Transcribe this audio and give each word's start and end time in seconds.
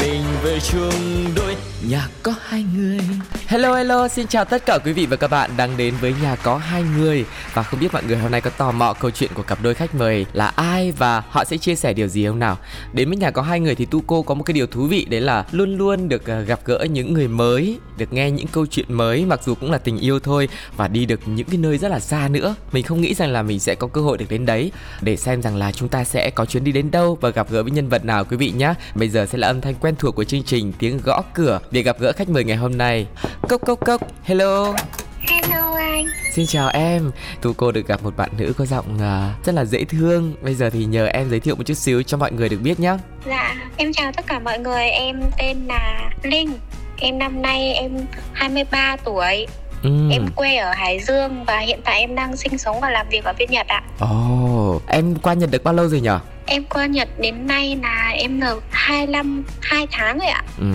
mình 0.00 0.22
về 0.42 0.58
chung 0.60 1.24
đôi 1.36 1.56
nhà 1.88 2.08
có 2.22 2.34
hai 2.42 2.64
người. 2.76 2.98
Hello 3.46 3.74
hello, 3.74 4.08
xin 4.08 4.26
chào 4.26 4.44
tất 4.44 4.66
cả 4.66 4.78
quý 4.84 4.92
vị 4.92 5.06
và 5.06 5.16
các 5.16 5.28
bạn 5.28 5.50
đang 5.56 5.76
đến 5.76 5.94
với 6.00 6.14
nhà 6.22 6.36
có 6.36 6.56
hai 6.56 6.82
người 6.98 7.24
và 7.54 7.62
không 7.62 7.80
biết 7.80 7.92
mọi 7.92 8.02
người 8.04 8.16
hôm 8.16 8.30
nay 8.30 8.40
có 8.40 8.50
tò 8.50 8.72
mò 8.72 8.92
câu 8.92 9.10
chuyện 9.10 9.30
của 9.34 9.42
cặp 9.42 9.58
đôi 9.62 9.74
khách 9.74 9.94
mời 9.94 10.26
là 10.32 10.46
ai 10.46 10.92
và 10.92 11.22
họ 11.28 11.44
sẽ 11.44 11.56
chia 11.56 11.74
sẻ 11.74 11.92
điều 11.92 12.08
gì 12.08 12.26
không 12.26 12.38
nào? 12.38 12.58
Đến 12.92 13.08
với 13.08 13.16
nhà 13.16 13.30
có 13.30 13.42
hai 13.42 13.60
người 13.60 13.74
thì 13.74 13.84
tu 13.84 14.02
cô 14.06 14.22
có 14.22 14.34
một 14.34 14.42
cái 14.42 14.52
điều 14.52 14.66
thú 14.66 14.86
vị 14.86 15.06
đấy 15.10 15.20
là 15.20 15.44
luôn 15.52 15.78
luôn 15.78 16.08
được 16.08 16.26
à, 16.26 16.40
gặp 16.40 16.60
gỡ 16.64 16.86
những 16.90 17.14
người 17.14 17.28
mới, 17.28 17.78
được 17.98 18.12
nghe 18.12 18.30
những 18.30 18.46
câu 18.46 18.66
chuyện 18.66 18.94
mới 18.94 19.24
mặc 19.24 19.40
dù 19.44 19.54
cũng 19.54 19.70
là 19.70 19.78
tình 19.78 19.98
yêu 19.98 20.20
thôi 20.20 20.48
và 20.76 20.88
đi 20.88 21.06
được 21.06 21.20
những 21.26 21.46
cái 21.46 21.58
nơi 21.58 21.78
rất 21.78 21.88
là 21.88 22.00
xa 22.00 22.28
nữa. 22.28 22.54
Mình 22.72 22.84
không 22.84 23.00
nghĩ 23.00 23.14
rằng 23.14 23.30
là 23.30 23.42
mình 23.42 23.60
sẽ 23.60 23.74
có 23.74 23.86
cơ 23.86 24.00
hội 24.00 24.18
được 24.18 24.26
đến 24.28 24.46
đấy 24.46 24.72
để 25.00 25.16
xem 25.16 25.42
rằng 25.42 25.56
là 25.56 25.72
chúng 25.72 25.88
ta 25.88 26.04
sẽ 26.04 26.30
có 26.30 26.44
chuyến 26.44 26.64
đi 26.64 26.72
đến 26.72 26.90
đâu 26.90 27.18
và 27.20 27.30
gặp 27.30 27.50
gỡ 27.50 27.62
với 27.62 27.72
nhân 27.72 27.88
vật 27.88 28.04
nào 28.04 28.24
quý 28.24 28.36
vị 28.36 28.52
nhé. 28.56 28.74
Bây 28.94 29.08
giờ 29.08 29.26
sẽ 29.26 29.38
là 29.38 29.46
âm 29.46 29.60
thanh 29.60 29.74
quen 29.74 29.89
thuộc 29.96 30.14
của 30.14 30.24
chương 30.24 30.42
trình 30.42 30.72
tiếng 30.78 31.00
gõ 31.04 31.22
cửa 31.34 31.60
để 31.70 31.82
gặp 31.82 31.96
gỡ 32.00 32.12
khách 32.16 32.28
mời 32.28 32.44
ngày 32.44 32.56
hôm 32.56 32.78
nay. 32.78 33.06
Cốc 33.48 33.60
cốc 33.66 33.86
cốc, 33.86 34.00
hello. 34.22 34.74
Hello 35.20 35.74
anh. 35.74 36.06
Xin 36.34 36.46
chào 36.46 36.68
em, 36.68 37.10
Tu 37.42 37.52
cô 37.52 37.72
được 37.72 37.86
gặp 37.86 38.02
một 38.02 38.16
bạn 38.16 38.30
nữ 38.38 38.52
có 38.56 38.66
giọng 38.66 38.94
uh, 38.94 39.46
rất 39.46 39.54
là 39.54 39.64
dễ 39.64 39.84
thương. 39.84 40.34
Bây 40.42 40.54
giờ 40.54 40.70
thì 40.70 40.84
nhờ 40.84 41.06
em 41.06 41.30
giới 41.30 41.40
thiệu 41.40 41.56
một 41.56 41.62
chút 41.66 41.74
xíu 41.74 42.02
cho 42.02 42.16
mọi 42.16 42.32
người 42.32 42.48
được 42.48 42.60
biết 42.62 42.80
nhé 42.80 42.96
Dạ 43.26 43.54
em 43.76 43.92
chào 43.92 44.12
tất 44.12 44.26
cả 44.26 44.38
mọi 44.38 44.58
người. 44.58 44.84
Em 44.84 45.20
tên 45.38 45.66
là 45.66 46.10
Linh. 46.22 46.52
Em 47.00 47.18
năm 47.18 47.42
nay 47.42 47.72
em 47.72 47.92
23 48.32 48.96
tuổi 49.04 49.46
ừ. 49.82 49.90
Em 50.10 50.26
quê 50.36 50.56
ở 50.56 50.72
Hải 50.72 51.00
Dương 51.00 51.44
Và 51.44 51.58
hiện 51.58 51.80
tại 51.84 52.00
em 52.00 52.14
đang 52.14 52.36
sinh 52.36 52.58
sống 52.58 52.80
và 52.80 52.90
làm 52.90 53.06
việc 53.08 53.24
ở 53.24 53.32
bên 53.38 53.50
Nhật 53.50 53.66
ạ. 53.66 53.82
Ồ, 53.98 54.80
em 54.88 55.14
qua 55.14 55.34
Nhật 55.34 55.50
được 55.50 55.64
bao 55.64 55.74
lâu 55.74 55.88
rồi 55.88 56.00
nhở? 56.00 56.18
Em 56.46 56.64
qua 56.64 56.86
Nhật 56.86 57.08
đến 57.18 57.46
nay 57.46 57.78
là 57.82 58.08
em 58.14 58.40
được 58.40 58.64
25 58.70 59.44
2 59.60 59.86
tháng 59.90 60.18
rồi 60.18 60.28
ạ. 60.28 60.42
Ừ, 60.58 60.66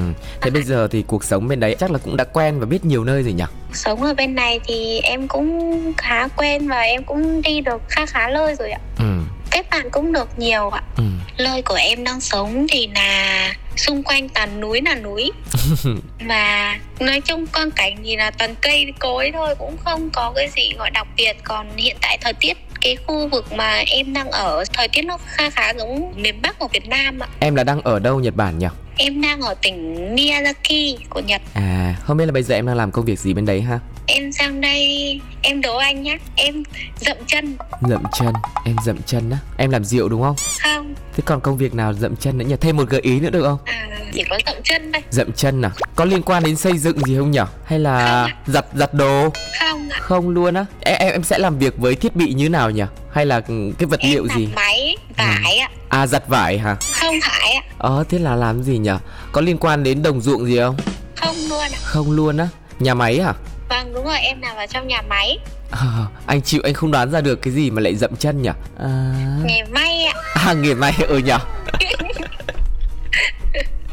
thế 0.41 0.49
bây 0.49 0.63
giờ 0.63 0.87
thì 0.91 1.03
cuộc 1.07 1.23
sống 1.23 1.47
bên 1.47 1.59
đấy 1.59 1.75
chắc 1.79 1.91
là 1.91 1.97
cũng 2.03 2.17
đã 2.17 2.23
quen 2.23 2.59
và 2.59 2.65
biết 2.65 2.85
nhiều 2.85 3.03
nơi 3.03 3.23
rồi 3.23 3.33
nhở? 3.33 3.45
Sống 3.73 4.01
ở 4.03 4.13
bên 4.13 4.35
này 4.35 4.59
thì 4.67 4.99
em 4.99 5.27
cũng 5.27 5.93
khá 5.97 6.27
quen 6.27 6.67
Và 6.67 6.79
em 6.81 7.03
cũng 7.03 7.41
đi 7.41 7.61
được 7.61 7.81
khá 7.89 8.05
khá 8.05 8.27
nơi 8.29 8.55
rồi 8.59 8.71
ạ. 8.71 8.79
Ừ, 8.99 9.05
Kết 9.51 9.69
bạn 9.69 9.89
cũng 9.91 10.11
được 10.11 10.39
nhiều 10.39 10.69
ạ. 10.69 10.81
Ừ, 10.97 11.03
Nơi 11.37 11.61
của 11.61 11.75
em 11.75 12.03
đang 12.03 12.21
sống 12.21 12.65
thì 12.69 12.87
là 12.95 13.53
xung 13.75 14.03
quanh 14.03 14.29
toàn 14.29 14.59
núi 14.59 14.81
là 14.85 14.95
núi. 14.95 15.31
Và 16.27 16.79
nói 16.99 17.21
chung 17.21 17.47
quang 17.47 17.71
cảnh 17.71 17.95
thì 18.03 18.15
là 18.15 18.31
toàn 18.31 18.55
cây 18.61 18.93
cối 18.99 19.31
thôi 19.33 19.55
Cũng 19.59 19.77
không 19.77 20.09
có 20.13 20.33
cái 20.35 20.49
gì 20.55 20.73
gọi 20.77 20.91
đặc 20.91 21.07
biệt. 21.17 21.33
Còn 21.43 21.67
hiện 21.77 21.95
tại 22.01 22.17
thời 22.21 22.33
tiết 22.33 22.57
cái 22.81 22.95
khu 22.95 23.27
vực 23.27 23.53
mà 23.53 23.83
em 23.87 24.13
đang 24.13 24.31
ở 24.31 24.63
Thời 24.73 24.87
tiết 24.87 25.01
nó 25.01 25.17
khá 25.25 25.49
khá 25.49 25.73
giống 25.73 26.13
miền 26.15 26.41
Bắc 26.41 26.59
của 26.59 26.67
Việt 26.67 26.87
Nam 26.87 27.19
ạ. 27.19 27.27
Em 27.39 27.55
là 27.55 27.63
đang 27.63 27.81
ở 27.81 27.99
đâu 27.99 28.19
Nhật 28.19 28.35
Bản 28.35 28.59
nhở? 28.59 28.69
Em 28.97 29.21
đang 29.21 29.41
ở 29.41 29.53
tỉnh 29.61 29.95
Miyazaki 30.15 30.97
của 31.09 31.19
Nhật 31.19 31.41
À, 31.53 31.95
không 32.03 32.17
biết 32.17 32.25
là 32.25 32.31
bây 32.31 32.43
giờ 32.43 32.55
em 32.55 32.65
đang 32.65 32.75
làm 32.75 32.91
công 32.91 33.05
việc 33.05 33.19
gì 33.19 33.33
bên 33.33 33.45
đấy 33.45 33.61
ha? 33.61 33.79
Em 34.07 34.31
sang 34.31 34.61
đây 34.61 35.19
em 35.41 35.61
đố 35.61 35.77
anh 35.77 36.03
nhé 36.03 36.17
Em 36.35 36.63
dậm 36.99 37.17
chân 37.27 37.57
Dậm 37.81 38.03
chân, 38.19 38.33
em 38.65 38.75
dậm 38.85 38.97
chân 39.05 39.29
á 39.29 39.37
Em 39.57 39.69
làm 39.71 39.83
rượu 39.85 40.09
đúng 40.09 40.21
không? 40.21 40.35
không 40.63 40.93
Thế 41.15 41.23
còn 41.25 41.41
công 41.41 41.57
việc 41.57 41.73
nào 41.73 41.93
dậm 41.93 42.15
chân 42.15 42.37
nữa 42.37 42.45
nhỉ? 42.45 42.55
Thêm 42.61 42.77
một 42.77 42.89
gợi 42.89 43.01
ý 43.01 43.19
nữa 43.19 43.29
được 43.29 43.43
không? 43.43 43.57
à, 43.65 43.87
Chỉ 44.13 44.23
có 44.29 44.39
dậm 44.45 44.55
chân 44.63 44.91
thôi 44.93 45.01
Dậm 45.09 45.31
chân 45.31 45.61
à? 45.61 45.71
Có 45.95 46.05
liên 46.05 46.21
quan 46.21 46.43
đến 46.43 46.55
xây 46.55 46.77
dựng 46.77 46.99
gì 47.05 47.17
không 47.17 47.31
nhỉ? 47.31 47.39
Hay 47.65 47.79
là 47.79 48.27
giặt 48.45 48.65
giặt 48.75 48.93
đồ? 48.93 49.29
Không 49.59 49.89
Không 49.99 50.29
luôn 50.29 50.53
á 50.53 50.65
em, 50.79 50.95
em 50.99 51.11
em 51.11 51.23
sẽ 51.23 51.37
làm 51.37 51.57
việc 51.59 51.77
với 51.77 51.95
thiết 51.95 52.15
bị 52.15 52.33
như 52.33 52.49
nào 52.49 52.69
nhỉ? 52.69 52.83
Hay 53.13 53.25
là 53.25 53.39
cái 53.79 53.85
vật 53.87 53.99
Em 53.99 54.11
liệu 54.11 54.27
gì? 54.35 54.47
máy 54.55 54.97
vải 55.17 55.57
ạ 55.57 55.69
À 55.89 56.07
giặt 56.07 56.27
vải 56.27 56.57
hả? 56.57 56.75
Không 56.93 57.15
phải 57.23 57.51
ạ 57.53 57.61
Ờ 57.85 58.03
thế 58.09 58.19
là 58.19 58.35
làm 58.35 58.63
gì 58.63 58.77
nhỉ? 58.77 58.91
Có 59.31 59.41
liên 59.41 59.57
quan 59.57 59.83
đến 59.83 60.03
đồng 60.03 60.21
ruộng 60.21 60.45
gì 60.45 60.57
không? 60.59 60.75
Không 61.15 61.35
luôn 61.49 61.59
ạ 61.59 61.79
Không 61.83 62.11
luôn 62.11 62.37
á 62.37 62.47
Nhà 62.79 62.93
máy 62.93 63.19
hả? 63.19 63.33
Vâng 63.69 63.93
đúng 63.93 64.05
rồi 64.05 64.17
em 64.19 64.41
làm 64.41 64.55
ở 64.55 64.65
trong 64.67 64.87
nhà 64.87 65.01
máy 65.01 65.39
À, 65.71 65.87
anh 66.25 66.41
chịu 66.41 66.61
anh 66.63 66.73
không 66.73 66.91
đoán 66.91 67.11
ra 67.11 67.21
được 67.21 67.35
cái 67.41 67.53
gì 67.53 67.69
mà 67.69 67.81
lại 67.81 67.95
dậm 67.95 68.15
chân 68.15 68.41
nhỉ? 68.41 68.49
À, 68.79 69.13
Nghề 69.45 69.63
may 69.63 70.05
ạ 70.05 70.13
à 70.33 70.53
nghề 70.53 70.73
may 70.73 70.93
ừ 71.07 71.17
nhỉ? 71.17 71.33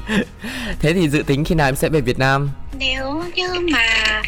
Thế 0.81 0.93
thì 0.93 1.09
dự 1.09 1.23
tính 1.27 1.45
khi 1.45 1.55
nào 1.55 1.69
em 1.69 1.77
sẽ 1.77 1.89
về 1.89 2.01
Việt 2.01 2.19
Nam? 2.19 2.51
Nếu 2.79 3.25
như 3.35 3.49
mà 3.73 4.23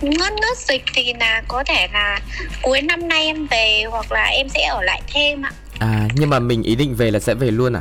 ngất 0.00 0.32
ngất 0.32 0.58
dịch 0.68 0.82
thì 0.94 1.12
là 1.20 1.42
có 1.48 1.64
thể 1.66 1.88
là 1.92 2.20
cuối 2.62 2.82
năm 2.82 3.08
nay 3.08 3.24
em 3.24 3.46
về 3.46 3.84
hoặc 3.90 4.12
là 4.12 4.24
em 4.24 4.48
sẽ 4.48 4.66
ở 4.66 4.82
lại 4.82 5.02
thêm 5.14 5.42
ạ 5.42 5.52
À 5.78 6.08
nhưng 6.14 6.30
mà 6.30 6.38
mình 6.38 6.62
ý 6.62 6.74
định 6.74 6.94
về 6.94 7.10
là 7.10 7.18
sẽ 7.20 7.34
về 7.34 7.50
luôn 7.50 7.72
à? 7.76 7.80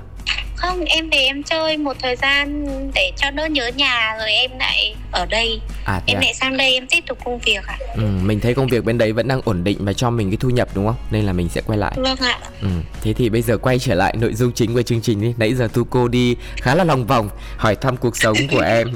Không 0.59 0.85
em 0.85 1.09
về 1.09 1.17
em 1.17 1.43
chơi 1.43 1.77
một 1.77 1.97
thời 2.01 2.15
gian 2.15 2.65
để 2.95 3.11
cho 3.17 3.31
đỡ 3.31 3.45
nhớ 3.45 3.67
nhà 3.75 4.15
rồi 4.19 4.31
em 4.31 4.51
lại 4.59 4.95
ở 5.11 5.25
đây 5.25 5.61
À 5.85 6.01
Em 6.05 6.17
à? 6.17 6.21
lại 6.21 6.33
sang 6.33 6.57
đây 6.57 6.73
em 6.73 6.87
tiếp 6.87 7.03
tục 7.07 7.17
công 7.25 7.39
việc 7.39 7.65
ạ 7.67 7.77
Ừ, 7.95 8.01
mình 8.23 8.39
thấy 8.39 8.53
công 8.53 8.67
việc 8.67 8.83
bên 8.85 8.97
đấy 8.97 9.13
vẫn 9.13 9.27
đang 9.27 9.41
ổn 9.45 9.63
định 9.63 9.77
và 9.85 9.93
cho 9.93 10.09
mình 10.09 10.29
cái 10.31 10.37
thu 10.37 10.49
nhập 10.49 10.67
đúng 10.73 10.85
không? 10.85 10.95
Nên 11.11 11.25
là 11.25 11.33
mình 11.33 11.49
sẽ 11.49 11.61
quay 11.61 11.77
lại. 11.79 11.93
Vâng 11.95 12.17
ạ 12.19 12.39
Ừ, 12.61 12.67
thế 13.01 13.13
thì 13.13 13.29
bây 13.29 13.41
giờ 13.41 13.57
quay 13.57 13.79
trở 13.79 13.95
lại 13.95 14.15
nội 14.19 14.33
dung 14.33 14.51
chính 14.51 14.73
của 14.73 14.81
chương 14.81 15.01
trình 15.01 15.21
đi. 15.21 15.33
Nãy 15.37 15.53
giờ 15.53 15.67
tu 15.73 15.83
cô 15.83 16.07
đi 16.07 16.35
khá 16.61 16.75
là 16.75 16.83
lòng 16.83 17.05
vòng 17.05 17.29
hỏi 17.57 17.75
thăm 17.75 17.97
cuộc 17.97 18.17
sống 18.17 18.37
của 18.51 18.61
em. 18.61 18.87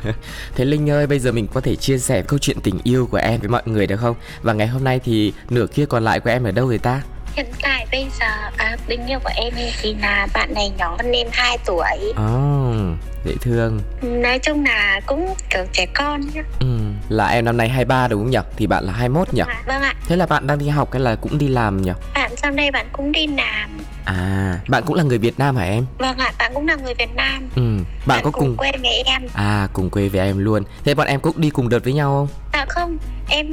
thế 0.54 0.64
Linh 0.64 0.90
ơi, 0.90 1.06
bây 1.06 1.18
giờ 1.18 1.32
mình 1.32 1.46
có 1.54 1.60
thể 1.60 1.76
chia 1.76 1.98
sẻ 1.98 2.22
câu 2.22 2.38
chuyện 2.38 2.60
tình 2.62 2.78
yêu 2.84 3.06
của 3.10 3.18
em 3.18 3.40
với 3.40 3.48
mọi 3.48 3.62
người 3.64 3.86
được 3.86 3.96
không? 3.96 4.16
Và 4.42 4.52
ngày 4.52 4.66
hôm 4.66 4.84
nay 4.84 5.00
thì 5.04 5.32
nửa 5.50 5.66
kia 5.66 5.86
còn 5.86 6.04
lại 6.04 6.20
của 6.20 6.30
em 6.30 6.44
ở 6.44 6.50
đâu 6.52 6.68
rồi 6.68 6.78
ta? 6.78 7.02
Hiện 7.38 7.46
tại 7.62 7.86
bây 7.92 8.06
giờ 8.20 8.26
à, 8.56 8.76
tình 8.86 9.06
yêu 9.06 9.18
của 9.24 9.30
em 9.36 9.54
thì 9.82 9.94
là 9.94 10.26
bạn 10.34 10.54
này 10.54 10.72
nhỏ 10.78 10.96
hơn 10.98 11.12
em 11.12 11.26
2 11.32 11.58
tuổi 11.66 11.86
Oh, 12.10 12.98
dễ 13.24 13.34
thương. 13.40 13.80
Nói 14.02 14.38
chung 14.38 14.64
là 14.64 15.00
cũng 15.06 15.34
kiểu 15.50 15.64
trẻ 15.72 15.86
con 15.94 16.20
nhá 16.34 16.42
Ừ, 16.60 16.66
là 17.08 17.26
em 17.28 17.44
năm 17.44 17.56
nay 17.56 17.68
23 17.68 18.08
đúng 18.08 18.20
không 18.22 18.30
nhỉ? 18.30 18.38
Thì 18.56 18.66
bạn 18.66 18.84
là 18.84 18.92
21 18.92 19.34
nhỉ? 19.34 19.42
Vâng 19.66 19.82
ạ 19.82 19.94
Thế 20.08 20.16
là 20.16 20.26
bạn 20.26 20.46
đang 20.46 20.58
đi 20.58 20.68
học 20.68 20.92
hay 20.92 21.00
là 21.00 21.14
cũng 21.14 21.38
đi 21.38 21.48
làm 21.48 21.82
nhỉ? 21.82 21.92
Bạn 22.14 22.36
sang 22.36 22.56
đây 22.56 22.70
bạn 22.70 22.86
cũng 22.92 23.12
đi 23.12 23.26
làm 23.26 23.78
À, 24.04 24.58
bạn 24.68 24.82
cũng 24.86 24.96
là 24.96 25.02
người 25.02 25.18
Việt 25.18 25.38
Nam 25.38 25.56
hả 25.56 25.64
em? 25.64 25.86
Vâng 25.98 26.18
ạ, 26.18 26.32
bạn 26.38 26.50
cũng 26.54 26.66
là 26.68 26.74
người 26.74 26.94
Việt 26.94 27.14
Nam 27.14 27.48
Ừ, 27.56 27.62
bạn 28.06 28.24
có 28.24 28.30
cùng 28.30 28.56
quê 28.56 28.72
với 28.82 29.02
em 29.06 29.22
À 29.32 29.68
cùng 29.72 29.90
quê 29.90 30.08
với 30.08 30.20
em 30.20 30.38
luôn 30.38 30.62
Thế 30.84 30.94
bọn 30.94 31.06
em 31.06 31.20
cũng 31.20 31.40
đi 31.40 31.50
cùng 31.50 31.68
đợt 31.68 31.84
với 31.84 31.92
nhau 31.92 32.10
không? 32.10 32.28
À 32.52 32.66
không, 32.68 32.98
em 33.28 33.46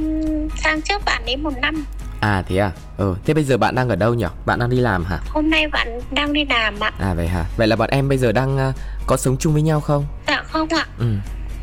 sang 0.56 0.82
trước 0.82 1.04
bạn 1.04 1.22
ấy 1.26 1.36
một 1.36 1.52
năm 1.60 1.84
À 2.20 2.42
thế 2.48 2.56
à 2.56 2.70
Ừ 2.96 3.14
thế 3.24 3.34
bây 3.34 3.44
giờ 3.44 3.56
bạn 3.58 3.74
đang 3.74 3.88
ở 3.88 3.96
đâu 3.96 4.14
nhỉ? 4.14 4.24
Bạn 4.46 4.58
đang 4.58 4.70
đi 4.70 4.76
làm 4.80 5.04
hả? 5.04 5.18
Hôm 5.30 5.50
nay 5.50 5.68
bạn 5.68 6.00
đang 6.10 6.32
đi 6.32 6.44
làm 6.44 6.80
ạ 6.80 6.92
À 6.98 7.14
vậy 7.14 7.28
hả? 7.28 7.44
Vậy 7.56 7.66
là 7.66 7.76
bọn 7.76 7.90
em 7.90 8.08
bây 8.08 8.18
giờ 8.18 8.32
đang 8.32 8.58
ờ, 8.58 8.72
có 9.06 9.16
sống 9.16 9.36
chung 9.36 9.52
với 9.52 9.62
nhau 9.62 9.80
không? 9.80 10.04
Dạ 10.28 10.42
không 10.50 10.68
ạ, 10.68 10.86
Ừ 10.98 11.06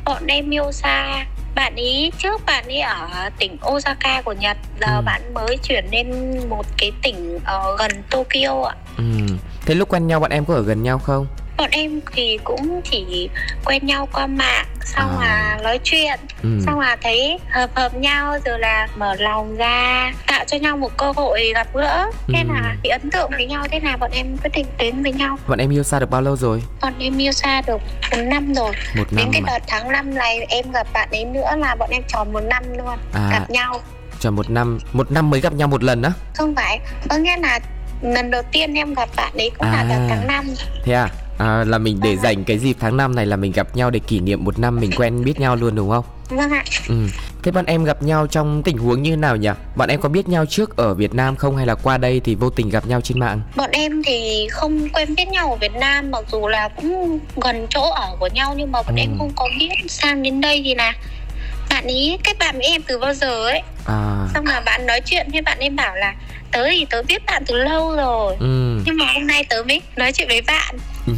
bọn 0.06 0.28
em 0.28 0.50
yêu 0.50 0.72
xa 0.72 1.25
Bạn 1.56 1.75
ấy 1.75 2.12
trước 2.18 2.42
bạn 2.46 2.66
ấy 2.68 2.81
ở 2.81 3.30
tỉnh 3.40 3.58
Osaka 3.68 4.22
của 4.22 4.34
Nhật 4.34 4.58
Giờ 4.81 4.88
Ừ. 4.96 5.02
bạn 5.06 5.34
mới 5.34 5.58
chuyển 5.63 5.86
lên 5.92 6.38
một 6.50 6.66
cái 6.78 6.92
tỉnh 7.03 7.40
ở 7.46 7.75
gần 7.80 7.92
Tokyo 8.09 8.63
ạ 8.69 8.75
Ừ 8.97 9.03
Thế 9.66 9.75
lúc 9.75 9.90
quen 9.90 10.08
nhau 10.08 10.19
bọn 10.19 10.31
em 10.31 10.46
có 10.46 10.53
ở 10.53 10.62
gần 10.62 10.84
nhau 10.84 11.00
không? 11.00 11.28
Bọn 11.58 11.69
em 11.72 12.00
thì 12.16 12.40
cũng 12.44 12.81
chỉ 12.91 13.30
quen 13.66 13.86
nhau 13.86 14.08
qua 14.14 14.28
mạng 14.28 14.66
Xong 14.86 15.19
À. 15.19 15.25
là 15.28 15.58
nói 15.64 15.80
chuyện 15.84 16.19
Ừ 16.44 16.50
Xong 16.66 16.80
là 16.80 16.97
thấy 17.02 17.40
hợp 17.52 17.69
hợp 17.75 17.96
nhau 17.96 18.38
rồi 18.46 18.59
là 18.59 18.88
mở 18.96 19.16
lòng 19.19 19.56
ra 19.56 20.12
Tạo 20.28 20.46
cho 20.47 20.58
nhau 20.58 20.78
một 20.78 20.97
cơ 20.97 21.12
hội 21.16 21.52
gặp 21.56 21.68
gỡ 21.74 22.06
Thế 22.28 22.40
Ừ. 22.40 22.53
là 22.53 22.75
bị 22.83 22.89
ấn 22.89 23.12
tượng 23.12 23.30
với 23.31 23.45
nhau 23.45 23.63
Thế 23.72 23.80
là 23.83 23.98
bọn 23.98 24.12
em 24.13 24.38
quyết 24.44 24.51
định 24.56 24.66
đến 24.77 25.04
với 25.04 25.12
nhau 25.13 25.38
Bọn 25.48 25.60
em 25.60 25.69
yêu 25.74 25.83
xa 25.83 26.00
được 26.00 26.10
bao 26.10 26.22
lâu 26.22 26.36
rồi? 26.36 26.63
Bọn 26.81 26.94
em 27.00 27.18
yêu 27.22 27.31
xa 27.31 27.62
được 27.68 27.81
một 28.12 28.18
năm 28.24 28.54
rồi 28.54 28.72
Một 28.98 29.07
Đến 29.12 29.18
năm 29.25 29.30
cái 29.31 29.42
mà 29.42 29.50
đợt 29.51 29.63
tháng 29.68 29.92
5 29.92 30.16
này 30.16 30.39
em 30.50 30.72
gặp 30.72 30.88
bạn 30.94 31.10
ấy 31.12 31.25
nữa 31.25 31.50
là 31.57 31.75
bọn 31.75 31.89
em 31.92 32.01
tròn 32.07 32.33
một 32.33 32.44
năm 32.44 32.63
luôn 32.77 32.98
À 33.13 33.30
Gặp 33.31 33.50
nhau 33.50 33.80
tròn 34.19 34.36
một 34.36 34.50
năm 34.50 34.80
Một 34.94 35.12
năm 35.12 35.30
mới 35.30 35.42
gặp 35.42 35.54
nhau 35.54 35.68
một 35.68 35.83
lần 35.83 36.01
á? 36.01 36.12
Không 36.36 36.56
phải, 36.56 36.80
có 37.10 37.18
nghĩa 37.18 37.38
là 37.38 37.60
lần 38.01 38.31
đầu 38.31 38.42
tiên 38.51 38.74
em 38.74 38.94
gặp 38.94 39.10
bạn 39.16 39.33
ấy 39.38 39.51
cũng 39.57 39.68
là 39.72 39.77
À. 39.77 39.83
đợt 39.89 40.06
tháng 40.10 40.27
5 40.27 40.45
Thế 40.83 40.94
à? 40.94 41.07
À, 41.44 41.63
là 41.68 41.78
mình 41.78 42.00
để 42.04 42.18
dành 42.18 42.44
cái 42.44 42.57
dịp 42.57 42.75
tháng 42.80 42.98
5 42.98 43.16
này 43.16 43.25
là 43.25 43.36
mình 43.36 43.51
gặp 43.51 43.75
nhau 43.75 43.90
để 43.90 44.00
kỷ 44.00 44.19
niệm 44.19 44.44
một 44.44 44.60
năm 44.60 44.80
mình 44.80 44.92
quen 44.98 45.24
biết 45.24 45.40
nhau 45.40 45.56
luôn 45.56 45.75
đúng 45.75 45.90
không? 45.90 46.06
Vâng 46.30 46.51
ạ 46.51 46.63
Ừ. 46.90 46.95
Thế 47.44 47.51
bọn 47.51 47.66
em 47.66 47.84
gặp 47.84 48.04
nhau 48.04 48.28
trong 48.28 48.63
tình 48.63 48.78
huống 48.78 49.01
như 49.04 49.10
thế 49.10 49.16
nào 49.16 49.36
nhỉ? 49.36 49.50
Bọn 49.75 49.90
em 49.90 50.01
có 50.01 50.10
biết 50.10 50.28
nhau 50.30 50.45
trước 50.45 50.78
ở 50.78 50.94
Việt 50.94 51.13
Nam 51.13 51.36
không 51.36 51.57
hay 51.57 51.66
là 51.66 51.75
qua 51.75 51.98
đây 51.98 52.22
thì 52.24 52.36
vô 52.36 52.50
tình 52.50 52.69
gặp 52.69 52.86
nhau 52.88 53.01
trên 53.01 53.19
mạng? 53.19 53.42
Bọn 53.56 53.69
em 53.72 54.04
thì 54.06 54.48
không 54.51 54.90
quen 54.90 55.16
biết 55.16 55.28
nhau 55.28 55.50
ở 55.51 55.56
Việt 55.56 55.74
Nam 55.74 56.12
Mặc 56.12 56.25
dù 56.31 56.48
là 56.48 56.69
cũng 56.81 57.19
gần 57.44 57.68
chỗ 57.69 57.92
ở 57.92 58.16
của 58.19 58.30
nhau 58.34 58.54
Nhưng 58.57 58.72
mà 58.72 58.81
bọn 58.81 58.96
Ừ. 58.96 59.00
em 59.01 59.16
không 59.18 59.31
có 59.36 59.48
biết 59.60 59.69
Sang 59.88 60.24
đến 60.24 60.42
đây 60.42 60.62
thì 60.66 60.75
là 60.75 60.94
bạn 61.69 61.86
ý 61.88 62.18
kết 62.24 62.38
bạn 62.39 62.56
với 62.57 62.66
em 62.68 62.81
từ 62.88 63.00
bao 63.00 63.13
giờ 63.13 63.46
ấy 63.46 63.62
à 63.86 64.28
xong 64.34 64.46
là 64.46 64.62
bạn 64.66 64.86
nói 64.88 65.01
chuyện 65.06 65.28
với 65.31 65.42
bạn 65.42 65.57
em 65.60 65.75
bảo 65.75 65.96
là 65.96 66.13
tớ 66.51 66.63
thì 66.72 66.86
tớ 66.89 67.04
biết 67.04 67.25
bạn 67.25 67.44
từ 67.48 67.56
lâu 67.56 67.96
rồi 67.96 68.36
ừ. 68.39 68.80
nhưng 68.86 68.98
mà 68.98 69.06
hôm 69.13 69.28
nay 69.28 69.46
tớ 69.50 69.63
mới 69.68 69.81
nói 69.96 70.12
chuyện 70.12 70.28
với 70.28 70.42
bạn 70.42 70.75
ừ. 71.07 71.13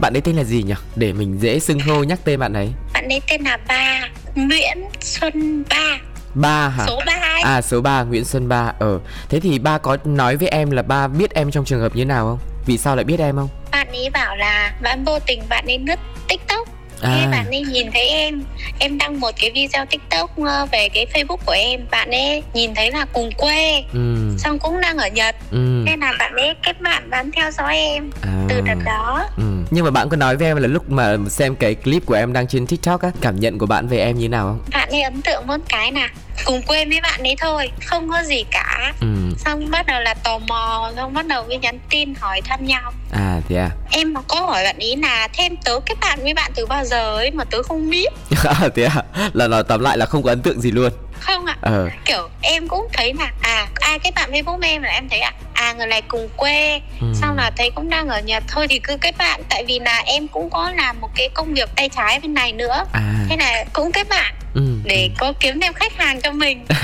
Bạn 0.00 0.12
ấy 0.12 0.20
tên 0.20 0.36
là 0.36 0.44
gì 0.44 0.62
nhỉ? 0.62 0.74
Để 0.96 1.12
mình 1.12 1.38
dễ 1.40 1.58
xưng 1.58 1.80
hô 1.80 2.04
nhắc 2.04 2.18
tên 2.24 2.40
bạn 2.40 2.52
ấy. 2.52 2.68
Bạn 2.94 3.08
ấy 3.08 3.20
tên 3.28 3.42
là 3.42 3.58
ba 3.68 4.08
nguyễn 4.34 4.78
xuân 5.00 5.64
ba. 5.70 5.98
Ba 6.34 6.68
hả? 6.68 6.84
Số 6.86 7.00
ba 7.06 7.12
ấy. 7.12 7.42
À 7.42 7.62
số 7.62 7.80
3 7.80 8.02
Nguyễn 8.02 8.24
Xuân 8.24 8.48
Ba. 8.48 8.72
Ờ 8.78 9.00
thế 9.28 9.40
thì 9.40 9.58
ba 9.58 9.78
có 9.78 9.96
nói 10.04 10.36
với 10.36 10.48
em 10.48 10.70
là 10.70 10.82
ba 10.82 11.08
biết 11.08 11.30
em 11.30 11.50
trong 11.50 11.64
trường 11.64 11.80
hợp 11.80 11.96
như 11.96 12.04
nào 12.04 12.26
không? 12.26 12.38
Vì 12.66 12.78
sao 12.78 12.96
lại 12.96 13.04
biết 13.04 13.20
em 13.20 13.36
không? 13.36 13.48
Bạn 13.70 13.88
ấy 13.88 14.10
bảo 14.10 14.36
là 14.36 14.72
bạn 14.82 15.04
vô 15.04 15.18
tình 15.18 15.42
bạn 15.48 15.66
ấy 15.66 15.78
lướt 15.78 15.98
tiktok. 16.28 16.68
À. 17.02 17.16
Thế 17.20 17.26
bạn 17.30 17.46
ấy 17.46 17.60
nhìn 17.60 17.90
thấy 17.92 18.08
em 18.08 18.42
Em 18.78 18.98
đăng 18.98 19.20
một 19.20 19.30
cái 19.40 19.50
video 19.54 19.86
tiktok 19.86 20.30
ờ, 20.36 20.66
về 20.72 20.88
cái 20.88 21.06
facebook 21.14 21.36
của 21.46 21.52
em. 21.52 21.80
Bạn 21.90 22.10
ấy 22.10 22.42
nhìn 22.54 22.74
thấy 22.74 22.90
là 22.90 23.06
cùng 23.12 23.30
quê 23.36 23.84
ừ. 23.92 24.36
Xong 24.38 24.58
cũng 24.58 24.80
đang 24.80 24.98
ở 24.98 25.08
Nhật. 25.08 25.36
Ừ. 25.50 25.82
Nên 25.86 26.00
là 26.00 26.12
bạn 26.18 26.34
ấy 26.34 26.54
kết 26.62 26.80
bạn 26.80 27.10
bạn 27.10 27.30
theo 27.36 27.50
dõi 27.50 27.76
em 27.76 28.10
à. 28.22 28.44
Từ 28.48 28.60
đợt 28.60 28.84
đó. 28.84 29.28
Ừ. 29.36 29.59
Nhưng 29.70 29.84
mà 29.84 29.90
bạn 29.90 30.08
có 30.08 30.16
nói 30.16 30.36
với 30.36 30.46
em 30.46 30.56
là 30.56 30.68
lúc 30.68 30.90
mà 30.90 31.16
xem 31.28 31.56
cái 31.56 31.74
clip 31.74 32.06
của 32.06 32.14
em 32.14 32.32
đăng 32.32 32.46
trên 32.48 32.66
TikTok 32.66 33.02
á, 33.02 33.10
cảm 33.20 33.40
nhận 33.40 33.58
của 33.58 33.66
bạn 33.66 33.88
về 33.88 33.98
em 33.98 34.18
như 34.18 34.28
nào 34.28 34.44
không? 34.46 34.60
Bạn 34.72 34.88
ấy 34.90 35.02
ấn 35.02 35.22
tượng 35.22 35.46
một 35.46 35.56
cái 35.68 35.92
là 35.92 36.08
Cùng 36.44 36.62
quê 36.62 36.84
với 36.84 37.00
bạn 37.00 37.20
ấy 37.22 37.36
thôi 37.38 37.70
Không 37.86 38.10
có 38.10 38.22
gì 38.22 38.44
cả 38.50 38.92
Ừ. 39.00 39.06
Xong 39.38 39.70
bắt 39.70 39.86
đầu 39.86 40.00
là 40.00 40.14
tò 40.14 40.38
mò 40.38 40.90
Xong 40.96 41.14
bắt 41.14 41.26
đầu 41.26 41.44
mới 41.48 41.58
nhắn 41.58 41.78
tin 41.90 42.14
hỏi 42.20 42.40
thăm 42.44 42.66
nhau 42.66 42.92
À 43.12 43.40
thế 43.48 43.56
à? 43.56 43.70
Em 43.90 44.12
mà 44.12 44.20
có 44.28 44.40
hỏi 44.40 44.64
bạn 44.64 44.78
ý 44.78 44.96
là 44.96 45.28
Thêm 45.32 45.56
tớ 45.64 45.80
kết 45.86 45.94
bạn 46.00 46.18
với 46.22 46.34
bạn 46.34 46.50
từ 46.54 46.66
bao 46.66 46.84
giờ 46.84 47.16
ấy 47.16 47.30
Mà 47.30 47.44
tớ 47.44 47.62
không 47.62 47.90
biết 47.90 48.08
À, 48.44 48.68
thế 48.74 48.84
à? 48.84 49.02
Là 49.32 49.48
nói 49.48 49.62
tóm 49.64 49.80
lại 49.80 49.98
là 49.98 50.06
không 50.06 50.22
có 50.22 50.30
ấn 50.30 50.42
tượng 50.42 50.60
gì 50.60 50.70
luôn. 50.70 50.92
Không 51.20 51.44
ạ 51.44 51.56
Ờ. 51.60 51.88
kiểu 52.04 52.28
em 52.42 52.68
cũng 52.68 52.88
thấy 52.92 53.14
là 53.18 53.32
à 53.42 53.66
ai 53.74 53.98
kết 53.98 54.10
bạn 54.14 54.30
Facebook 54.32 54.58
với 54.58 54.68
em 54.70 54.82
là 54.82 54.90
em 54.90 55.08
thấy 55.08 55.18
à 55.20 55.32
à 55.60 55.72
người 55.72 55.86
này 55.86 56.02
cùng 56.08 56.28
quê 56.36 56.80
Ừ. 57.00 57.06
xong 57.20 57.36
là 57.36 57.50
thấy 57.56 57.70
cũng 57.74 57.90
đang 57.90 58.08
ở 58.08 58.20
Nhật 58.20 58.42
thôi 58.48 58.66
thì 58.70 58.78
cứ 58.78 58.96
kết 59.00 59.14
bạn 59.18 59.40
tại 59.48 59.64
vì 59.64 59.78
là 59.78 60.02
em 60.06 60.28
cũng 60.28 60.50
có 60.50 60.70
làm 60.76 61.00
một 61.00 61.08
cái 61.14 61.28
công 61.34 61.54
việc 61.54 61.68
tay 61.76 61.88
trái 61.88 62.20
bên 62.20 62.34
này 62.34 62.52
nữa 62.52 62.84
À. 62.92 63.00
thế 63.28 63.36
là 63.36 63.64
cũng 63.72 63.92
kết 63.92 64.08
bạn 64.08 64.34
Ừ. 64.54 64.62
để 64.84 65.10
có 65.18 65.32
kiếm 65.40 65.60
thêm 65.60 65.72
khách 65.72 65.92
hàng 65.92 66.20
cho 66.20 66.32
mình. 66.32 66.64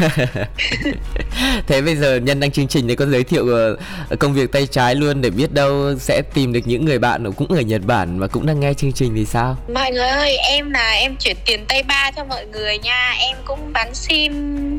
Thế 1.66 1.80
bây 1.82 1.96
giờ 1.96 2.16
nhân 2.16 2.40
đăng 2.40 2.50
chương 2.50 2.68
trình 2.68 2.86
này 2.86 2.96
có 2.96 3.06
giới 3.06 3.24
thiệu 3.24 3.46
ờ, 3.48 3.76
công 4.18 4.34
việc 4.34 4.52
tay 4.52 4.66
trái 4.66 4.94
luôn 4.94 5.20
để 5.20 5.30
biết 5.30 5.52
đâu 5.52 5.98
sẽ 5.98 6.22
tìm 6.34 6.52
được 6.52 6.60
những 6.64 6.84
người 6.84 6.98
bạn 6.98 7.32
cũng 7.32 7.48
ở 7.48 7.60
Nhật 7.60 7.82
Bản 7.86 8.18
mà 8.18 8.26
cũng 8.26 8.46
đang 8.46 8.60
nghe 8.60 8.74
chương 8.74 8.92
trình 8.92 9.12
thì 9.16 9.24
sao? 9.24 9.56
mọi 9.74 9.90
người 9.92 10.08
ơi 10.08 10.36
em 10.36 10.70
là 10.70 10.90
em 10.90 11.16
chuyển 11.16 11.36
tiền 11.46 11.64
tay 11.68 11.82
ba 11.82 12.10
cho 12.16 12.24
mọi 12.24 12.46
người 12.46 12.78
nha. 12.78 13.14
Em 13.20 13.36
cũng 13.44 13.72
bán 13.72 13.94
sim 13.94 14.32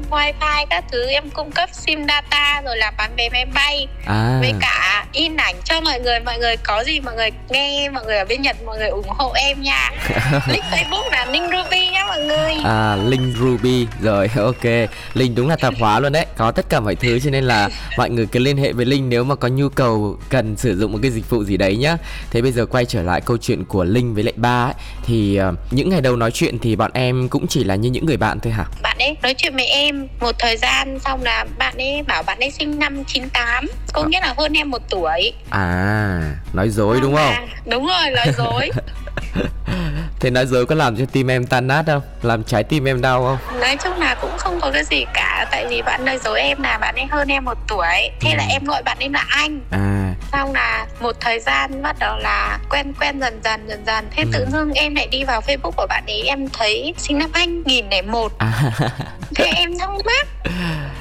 wifi 0.10 0.66
các 0.70 0.84
thứ. 0.92 1.06
Em 1.06 1.30
cung 1.30 1.52
cấp 1.52 1.70
sim 1.74 2.08
data 2.08 2.62
rồi 2.66 2.78
là 2.78 2.92
bán 2.98 3.12
vé 3.18 3.30
máy 3.30 3.46
bay. 3.54 3.88
À. 4.06 4.38
với 4.42 4.54
cả 4.62 5.06
in 5.14 5.38
ảnh 5.38 5.56
cho 5.64 5.82
mọi 5.82 6.00
người. 6.00 6.20
Mọi 6.20 6.38
người 6.40 6.58
có 6.58 6.84
gì 6.84 7.00
mọi 7.00 7.16
người 7.16 7.30
nghe 7.50 7.90
mọi 7.90 8.06
người 8.06 8.18
ở 8.18 8.26
bên 8.26 8.42
Nhật 8.42 8.56
mọi 8.66 8.78
người 8.78 8.90
ủng 8.90 9.10
hộ 9.10 9.32
em 9.36 9.62
nha. 9.62 9.92
Link 10.48 10.64
Facebook 10.72 11.10
là 11.12 11.26
Ninh 11.26 11.44
Ruby 11.52 11.88
nhá 11.88 12.06
mọi 12.08 12.24
người. 12.24 12.54
À, 12.64 12.77
Linh 12.96 13.34
Ruby. 13.40 13.88
Rồi 14.02 14.30
ok. 14.36 14.90
Linh 15.14 15.36
đúng 15.36 15.48
là 15.48 15.56
tạp 15.56 15.74
hóa 15.80 16.00
luôn 16.00 16.12
đấy. 16.12 16.26
Có 16.38 16.52
tất 16.52 16.70
cả 16.70 16.80
mọi 16.80 16.96
thứ 16.96 17.20
cho 17.20 17.30
nên 17.30 17.44
là 17.44 17.70
mọi 17.98 18.10
người 18.10 18.26
cứ 18.26 18.40
liên 18.40 18.58
hệ 18.58 18.74
với 18.74 18.86
Linh 18.86 19.10
nếu 19.10 19.24
mà 19.24 19.36
có 19.36 19.48
nhu 19.48 19.70
cầu 19.70 20.18
cần 20.30 20.58
sử 20.58 20.78
dụng 20.78 20.92
một 20.92 21.00
cái 21.02 21.12
dịch 21.12 21.30
vụ 21.30 21.44
gì 21.44 21.58
đấy 21.58 21.78
nhá. 21.78 21.98
Thế 22.32 22.42
bây 22.42 22.52
giờ 22.52 22.66
quay 22.66 22.86
trở 22.86 23.02
lại 23.02 23.22
câu 23.22 23.38
chuyện 23.38 23.66
của 23.66 23.84
Linh 23.84 24.14
với 24.14 24.24
lại 24.24 24.34
ba 24.36 24.66
ấy. 24.66 24.74
Thì 25.06 25.36
ờ, 25.36 25.54
những 25.72 25.90
ngày 25.90 26.02
đầu 26.02 26.16
nói 26.16 26.32
chuyện 26.32 26.60
thì 26.60 26.76
bọn 26.76 26.92
em 26.94 27.30
cũng 27.30 27.48
chỉ 27.48 27.64
là 27.64 27.76
như 27.76 27.90
những 27.90 28.06
người 28.06 28.18
bạn 28.18 28.40
thôi 28.40 28.54
hả? 28.54 28.66
Bạn 28.82 28.98
ấy 29.00 29.18
nói 29.24 29.34
chuyện 29.38 29.56
với 29.56 29.66
em 29.66 30.08
một 30.20 30.36
thời 30.40 30.58
gian 30.58 31.00
xong 31.00 31.24
là 31.24 31.46
bạn 31.58 31.78
ấy 31.78 32.04
bảo 32.08 32.24
bạn 32.24 32.40
ấy 32.40 32.52
sinh 32.52 32.80
năm 32.80 33.04
98 33.04 33.66
có 33.94 34.04
nghĩa 34.04 34.20
là 34.22 34.34
hơn 34.38 34.54
em 34.54 34.70
một 34.70 34.82
tuổi. 34.90 35.34
À 35.50 36.36
nói 36.54 36.70
dối 36.70 37.00
đúng 37.02 37.16
không? 37.16 37.32
À, 37.32 37.48
đúng 37.66 37.88
rồi 37.88 38.12
nói 38.16 38.26
dối. 38.38 38.70
Thế 40.20 40.30
nói 40.30 40.46
dối 40.46 40.66
có 40.66 40.76
làm 40.76 40.98
cho 40.98 41.06
tim 41.06 41.32
em 41.32 41.46
tan 41.46 41.68
nát 41.68 41.84
không? 41.88 42.02
Làm 42.22 42.44
trái 42.44 42.64
tim 42.70 42.86
em 42.88 43.02
đau 43.02 43.24
không? 43.24 43.60
Nói 43.62 43.78
chung 43.84 44.00
là 44.00 44.16
cũng 44.22 44.38
không 44.38 44.60
có 44.62 44.72
cái 44.74 44.84
gì 44.84 45.06
cả 45.14 45.46
tại 45.52 45.66
vì 45.70 45.82
bạn 45.82 46.06
nói 46.06 46.18
dối 46.24 46.42
em 46.42 46.64
là 46.64 46.78
bạn 46.78 46.96
ấy 46.96 47.06
hơn 47.12 47.28
em 47.28 47.46
một 47.46 47.58
tuổi. 47.68 48.10
Thế 48.20 48.36
là 48.36 48.44
Ừ. 48.44 48.50
em 48.50 48.66
gọi 48.66 48.84
bạn 48.84 48.98
ấy 49.00 49.10
là 49.10 49.26
anh. 49.30 49.60
À. 49.72 50.14
Xong 50.32 50.54
là 50.54 50.86
một 51.00 51.16
thời 51.20 51.40
gian 51.40 51.82
bắt 51.82 51.96
đầu 52.00 52.18
là 52.18 52.60
quen 52.70 52.94
quen 53.00 53.20
dần 53.20 53.40
dần 53.44 53.68
dần 53.70 53.84
dần. 53.86 54.08
Thế 54.16 54.24
Ừ. 54.24 54.30
tự 54.34 54.46
dưng 54.52 54.72
em 54.74 54.96
lại 54.96 55.08
đi 55.08 55.24
vào 55.24 55.42
facebook 55.42 55.72
của 55.78 55.86
bạn 55.90 56.04
ấy 56.08 56.22
em 56.28 56.50
thấy 56.50 56.94
sinh 56.98 57.18
năm 57.20 57.30
2001 57.34 58.32
à. 58.38 58.52
Thế 59.36 59.46
em 59.56 59.78
thắc 59.80 59.90
mắc 60.06 60.28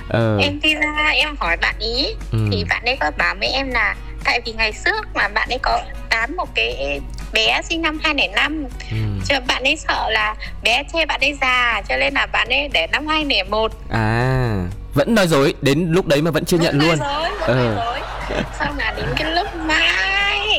ờ. 0.08 0.38
Em 0.42 0.60
đi 0.60 0.74
ra 0.74 1.08
em 1.12 1.36
hỏi 1.40 1.56
bạn 1.56 1.74
ý. 1.78 2.06
Ừ. 2.32 2.38
thì 2.52 2.64
bạn 2.68 2.82
ấy 2.84 2.96
có 3.00 3.10
bảo 3.18 3.34
với 3.40 3.48
em 3.48 3.70
là 3.70 3.94
tại 4.24 4.40
vì 4.44 4.52
ngày 4.52 4.72
trước 4.84 5.06
mà 5.14 5.28
bạn 5.28 5.48
ấy 5.48 5.58
có 5.62 5.80
tán 6.10 6.36
một 6.36 6.48
cái 6.54 7.00
bé 7.32 7.60
sinh 7.68 7.82
năm 7.82 7.98
2005 8.02 8.64
ừ. 8.90 8.96
cho 9.28 9.40
bạn 9.48 9.62
ấy 9.64 9.76
sợ 9.76 10.10
là 10.10 10.34
bé 10.62 10.82
chê 10.92 11.06
bạn 11.06 11.20
ấy 11.20 11.34
già 11.40 11.82
cho 11.88 11.96
nên 11.96 12.14
là 12.14 12.26
bạn 12.26 12.48
ấy 12.48 12.68
để 12.72 12.86
năm 12.86 13.06
2001 13.06 13.72
à 13.90 14.56
vẫn 14.94 15.14
nói 15.14 15.26
dối 15.28 15.54
đến 15.62 15.86
lúc 15.90 16.06
đấy 16.06 16.22
mà 16.22 16.30
vẫn 16.30 16.44
chưa 16.44 16.58
nhận 16.58 16.78
Vẫn 16.78 16.88
luôn 16.88 16.98
nói 16.98 17.08
dối, 17.22 17.30
vẫn 17.40 17.56
Ờ. 17.58 17.74
nói 17.84 18.00
dối. 18.30 18.42
xong 18.58 18.78
là 18.78 18.94
đến 18.96 19.06
cái 19.16 19.32
lúc 19.34 19.46
mai 19.56 19.88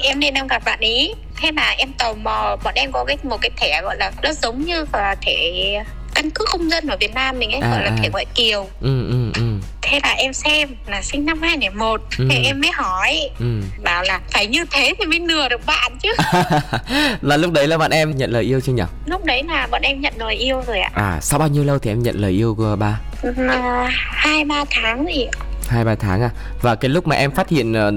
em 0.03 0.19
nên 0.19 0.33
em 0.33 0.47
gặp 0.47 0.61
bạn 0.65 0.79
ý 0.79 1.13
thế 1.41 1.51
là 1.55 1.75
em 1.77 1.89
tò 1.97 2.13
mò 2.13 2.57
bọn 2.63 2.73
em 2.75 2.91
có 2.91 3.03
cái 3.05 3.17
một 3.23 3.37
cái 3.41 3.51
thẻ 3.57 3.81
gọi 3.83 3.95
là 3.99 4.11
nó 4.23 4.29
giống 4.33 4.65
như 4.65 4.85
là 4.93 5.15
thẻ 5.21 5.35
căn 6.15 6.29
cước 6.31 6.47
công 6.51 6.69
dân 6.69 6.87
ở 6.87 6.97
Việt 6.99 7.13
Nam 7.13 7.39
mình 7.39 7.51
ấy 7.51 7.61
À, 7.61 7.69
gọi 7.71 7.83
là 7.83 7.89
à. 7.89 7.97
thẻ 8.03 8.09
ngoại 8.09 8.25
kiều 8.35 8.61
ừ 8.81 9.07
ừ 9.07 9.09
ừ 9.09 9.16
thế 9.89 9.99
là 10.03 10.11
em 10.17 10.33
xem 10.33 10.69
là 10.87 11.01
sinh 11.01 11.25
năm 11.25 11.41
2001 11.41 12.01
Ừ. 12.17 12.27
thì 12.31 12.43
em 12.45 12.61
mới 12.61 12.71
hỏi 12.73 13.29
ừ 13.39 13.45
bảo 13.83 14.03
là 14.03 14.19
phải 14.31 14.47
như 14.47 14.65
thế 14.71 14.93
thì 14.99 15.05
mới 15.05 15.19
lừa 15.19 15.49
được 15.49 15.61
bạn 15.65 15.91
chứ 16.03 16.09
là 17.21 17.37
lúc 17.37 17.51
đấy 17.51 17.67
là 17.67 17.77
bạn 17.77 17.91
em 17.91 18.17
nhận 18.17 18.31
lời 18.31 18.43
yêu 18.43 18.59
chưa 18.61 18.73
nhỉ? 18.73 18.83
lúc 19.05 19.25
đấy 19.25 19.43
là 19.47 19.67
bọn 19.71 19.81
em 19.81 20.01
nhận 20.01 20.13
lời 20.17 20.35
yêu 20.35 20.63
rồi 20.67 20.79
ạ 20.79 20.89
À 20.93 21.19
sau 21.21 21.39
bao 21.39 21.47
nhiêu 21.47 21.63
lâu 21.63 21.79
thì 21.79 21.91
em 21.91 22.03
nhận 22.03 22.15
lời 22.21 22.31
yêu 22.31 22.55
của 22.55 22.75
ba? 22.79 22.99
À, 23.49 23.87
hai 23.91 24.45
ba 24.45 24.63
tháng 24.71 25.05
gì 25.15 25.23
ạ. 25.23 25.37
Hai 25.69 25.83
ba 25.85 25.95
tháng 25.95 26.21
à? 26.21 26.29
Và 26.61 26.75
cái 26.75 26.89
lúc 26.89 27.07
mà 27.07 27.15
em 27.15 27.31
phát 27.31 27.49
hiện 27.49 27.73
ờ, 27.73 27.91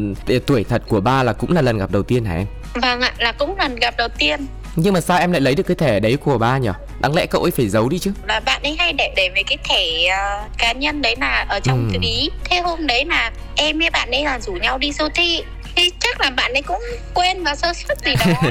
tuổi 0.46 0.64
thật 0.64 0.82
của 0.88 1.00
ba 1.00 1.22
là 1.22 1.32
cũng 1.32 1.52
là 1.52 1.62
lần 1.62 1.78
gặp 1.78 1.90
đầu 1.92 2.02
tiên 2.02 2.24
hả 2.24 2.34
em? 2.36 2.46
vâng 2.74 3.00
ạ 3.00 3.12
là 3.18 3.32
cũng 3.32 3.56
lần 3.58 3.76
gặp 3.76 3.94
đầu 3.98 4.08
tiên 4.18 4.46
Nhưng 4.76 4.94
mà 4.94 5.00
sao 5.00 5.18
em 5.18 5.32
lại 5.32 5.40
lấy 5.40 5.54
được 5.54 5.62
cái 5.62 5.74
thẻ 5.74 6.00
đấy 6.00 6.16
của 6.16 6.38
ba 6.38 6.58
nhỉ? 6.58 6.68
Đáng 7.00 7.14
lẽ 7.14 7.26
cậu 7.26 7.42
ấy 7.42 7.50
phải 7.50 7.68
giấu 7.68 7.88
đi 7.88 7.98
chứ? 7.98 8.12
là 8.26 8.40
bạn 8.40 8.62
ấy 8.62 8.76
hay 8.78 8.92
để 8.92 9.12
để 9.16 9.30
mấy 9.34 9.42
cái 9.44 9.58
thẻ 9.68 10.06
ờ, 10.16 10.42
cá 10.58 10.72
nhân 10.72 11.02
đấy 11.02 11.14
là 11.20 11.46
ở 11.48 11.60
trong 11.60 11.90
Ừ. 11.92 11.98
ví 12.02 12.30
thế 12.44 12.60
hôm 12.60 12.86
đấy 12.86 13.04
là 13.04 13.30
em 13.56 13.78
với 13.78 13.90
bạn 13.90 14.10
ấy 14.10 14.24
là 14.24 14.38
rủ 14.40 14.52
nhau 14.52 14.78
đi 14.78 14.92
siêu 14.92 15.08
thị 15.14 15.42
thì 15.76 15.90
chắc 16.00 16.20
là 16.20 16.30
bạn 16.30 16.52
ấy 16.52 16.62
cũng 16.62 16.80
quên 17.14 17.42
và 17.44 17.54
sơ 17.54 17.72
suất 17.74 17.98
gì 18.04 18.14
đó 18.16 18.50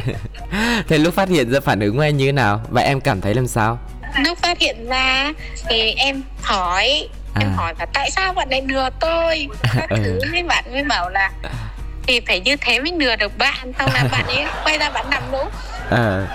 Thế 0.88 0.98
lúc 0.98 1.14
phát 1.14 1.30
hiện 1.30 1.52
ra 1.52 1.60
phản 1.60 1.80
ứng 1.80 1.96
của 1.96 2.02
em 2.02 2.18
như 2.18 2.26
thế 2.26 2.32
nào? 2.32 2.62
Và 2.70 2.82
em 2.82 3.02
cảm 3.02 3.22
thấy 3.22 3.34
làm 3.34 3.48
sao? 3.48 3.80
lúc 4.26 4.38
phát 4.42 4.60
hiện 4.60 4.86
ra 4.90 5.34
thì 5.70 5.92
em 5.98 6.24
hỏi 6.42 7.08
em 7.36 7.48
À. 7.48 7.54
hỏi 7.56 7.74
là 7.80 7.86
tại 7.94 8.12
sao 8.12 8.34
bạn 8.34 8.50
lại 8.50 8.62
lừa 8.68 8.90
tôi 9.00 9.48
các 9.76 9.90
Ừ. 9.90 9.96
thứ 10.04 10.20
với 10.32 10.44
bạn 10.44 10.64
mới 10.74 10.84
bảo 10.84 11.10
là 11.10 11.32
thì 12.08 12.20
phải 12.28 12.40
như 12.40 12.56
thế 12.62 12.80
mới 12.80 12.92
lừa 13.00 13.16
được 13.16 13.38
bạn 13.38 13.74
xong 13.80 13.92
là 13.94 14.04
bạn 14.12 14.26
ấy 14.28 14.46
quay 14.64 14.78
ra 14.78 14.90
bạn 14.90 15.06
nằm 15.10 15.24
đúng 15.32 15.50
Ờ 15.90 16.28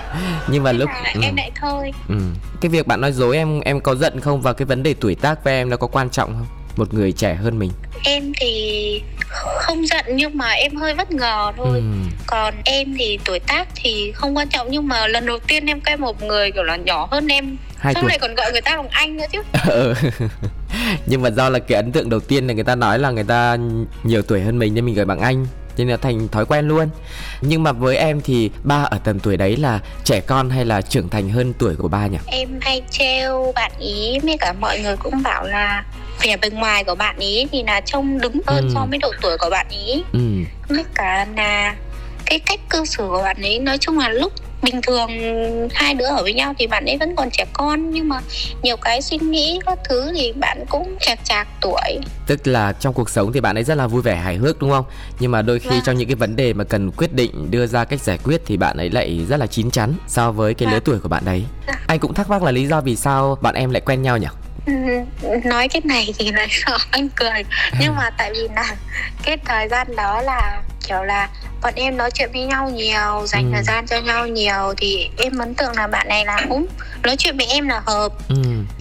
Nhưng 0.47 0.63
mà 0.63 0.71
lúc... 0.71 0.89
ừ, 1.13 1.21
em 1.23 1.35
lại 1.35 1.51
thôi 1.61 1.91
ừ. 2.09 2.15
Cái 2.61 2.69
việc 2.69 2.87
bạn 2.87 3.01
nói 3.01 3.11
dối 3.11 3.37
em 3.37 3.59
em 3.61 3.79
có 3.81 3.95
giận 3.95 4.19
không? 4.19 4.41
Và 4.41 4.53
cái 4.53 4.65
vấn 4.65 4.83
đề 4.83 4.93
tuổi 4.99 5.15
tác 5.15 5.43
với 5.43 5.53
em 5.53 5.69
nó 5.69 5.77
có 5.77 5.87
quan 5.87 6.09
trọng 6.09 6.33
không? 6.33 6.47
Một 6.77 6.93
người 6.93 7.11
trẻ 7.11 7.35
hơn 7.35 7.59
mình 7.59 7.71
em 8.03 8.33
thì 8.39 9.01
không 9.35 9.87
giận 9.87 10.05
nhưng 10.13 10.37
mà 10.37 10.49
em 10.51 10.75
hơi 10.75 10.93
bất 10.93 11.11
ngờ 11.11 11.51
thôi 11.57 11.77
ừ. 11.77 11.83
còn 12.27 12.53
em 12.65 12.95
thì 12.97 13.19
tuổi 13.25 13.39
tác 13.39 13.67
thì 13.75 14.11
không 14.11 14.37
quan 14.37 14.49
trọng 14.49 14.67
nhưng 14.69 14.87
mà 14.87 15.07
lần 15.07 15.25
đầu 15.25 15.39
tiên 15.47 15.65
em 15.65 15.81
quen 15.81 16.01
một 16.01 16.23
người 16.23 16.51
kiểu 16.51 16.63
là 16.63 16.75
nhỏ 16.75 17.07
hơn 17.11 17.27
em 17.27 17.57
Hai 17.77 17.93
sau 17.93 18.03
tuổi 18.03 18.09
này 18.09 18.19
còn 18.19 18.35
gọi 18.35 18.51
người 18.51 18.61
ta 18.61 18.77
bằng 18.77 18.87
anh 18.89 19.17
nữa 19.17 19.25
chứ 19.31 19.41
Ừ. 19.69 19.93
nhưng 21.05 21.21
mà 21.21 21.29
do 21.29 21.49
là 21.49 21.59
cái 21.59 21.75
ấn 21.75 21.91
tượng 21.91 22.09
đầu 22.09 22.19
tiên 22.19 22.47
là 22.47 22.53
người 22.53 22.63
ta 22.63 22.75
nói 22.75 22.99
là 22.99 23.11
người 23.11 23.23
ta 23.23 23.57
nhiều 24.03 24.21
tuổi 24.21 24.41
hơn 24.41 24.59
mình 24.59 24.73
nên 24.73 24.85
mình 24.85 24.95
gọi 24.95 25.05
bằng 25.05 25.19
anh 25.19 25.45
nên 25.77 25.89
là 25.89 25.97
thành 25.97 26.27
thói 26.27 26.45
quen 26.45 26.67
luôn. 26.67 26.89
Nhưng 27.41 27.63
mà 27.63 27.71
với 27.71 27.97
em 27.97 28.21
thì 28.21 28.51
ba 28.63 28.83
ở 28.83 28.99
tầm 29.03 29.19
tuổi 29.19 29.37
đấy 29.37 29.57
là 29.57 29.79
trẻ 30.03 30.19
con 30.21 30.49
hay 30.49 30.65
là 30.65 30.81
trưởng 30.81 31.09
thành 31.09 31.29
hơn 31.29 31.53
tuổi 31.59 31.75
của 31.75 31.87
ba 31.87 32.07
nhỉ? 32.07 32.17
Em 32.27 32.49
hay 32.61 32.81
trêu 32.91 33.51
bạn 33.55 33.71
ý 33.79 34.19
với 34.19 34.37
cả 34.39 34.53
mọi 34.61 34.79
người 34.79 34.95
cũng 34.97 35.23
bảo 35.23 35.43
là 35.47 35.83
vẻ 36.21 36.37
bề 36.37 36.49
ngoài 36.49 36.83
của 36.83 36.95
bạn 36.95 37.15
ý 37.19 37.47
thì 37.51 37.63
là 37.63 37.81
trông 37.81 38.19
đứng 38.21 38.39
hơn 38.47 38.63
Ừ. 38.67 38.71
so 38.73 38.85
với 38.89 38.99
độ 38.99 39.11
tuổi 39.21 39.37
của 39.37 39.49
bạn 39.51 39.65
ý. 39.69 40.03
Ừ. 40.13 40.19
Với 40.69 40.83
cả 40.95 41.27
là 41.35 41.75
cái 42.25 42.39
cách 42.39 42.59
cư 42.69 42.85
xử 42.85 43.03
của 43.09 43.21
bạn 43.23 43.37
ấy 43.41 43.59
nói 43.59 43.77
chung 43.77 43.97
là 43.99 44.09
lúc 44.09 44.33
bình 44.61 44.81
thường 44.81 45.09
hai 45.73 45.93
đứa 45.93 46.05
ở 46.05 46.23
với 46.23 46.33
nhau 46.33 46.53
thì 46.59 46.67
bạn 46.67 46.85
ấy 46.85 46.97
vẫn 46.97 47.15
còn 47.15 47.29
trẻ 47.31 47.45
con 47.53 47.91
nhưng 47.91 48.09
mà 48.09 48.21
nhiều 48.63 48.77
cái 48.77 49.01
suy 49.01 49.17
nghĩ 49.17 49.59
các 49.65 49.79
thứ 49.89 50.11
thì 50.15 50.33
bạn 50.33 50.65
cũng 50.69 50.95
chạc 50.99 51.19
chạc 51.23 51.47
tuổi 51.61 51.99
tức 52.27 52.47
là 52.47 52.73
trong 52.73 52.93
cuộc 52.93 53.09
sống 53.09 53.33
thì 53.33 53.39
bạn 53.39 53.57
ấy 53.57 53.63
rất 53.63 53.75
là 53.75 53.87
vui 53.87 54.01
vẻ 54.01 54.15
hài 54.15 54.35
hước 54.35 54.59
đúng 54.59 54.69
không 54.69 54.85
nhưng 55.19 55.31
mà 55.31 55.41
đôi 55.41 55.59
khi 55.59 55.69
vâng. 55.69 55.81
trong 55.85 55.97
những 55.97 56.07
cái 56.07 56.15
vấn 56.15 56.35
đề 56.35 56.53
mà 56.53 56.63
cần 56.63 56.91
quyết 56.91 57.13
định 57.13 57.51
đưa 57.51 57.67
ra 57.67 57.85
cách 57.85 58.01
giải 58.01 58.19
quyết 58.23 58.41
thì 58.45 58.57
bạn 58.57 58.77
ấy 58.77 58.89
lại 58.89 59.25
rất 59.29 59.37
là 59.37 59.47
chín 59.47 59.71
chắn 59.71 59.93
so 60.07 60.31
với 60.31 60.53
cái 60.53 60.65
vâng. 60.65 60.73
lứa 60.73 60.79
tuổi 60.85 60.99
của 60.99 61.09
bạn 61.09 61.25
đấy 61.25 61.43
vâng. 61.67 61.75
anh 61.87 61.99
cũng 61.99 62.13
thắc 62.13 62.29
mắc 62.29 62.43
là 62.43 62.51
lý 62.51 62.67
do 62.67 62.81
vì 62.81 62.95
sao 62.95 63.37
bạn 63.41 63.55
em 63.55 63.71
lại 63.71 63.81
quen 63.85 64.01
nhau 64.01 64.17
nhỉ 64.17 64.27
nói 65.43 65.67
cái 65.67 65.81
này 65.85 66.13
thì 66.17 66.31
lại 66.31 66.47
sợ 66.49 66.77
anh 66.91 67.09
cười 67.15 67.43
nhưng 67.79 67.95
mà 67.95 68.09
tại 68.17 68.31
vì 68.33 68.47
là 68.55 68.75
cái 69.23 69.37
thời 69.45 69.67
gian 69.67 69.95
đó 69.95 70.21
là 70.21 70.61
kiểu 70.87 71.03
là 71.03 71.29
bọn 71.61 71.73
em 71.75 71.97
nói 71.97 72.11
chuyện 72.11 72.29
với 72.33 72.45
nhau 72.45 72.69
nhiều 72.69 73.27
dành 73.27 73.45
ừ. 73.45 73.49
thời 73.53 73.63
gian 73.63 73.87
cho 73.87 73.99
nhau 73.99 74.27
nhiều 74.27 74.73
thì 74.77 75.09
em 75.17 75.37
ấn 75.37 75.55
tượng 75.55 75.75
là 75.75 75.87
bạn 75.87 76.07
này 76.07 76.25
là 76.25 76.45
cũng 76.49 76.65
nói 77.03 77.15
chuyện 77.17 77.37
với 77.37 77.45
em 77.45 77.67
là 77.67 77.81
hợp 77.85 78.09
ừ. 78.29 78.35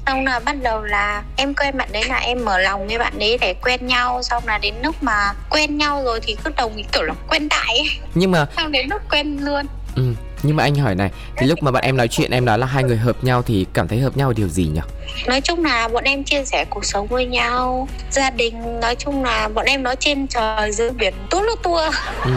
xong 0.07 0.25
là 0.25 0.41
bắt 0.41 0.57
đầu 0.63 0.83
là 0.83 1.23
em 1.37 1.55
quen 1.55 1.79
bạn 1.79 1.89
đấy 1.93 2.05
là 2.05 2.17
em 2.17 2.45
mở 2.45 2.59
lòng 2.59 2.87
với 2.87 2.99
bạn 2.99 3.19
đấy 3.19 3.39
để 3.41 3.55
quen 3.63 3.87
nhau 3.87 4.23
xong 4.23 4.43
là 4.47 4.59
đến 4.59 4.75
lúc 4.83 5.03
mà 5.03 5.33
quen 5.51 5.79
nhau 5.79 6.03
rồi 6.05 6.21
thì 6.23 6.37
cứ 6.45 6.51
đồng 6.57 6.83
kiểu 6.93 7.03
là 7.03 7.15
quen 7.29 7.49
đại 7.49 7.79
ấy. 7.79 7.91
nhưng 8.15 8.31
mà 8.31 8.47
xong 8.57 8.73
đến 8.73 8.87
lúc 8.91 9.03
quen 9.11 9.39
luôn 9.41 9.67
ừ 9.97 10.15
nhưng 10.45 10.57
mà 10.57 10.63
anh 10.63 10.75
hỏi 10.75 10.95
này 10.95 11.11
thì 11.37 11.47
lúc 11.47 11.63
mà 11.63 11.71
bạn 11.71 11.85
em 11.85 11.97
nói 11.97 12.09
chuyện 12.09 12.31
em 12.31 12.45
nói 12.45 12.59
là 12.59 12.67
hai 12.67 12.85
người 12.85 12.97
hợp 12.97 13.25
nhau 13.25 13.43
thì 13.43 13.67
cảm 13.73 13.89
thấy 13.89 13.99
hợp 13.99 14.17
nhau 14.17 14.33
điều 14.33 14.49
gì 14.49 14.67
nhỉ? 14.67 14.81
Nói 15.27 15.41
chung 15.41 15.65
là 15.65 15.89
bọn 15.89 16.05
em 16.05 16.25
chia 16.25 16.45
sẻ 16.45 16.65
cuộc 16.71 16.85
sống 16.85 17.07
với 17.07 17.27
nhau. 17.27 17.89
Gia 18.11 18.31
đình 18.31 18.81
nói 18.81 18.95
chung 18.95 19.25
là 19.25 19.49
bọn 19.49 19.67
em 19.67 19.83
nói 19.83 19.97
trên 20.01 20.27
trời 20.27 20.73
dưới 20.73 20.91
biển 20.91 21.15
tốt 21.31 21.41
lút 21.41 21.63
tua. 21.63 21.91
Ừ. 22.25 22.33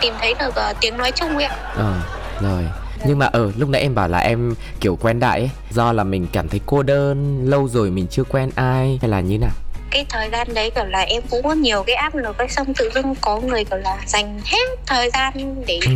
tìm 0.00 0.14
thấy 0.20 0.34
được 0.38 0.54
uh, 0.70 0.76
tiếng 0.80 0.96
nói 0.96 1.12
chung 1.12 1.36
ấy 1.36 1.44
ạ. 1.44 1.56
Ờ 1.76 1.94
rồi. 2.40 2.62
Nhưng 3.04 3.18
mà 3.18 3.26
ở 3.26 3.40
ừ, 3.40 3.52
lúc 3.58 3.68
nãy 3.68 3.82
em 3.82 3.94
bảo 3.94 4.08
là 4.08 4.18
em 4.18 4.54
kiểu 4.80 4.96
quen 4.96 5.20
đại 5.20 5.38
ấy. 5.38 5.50
Do 5.70 5.92
là 5.92 6.04
mình 6.04 6.26
cảm 6.32 6.48
thấy 6.48 6.60
cô 6.66 6.82
đơn 6.82 7.40
lâu 7.50 7.68
rồi 7.68 7.90
mình 7.90 8.06
chưa 8.10 8.24
quen 8.24 8.50
ai 8.54 8.98
hay 9.02 9.10
là 9.10 9.20
như 9.20 9.38
nào 9.38 9.50
cái 9.96 10.06
thời 10.08 10.28
gian 10.30 10.54
đấy 10.54 10.70
kiểu 10.74 10.84
là 10.84 11.00
em 11.00 11.22
cũng 11.30 11.42
có 11.42 11.52
nhiều 11.52 11.82
cái 11.82 11.96
áp 11.96 12.14
lực 12.14 12.38
cái 12.38 12.48
xong 12.48 12.74
tự 12.74 12.90
dưng 12.94 13.14
có 13.20 13.40
người 13.40 13.64
kiểu 13.64 13.78
là 13.78 13.96
dành 14.06 14.40
hết 14.44 14.66
thời 14.86 15.10
gian 15.10 15.64
để 15.66 15.78
ừ. 15.84 15.92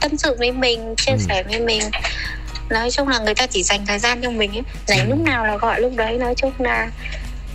tâm 0.00 0.16
sự 0.16 0.36
với 0.38 0.52
mình 0.52 0.94
chia 0.96 1.12
ừ. 1.12 1.18
sẻ 1.28 1.42
với 1.42 1.60
mình 1.60 1.82
nói 2.70 2.90
chung 2.90 3.08
là 3.08 3.18
người 3.18 3.34
ta 3.34 3.46
chỉ 3.46 3.62
dành 3.62 3.86
thời 3.86 3.98
gian 3.98 4.20
cho 4.22 4.30
mình 4.30 4.52
ấy 4.52 4.62
dành 4.86 4.98
ừ. 4.98 5.06
lúc 5.08 5.18
nào 5.26 5.46
là 5.46 5.56
gọi 5.56 5.80
lúc 5.80 5.92
đấy 5.96 6.18
nói 6.18 6.34
chung 6.36 6.52
là 6.58 6.90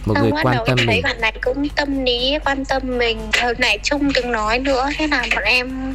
một 0.05 0.15
người 0.21 0.31
quan 0.31 0.45
tâm 0.67 0.77
em 0.77 0.87
thấy 0.87 1.01
bạn 1.01 1.21
này 1.21 1.33
cũng 1.41 1.69
tâm 1.69 2.05
lý 2.05 2.37
quan 2.45 2.65
tâm 2.65 2.81
mình 2.97 3.19
hồi 3.41 3.53
này 3.57 3.79
chung 3.83 4.13
từng 4.13 4.31
nói 4.31 4.59
nữa 4.59 4.89
thế 4.97 5.07
là 5.07 5.25
bọn 5.35 5.43
em 5.43 5.93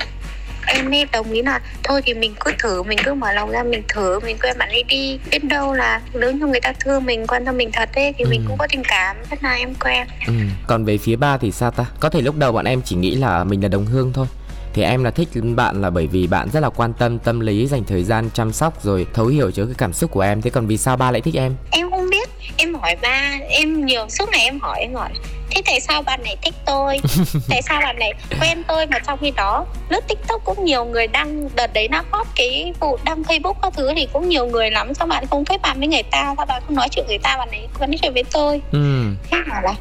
em 0.74 0.90
mới 0.90 1.06
đồng 1.12 1.32
ý 1.32 1.42
là 1.42 1.60
thôi 1.82 2.02
thì 2.04 2.14
mình 2.14 2.34
cứ 2.40 2.52
thử 2.58 2.82
mình 2.82 2.98
cứ 3.04 3.14
mở 3.14 3.32
lòng 3.32 3.50
ra 3.50 3.62
mình 3.62 3.82
thử 3.88 4.20
mình 4.20 4.36
quen 4.42 4.58
bạn 4.58 4.68
ấy 4.68 4.84
đi. 4.88 5.18
Biết 5.30 5.44
đâu 5.44 5.74
là 5.74 6.00
nếu 6.14 6.32
như 6.32 6.46
người 6.46 6.60
ta 6.60 6.72
thương 6.80 7.04
mình 7.04 7.26
quan 7.26 7.44
tâm 7.44 7.56
mình 7.56 7.70
thật 7.72 7.88
ấy 7.94 8.14
thì 8.18 8.24
ừ. 8.24 8.30
mình 8.30 8.44
cũng 8.48 8.58
có 8.58 8.66
tình 8.70 8.82
cảm 8.88 9.16
rất 9.30 9.42
là 9.42 9.54
em 9.54 9.74
quen. 9.74 10.06
Ừ. 10.26 10.32
còn 10.66 10.84
về 10.84 10.98
phía 10.98 11.16
ba 11.16 11.36
thì 11.36 11.52
sao 11.52 11.70
ta? 11.70 11.84
Có 12.00 12.08
thể 12.08 12.20
lúc 12.20 12.36
đầu 12.36 12.52
bọn 12.52 12.64
em 12.64 12.82
chỉ 12.82 12.96
nghĩ 12.96 13.14
là 13.14 13.44
mình 13.44 13.62
là 13.62 13.68
đồng 13.68 13.86
hương 13.86 14.12
thôi. 14.12 14.26
Thì 14.74 14.82
em 14.82 15.04
là 15.04 15.10
thích 15.10 15.28
bạn 15.56 15.80
là 15.80 15.90
bởi 15.90 16.06
vì 16.06 16.26
bạn 16.26 16.48
rất 16.52 16.60
là 16.60 16.70
quan 16.70 16.92
tâm 16.92 17.18
tâm 17.18 17.40
lý 17.40 17.66
dành 17.66 17.84
thời 17.84 18.04
gian 18.04 18.30
chăm 18.34 18.52
sóc 18.52 18.84
rồi 18.84 19.06
thấu 19.14 19.26
hiểu 19.26 19.50
cho 19.50 19.64
cái 19.64 19.74
cảm 19.78 19.92
xúc 19.92 20.10
của 20.10 20.20
em. 20.20 20.42
Thế 20.42 20.50
còn 20.50 20.66
vì 20.66 20.76
sao 20.76 20.96
ba 20.96 21.10
lại 21.10 21.20
thích 21.20 21.34
em? 21.34 21.54
Em 21.70 21.90
không 21.90 22.10
biết 22.10 22.28
em 22.56 22.74
hỏi 22.74 22.96
ba 23.02 23.32
em 23.48 23.86
nhiều 23.86 24.06
suốt 24.08 24.28
ngày 24.32 24.44
em 24.44 24.60
hỏi 24.60 24.80
em 24.80 24.94
hỏi 24.94 25.10
thế 25.54 25.62
tại 25.66 25.80
sao 25.80 26.02
bạn 26.02 26.22
này 26.22 26.36
thích 26.42 26.54
tôi? 26.66 27.00
Tại 27.48 27.62
sao 27.62 27.80
bạn 27.80 27.98
này 27.98 28.12
quen 28.40 28.62
tôi 28.68 28.86
mà 28.86 28.98
trong 28.98 29.18
khi 29.20 29.30
đó 29.30 29.66
lướt 29.88 30.00
tiktok 30.08 30.44
cũng 30.44 30.64
nhiều 30.64 30.84
người 30.84 31.06
đăng 31.06 31.48
đợt 31.56 31.72
đấy 31.72 31.88
nó 31.88 32.02
hot 32.10 32.26
cái 32.34 32.72
vụ 32.80 32.98
đăng 33.04 33.22
facebook 33.22 33.54
các 33.62 33.72
thứ 33.76 33.92
thì 33.96 34.08
cũng 34.12 34.28
nhiều 34.28 34.46
người 34.46 34.70
lắm 34.70 34.94
sao 34.94 35.06
bạn 35.06 35.24
không 35.30 35.44
kết 35.44 35.62
bạn 35.62 35.78
với 35.78 35.88
người 35.88 36.02
ta 36.02 36.34
sao 36.36 36.46
bạn 36.46 36.62
không 36.66 36.76
nói 36.76 36.88
chuyện 36.90 37.04
người 37.08 37.18
ta 37.18 37.36
bạn 37.36 37.48
ấy 37.50 37.68
vẫn 37.78 37.90
nói 37.90 37.98
chuyện 38.02 38.14
với 38.14 38.24
tôi. 38.32 38.60
Ừ. 38.72 39.04
thế 39.30 39.38
bảo 39.50 39.62
là 39.62 39.74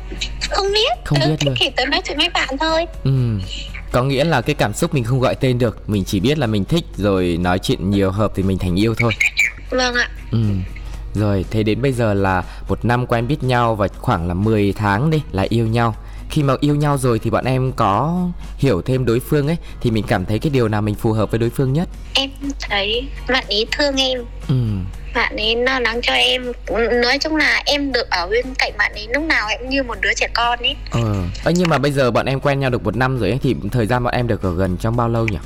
không 0.50 0.68
biết. 0.74 0.98
Không 1.04 1.20
ừ, 1.20 1.36
biết 1.42 1.52
thì 1.60 1.70
tớ 1.70 1.86
nói 1.86 2.02
chuyện 2.06 2.18
với 2.18 2.30
bạn 2.30 2.58
thôi. 2.58 2.86
Ừ. 3.04 3.12
Có 3.92 4.04
nghĩa 4.04 4.24
là 4.24 4.42
cái 4.42 4.56
cảm 4.56 4.74
xúc 4.74 4.94
mình 4.94 5.04
không 5.04 5.20
gọi 5.20 5.36
tên 5.36 5.58
được 5.58 5.90
mình 5.90 6.04
chỉ 6.06 6.20
biết 6.20 6.38
là 6.38 6.48
mình 6.48 6.66
thích 6.66 6.86
rồi 6.98 7.38
nói 7.42 7.60
chuyện 7.60 7.92
nhiều 7.92 8.12
hợp 8.12 8.32
thì 8.36 8.44
mình 8.44 8.58
thành 8.58 8.80
yêu 8.80 8.96
thôi. 8.98 9.14
Vâng 9.70 9.96
ạ. 9.96 10.10
Ừ 10.32 10.40
rồi 11.14 11.46
thế 11.52 11.64
đến 11.64 11.82
bây 11.82 11.92
giờ 11.92 12.14
là 12.14 12.44
một 12.68 12.86
năm 12.86 13.06
quen 13.06 13.28
biết 13.28 13.44
nhau 13.44 13.76
và 13.76 13.88
khoảng 13.88 14.28
là 14.28 14.34
10 14.34 14.74
tháng 14.74 15.10
đi 15.10 15.22
là 15.32 15.46
yêu 15.50 15.68
nhau. 15.68 15.96
Khi 16.30 16.44
mà 16.44 16.54
yêu 16.60 16.76
nhau 16.76 16.98
rồi 16.98 17.20
thì 17.20 17.30
bọn 17.30 17.46
em 17.46 17.72
có 17.76 18.28
hiểu 18.58 18.82
thêm 18.82 19.06
đối 19.06 19.20
phương 19.20 19.48
ấy 19.48 19.58
thì 19.82 19.92
mình 19.92 20.04
cảm 20.08 20.26
thấy 20.26 20.40
cái 20.40 20.50
điều 20.50 20.68
nào 20.68 20.82
mình 20.82 20.96
phù 20.96 21.12
hợp 21.12 21.32
với 21.32 21.40
đối 21.40 21.50
phương 21.50 21.74
nhất? 21.74 21.90
Em 22.14 22.30
thấy 22.70 23.08
bạn 23.30 23.46
ấy 23.48 23.68
thương 23.72 23.96
em. 23.96 24.20
Ừ. 24.48 24.56
bạn 25.16 25.38
ấy 25.38 25.56
lo 25.56 25.80
lắng 25.80 26.00
cho 26.04 26.14
em. 26.14 26.52
Nói 27.02 27.18
chung 27.20 27.36
là 27.36 27.62
em 27.66 27.92
được 27.92 28.10
ở 28.10 28.28
bên 28.28 28.46
cạnh 28.60 28.72
bạn 28.78 28.92
ấy 28.94 29.08
lúc 29.14 29.24
nào 29.24 29.48
em 29.50 29.70
như 29.70 29.84
một 29.84 29.96
đứa 30.02 30.14
trẻ 30.16 30.28
con 30.34 30.60
ấy. 30.60 30.76
Ờ. 30.92 31.16
À, 31.46 31.52
nhưng 31.56 31.70
mà 31.70 31.78
bây 31.78 31.92
giờ 31.92 32.12
bọn 32.12 32.26
em 32.26 32.40
quen 32.40 32.60
nhau 32.60 32.70
được 32.70 32.84
một 32.84 32.96
năm 32.96 33.20
rồi 33.20 33.30
ấy 33.30 33.40
thì 33.44 33.56
thời 33.72 33.88
gian 33.88 34.04
bọn 34.04 34.14
em 34.14 34.28
được 34.28 34.42
ở 34.42 34.56
gần 34.56 34.78
trong 34.78 34.96
bao 34.96 35.10
lâu 35.10 35.28
nhỉ 35.28 35.38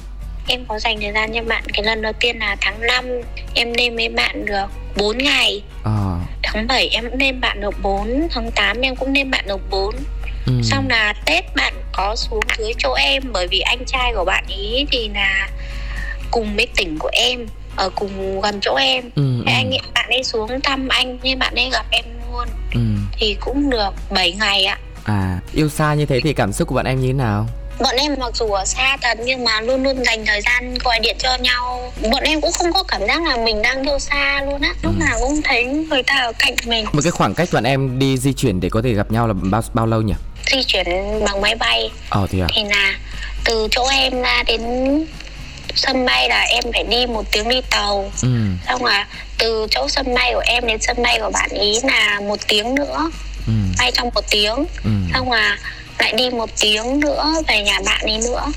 em 0.48 0.66
có 0.68 0.80
dành 0.80 1.02
thời 1.02 1.12
gian 1.12 1.34
cho 1.34 1.44
bạn 1.44 1.64
cái 1.74 1.84
lần 1.84 2.02
đầu 2.02 2.14
tiên 2.20 2.40
là 2.40 2.56
tháng 2.62 2.82
5 2.82 3.06
em 3.54 3.74
lên 3.74 3.96
với 3.96 4.10
bạn 4.10 4.46
được 4.46 4.66
4 4.98 5.18
ngày 5.18 5.62
à. 5.84 6.20
tháng 6.44 6.68
7 6.68 6.88
em 6.88 7.06
lên 7.20 7.42
bạn 7.42 7.62
được 7.62 7.76
4 7.82 8.28
tháng 8.32 8.52
8 8.52 8.82
em 8.82 8.96
cũng 8.96 9.14
lên 9.14 9.32
bạn 9.32 9.46
được 9.48 9.70
4 9.70 9.96
ừ. 10.46 10.54
xong 10.64 10.88
là 10.90 11.14
tết 11.26 11.56
bạn 11.56 11.74
có 11.92 12.16
xuống 12.16 12.44
dưới 12.58 12.72
chỗ 12.78 12.94
em 12.94 13.24
bởi 13.34 13.48
vì 13.48 13.60
anh 13.60 13.86
trai 13.86 14.14
của 14.16 14.26
bạn 14.26 14.44
ý 14.48 14.86
thì 14.92 15.10
là 15.14 15.50
cùng 16.32 16.56
với 16.56 16.68
tỉnh 16.76 17.00
của 17.00 17.10
em 17.14 17.46
ở 17.76 17.90
cùng 17.96 18.42
gần 18.42 18.60
chỗ 18.62 18.76
em 18.76 19.04
ừ, 19.16 19.38
ừ. 19.38 19.44
anh 19.46 19.72
bạn 19.94 20.10
ấy 20.10 20.24
xuống 20.24 20.62
thăm 20.64 20.88
anh 20.88 21.18
nhưng 21.24 21.40
bạn 21.40 21.56
ấy 21.56 21.70
gặp 21.72 21.86
em 21.92 22.06
luôn 22.32 22.48
ừ. 22.74 22.80
thì 23.20 23.36
cũng 23.40 23.70
được 23.70 23.90
7 24.10 24.32
ngày 24.32 24.66
ạ 24.66 24.78
à 25.04 25.40
yêu 25.54 25.70
xa 25.70 25.94
như 25.94 26.06
thế 26.06 26.20
thì 26.24 26.34
cảm 26.34 26.54
xúc 26.54 26.68
của 26.68 26.76
bạn 26.76 26.86
em 26.86 27.02
như 27.02 27.08
thế 27.08 27.14
nào 27.14 27.48
bọn 27.80 27.96
em 27.96 28.16
mặc 28.20 28.36
dù 28.36 28.46
ở 28.52 28.66
xa 28.66 28.98
thật 29.02 29.18
nhưng 29.26 29.44
mà 29.44 29.62
luôn 29.62 29.84
luôn 29.84 30.04
dành 30.06 30.26
thời 30.26 30.42
gian 30.42 30.74
gọi 30.84 31.00
điện 31.00 31.16
cho 31.20 31.38
nhau. 31.38 31.94
Bọn 32.12 32.24
em 32.24 32.42
cũng 32.42 32.52
không 32.52 32.74
có 32.74 32.84
cảm 32.84 33.02
giác 33.08 33.24
là 33.24 33.38
mình 33.38 33.62
đang 33.62 33.84
yêu 33.84 34.00
xa 34.00 34.42
luôn 34.46 34.62
á. 34.62 34.74
Lúc 34.82 34.94
ừ. 35.00 35.06
nào 35.06 35.18
cũng 35.22 35.42
thấy 35.44 35.66
người 35.66 36.04
ta 36.04 36.16
ở 36.16 36.32
cạnh 36.40 36.56
mình. 36.66 36.86
Một 36.92 37.02
cái 37.04 37.12
khoảng 37.12 37.34
cách 37.34 37.50
bọn 37.54 37.64
em 37.64 38.00
đi 38.00 38.18
di 38.18 38.34
chuyển 38.34 38.60
để 38.60 38.70
có 38.70 38.82
thể 38.84 38.94
gặp 38.94 39.12
nhau 39.12 39.28
là 39.28 39.34
bao 39.34 39.62
bao 39.74 39.86
lâu 39.86 40.02
nhỉ? 40.02 40.14
Di 40.52 40.64
chuyển 40.64 40.86
bằng 41.26 41.42
máy 41.42 41.56
bay. 41.56 41.92
Ờ 42.10 42.28
thì 42.30 42.40
à? 42.40 42.48
Thì 42.56 42.64
là 42.64 42.94
từ 43.46 43.68
chỗ 43.72 43.88
em 43.88 44.22
ra 44.22 44.44
đến 44.44 44.62
sân 45.76 46.06
bay 46.06 46.30
là 46.30 46.42
em 46.42 46.64
phải 46.74 46.84
đi 46.84 47.06
một 47.06 47.24
tiếng 47.32 47.50
đi 47.50 47.62
tàu. 47.70 48.12
Ừ. 48.22 48.30
xong 48.68 48.86
là 48.86 49.08
từ 49.38 49.68
chỗ 49.72 49.88
sân 49.90 50.14
bay 50.14 50.32
của 50.34 50.44
em 50.46 50.68
đến 50.68 50.78
sân 50.82 51.04
bay 51.04 51.20
của 51.20 51.32
bạn 51.34 51.50
ý 51.50 51.80
là 51.84 52.20
một 52.20 52.40
tiếng 52.48 52.76
nữa. 52.76 53.12
Ừ. 53.48 53.54
bay 53.80 53.92
trong 53.92 54.10
một 54.16 54.24
tiếng. 54.32 54.56
Ừ. 54.84 54.92
xong 55.14 55.32
là 55.32 55.58
lại 56.00 56.14
đi 56.18 56.30
một 56.30 56.50
tiếng 56.62 57.00
nữa 57.00 57.34
về 57.48 57.64
nhà 57.64 57.80
bạn 57.86 58.02
ấy 58.02 58.18
nữa 58.18 58.52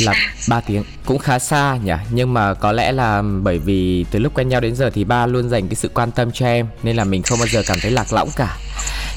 là 0.00 0.12
à. 0.12 0.32
3 0.48 0.60
tiếng 0.60 0.84
cũng 1.06 1.18
khá 1.18 1.38
xa 1.38 1.76
nhỉ 1.84 1.92
nhưng 2.10 2.34
mà 2.34 2.54
có 2.54 2.72
lẽ 2.72 2.92
là 2.92 3.22
bởi 3.42 3.58
vì 3.58 4.04
từ 4.10 4.18
lúc 4.18 4.34
quen 4.34 4.48
nhau 4.48 4.60
đến 4.60 4.76
giờ 4.76 4.90
thì 4.94 5.04
ba 5.04 5.26
luôn 5.26 5.48
dành 5.48 5.68
cái 5.68 5.74
sự 5.74 5.90
quan 5.94 6.10
tâm 6.10 6.32
cho 6.32 6.46
em 6.46 6.66
nên 6.82 6.96
là 6.96 7.04
mình 7.04 7.22
không 7.22 7.38
bao 7.38 7.48
giờ 7.48 7.62
cảm 7.66 7.78
thấy 7.80 7.90
lạc 7.90 8.12
lõng 8.12 8.28
cả 8.36 8.56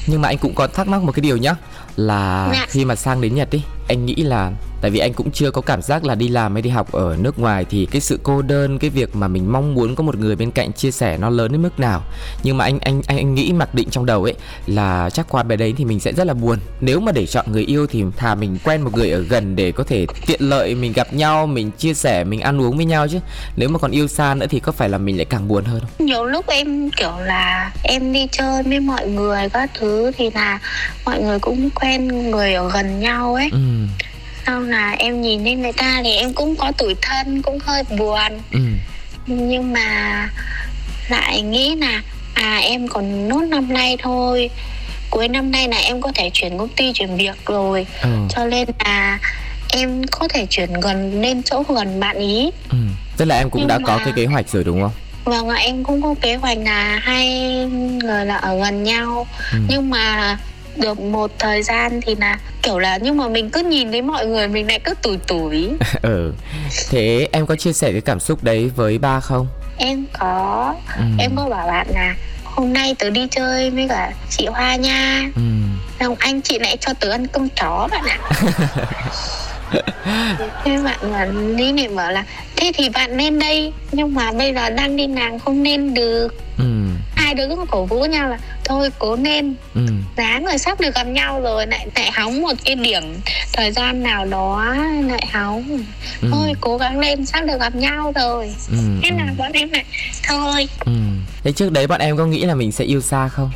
nhưng 0.06 0.22
mà 0.22 0.28
anh 0.28 0.38
cũng 0.38 0.54
có 0.54 0.66
thắc 0.66 0.88
mắc 0.88 1.02
một 1.02 1.12
cái 1.12 1.20
điều 1.20 1.36
nhá 1.36 1.54
là 1.96 2.50
dạ. 2.52 2.66
khi 2.68 2.84
mà 2.84 2.96
sang 2.96 3.20
đến 3.20 3.34
nhật 3.34 3.50
ý 3.50 3.60
anh 3.88 4.06
nghĩ 4.06 4.14
là 4.14 4.52
tại 4.82 4.90
vì 4.90 4.98
anh 4.98 5.12
cũng 5.12 5.30
chưa 5.30 5.50
có 5.50 5.60
cảm 5.60 5.82
giác 5.82 6.04
là 6.04 6.14
đi 6.14 6.28
làm 6.28 6.54
hay 6.54 6.62
đi 6.62 6.70
học 6.70 6.92
ở 6.92 7.16
nước 7.20 7.38
ngoài 7.38 7.64
thì 7.70 7.86
cái 7.86 8.00
sự 8.00 8.18
cô 8.22 8.42
đơn 8.42 8.78
cái 8.78 8.90
việc 8.90 9.16
mà 9.16 9.28
mình 9.28 9.52
mong 9.52 9.74
muốn 9.74 9.94
có 9.94 10.02
một 10.02 10.18
người 10.18 10.36
bên 10.36 10.50
cạnh 10.50 10.72
chia 10.72 10.90
sẻ 10.90 11.18
nó 11.18 11.30
lớn 11.30 11.52
đến 11.52 11.62
mức 11.62 11.80
nào. 11.80 12.02
Nhưng 12.42 12.56
mà 12.56 12.64
anh 12.64 12.78
anh 12.78 13.02
anh, 13.06 13.18
anh 13.18 13.34
nghĩ 13.34 13.52
mặc 13.52 13.74
định 13.74 13.90
trong 13.90 14.06
đầu 14.06 14.22
ấy 14.24 14.34
là 14.66 15.10
chắc 15.10 15.26
qua 15.28 15.42
bé 15.42 15.56
đấy 15.56 15.74
thì 15.76 15.84
mình 15.84 16.00
sẽ 16.00 16.12
rất 16.12 16.26
là 16.26 16.34
buồn. 16.34 16.58
Nếu 16.80 17.00
mà 17.00 17.12
để 17.12 17.26
chọn 17.26 17.52
người 17.52 17.64
yêu 17.64 17.86
thì 17.86 18.04
thà 18.16 18.34
mình 18.34 18.58
quen 18.64 18.82
một 18.82 18.96
người 18.96 19.10
ở 19.10 19.20
gần 19.20 19.56
để 19.56 19.72
có 19.72 19.84
thể 19.84 20.06
tiện 20.26 20.40
lợi 20.40 20.74
mình 20.74 20.92
gặp 20.92 21.14
nhau 21.14 21.46
mình 21.46 21.70
chia 21.70 21.94
sẻ 21.94 22.24
mình 22.24 22.40
ăn 22.40 22.60
uống 22.60 22.76
với 22.76 22.84
nhau 22.84 23.08
chứ. 23.08 23.18
Nếu 23.56 23.68
mà 23.68 23.78
còn 23.78 23.90
yêu 23.90 24.08
xa 24.08 24.34
nữa 24.34 24.46
thì 24.50 24.60
có 24.60 24.72
phải 24.72 24.88
là 24.88 24.98
mình 24.98 25.16
lại 25.16 25.24
càng 25.24 25.48
buồn 25.48 25.64
hơn 25.64 25.80
không? 25.80 26.06
Nhiều 26.06 26.24
lúc 26.24 26.46
em 26.46 26.90
kiểu 26.90 27.12
là 27.18 27.72
em 27.82 28.12
đi 28.12 28.26
chơi 28.32 28.62
với 28.62 28.80
mọi 28.80 29.08
người 29.08 29.48
các 29.48 29.70
thứ 29.78 30.10
thì 30.16 30.30
là 30.30 30.58
mọi 31.06 31.22
người 31.22 31.38
cũng 31.38 31.70
quen 31.70 32.30
người 32.30 32.54
ở 32.54 32.70
gần 32.70 33.00
nhau 33.00 33.34
ấy. 33.34 33.48
Ừ 33.52 33.58
xong 34.46 34.68
là 34.68 34.90
em 34.98 35.22
nhìn 35.22 35.44
lên 35.44 35.62
người 35.62 35.72
ta 35.72 36.00
thì 36.04 36.10
em 36.10 36.32
cũng 36.32 36.56
có 36.56 36.72
tuổi 36.78 36.94
thân 37.02 37.42
cũng 37.42 37.58
hơi 37.58 37.82
buồn 37.98 38.40
ừ. 38.52 38.60
nhưng 39.26 39.72
mà 39.72 40.28
lại 41.08 41.42
nghĩ 41.42 41.74
là 41.76 42.02
à 42.34 42.58
em 42.62 42.88
còn 42.88 43.28
nốt 43.28 43.40
năm 43.40 43.72
nay 43.72 43.96
thôi 44.02 44.50
cuối 45.10 45.28
năm 45.28 45.50
nay 45.50 45.68
là 45.68 45.76
em 45.76 46.00
có 46.00 46.12
thể 46.14 46.30
chuyển 46.32 46.58
công 46.58 46.68
ty 46.68 46.92
chuyển 46.92 47.16
việc 47.16 47.46
rồi 47.46 47.86
ừ. 48.02 48.08
cho 48.30 48.44
nên 48.46 48.68
là 48.84 49.18
em 49.72 50.02
có 50.10 50.28
thể 50.28 50.46
chuyển 50.50 50.80
gần 50.80 51.22
lên 51.22 51.42
chỗ 51.42 51.62
gần 51.68 52.00
bạn 52.00 52.16
ý 52.16 52.50
ừ. 52.70 52.76
tức 53.16 53.24
là 53.24 53.38
em 53.38 53.50
cũng 53.50 53.60
nhưng 53.60 53.68
đã 53.68 53.78
mà... 53.78 53.86
có 53.86 53.98
cái 54.04 54.12
kế 54.16 54.26
hoạch 54.26 54.48
rồi 54.48 54.64
đúng 54.64 54.82
không 54.82 54.92
vâng 55.24 55.48
ạ 55.48 55.56
em 55.56 55.84
cũng 55.84 56.02
có 56.02 56.14
kế 56.20 56.34
hoạch 56.34 56.58
là 56.58 57.00
hai 57.02 57.28
người 58.02 58.26
là 58.26 58.36
ở 58.36 58.58
gần 58.58 58.82
nhau 58.84 59.26
ừ. 59.52 59.58
nhưng 59.68 59.90
mà 59.90 60.38
được 60.76 61.00
một 61.00 61.30
thời 61.38 61.62
gian 61.62 62.00
thì 62.00 62.14
là 62.14 62.38
kiểu 62.62 62.78
là 62.78 62.98
nhưng 63.02 63.16
mà 63.16 63.28
mình 63.28 63.50
cứ 63.50 63.60
nhìn 63.62 63.90
thấy 63.90 64.02
mọi 64.02 64.26
người 64.26 64.48
mình 64.48 64.66
lại 64.66 64.80
cứ 64.84 64.94
tủi 65.02 65.16
tủi. 65.16 65.68
Ừ. 66.02 66.32
Thế 66.90 67.28
em 67.32 67.46
có 67.46 67.56
chia 67.56 67.72
sẻ 67.72 67.92
cái 67.92 68.00
cảm 68.00 68.20
xúc 68.20 68.44
đấy 68.44 68.70
với 68.76 68.98
ba 68.98 69.20
không? 69.20 69.46
Em 69.78 70.04
có. 70.18 70.74
Ừ. 70.96 71.02
em 71.18 71.30
có 71.36 71.48
bảo 71.48 71.66
bạn 71.66 71.86
là 71.94 72.14
hôm 72.44 72.72
nay 72.72 72.94
tớ 72.98 73.10
đi 73.10 73.26
chơi 73.30 73.70
với 73.70 73.86
cả 73.88 74.12
chị 74.30 74.46
hoa 74.46 74.76
nha. 74.76 75.30
Ừ. 75.36 75.42
Xong 76.00 76.14
anh 76.18 76.42
chị 76.42 76.58
lại 76.58 76.76
cho 76.80 76.92
tớ 77.00 77.10
ăn 77.10 77.26
cơm 77.26 77.48
chó 77.60 77.88
bạn 77.90 78.04
ạ. 78.04 78.18
Thế 80.64 80.78
bạn 80.84 81.12
mà 81.12 81.28
đi 81.56 81.72
này 81.72 81.88
bảo 81.88 82.12
là 82.12 82.24
thế 82.56 82.72
thì 82.74 82.88
bạn 82.88 83.16
nên 83.16 83.38
đây 83.38 83.72
nhưng 83.92 84.14
mà 84.14 84.32
bây 84.32 84.54
giờ 84.54 84.70
đang 84.70 84.96
đi 84.96 85.06
nàng 85.06 85.38
không 85.38 85.62
nên 85.62 85.94
được. 85.94 86.28
Ừ. 86.58 86.64
hai 87.36 87.48
đứa 87.48 87.56
cũng 87.56 87.66
cổ 87.66 87.84
vũ 87.84 88.04
nhau 88.04 88.28
là 88.28 88.38
thôi 88.64 88.90
cố 88.98 89.16
nên 89.16 89.54
ừ. 89.74 89.80
dáng 90.16 90.44
rồi 90.44 90.58
sắp 90.58 90.80
được 90.80 90.94
gặp 90.94 91.06
nhau 91.06 91.40
rồi 91.40 91.66
lại 91.66 91.86
lại 91.94 92.10
hóng 92.14 92.42
một 92.42 92.52
cái 92.64 92.74
điểm 92.74 93.02
thời 93.52 93.72
gian 93.72 94.02
nào 94.02 94.24
đó 94.26 94.74
lại 95.08 95.26
hóng 95.32 95.68
ừ. 96.20 96.28
thôi 96.32 96.52
cố 96.60 96.76
gắng 96.76 96.98
lên 96.98 97.26
sắp 97.26 97.40
được 97.46 97.60
gặp 97.60 97.74
nhau 97.74 98.12
rồi 98.14 98.54
ừ. 98.70 98.76
thế 99.02 99.10
là 99.10 99.24
ừ. 99.28 99.34
bọn 99.38 99.52
em 99.52 99.70
lại 99.72 99.84
thôi 100.28 100.68
ừ. 100.84 100.92
thế 101.44 101.52
trước 101.52 101.72
đấy 101.72 101.86
bọn 101.86 102.00
em 102.00 102.16
có 102.16 102.26
nghĩ 102.26 102.44
là 102.44 102.54
mình 102.54 102.72
sẽ 102.72 102.84
yêu 102.84 103.00
xa 103.00 103.28
không 103.28 103.50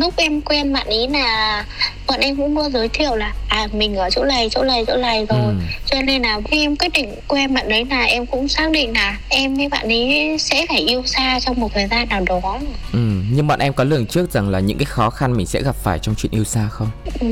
lúc 0.00 0.14
em 0.16 0.40
quen 0.40 0.72
bạn 0.72 0.86
ấy 0.86 1.08
là 1.08 1.64
bọn 2.06 2.20
em 2.20 2.36
cũng 2.36 2.56
có 2.56 2.70
giới 2.70 2.88
thiệu 2.88 3.14
là 3.14 3.32
à 3.48 3.68
mình 3.72 3.96
ở 3.96 4.10
chỗ 4.10 4.24
này 4.24 4.48
chỗ 4.50 4.62
này 4.62 4.84
chỗ 4.86 4.96
này 4.96 5.26
rồi 5.28 5.38
ừ. 5.40 5.54
cho 5.86 6.02
nên 6.02 6.22
là 6.22 6.40
khi 6.50 6.60
em 6.60 6.76
quyết 6.76 6.92
định 6.92 7.14
quen 7.28 7.54
bạn 7.54 7.68
đấy 7.68 7.84
là 7.90 8.02
em 8.02 8.26
cũng 8.26 8.48
xác 8.48 8.70
định 8.70 8.92
là 8.92 9.18
em 9.28 9.54
với 9.54 9.68
bạn 9.68 9.88
ấy 9.88 10.36
sẽ 10.38 10.66
phải 10.68 10.78
yêu 10.78 11.02
xa 11.06 11.40
trong 11.40 11.60
một 11.60 11.70
thời 11.74 11.86
gian 11.86 12.08
nào 12.08 12.22
đó 12.26 12.58
ừ, 12.92 12.98
nhưng 13.32 13.46
bọn 13.46 13.58
em 13.58 13.72
có 13.72 13.84
lường 13.84 14.06
trước 14.06 14.32
rằng 14.32 14.48
là 14.48 14.60
những 14.60 14.78
cái 14.78 14.84
khó 14.84 15.10
khăn 15.10 15.36
mình 15.36 15.46
sẽ 15.46 15.62
gặp 15.62 15.76
phải 15.82 15.98
trong 15.98 16.14
chuyện 16.14 16.32
yêu 16.32 16.44
xa 16.44 16.68
không 16.70 16.88
ừ, 17.20 17.26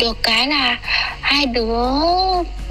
được 0.00 0.16
cái 0.22 0.46
là 0.46 0.78
hai 1.20 1.46
đứa 1.46 1.76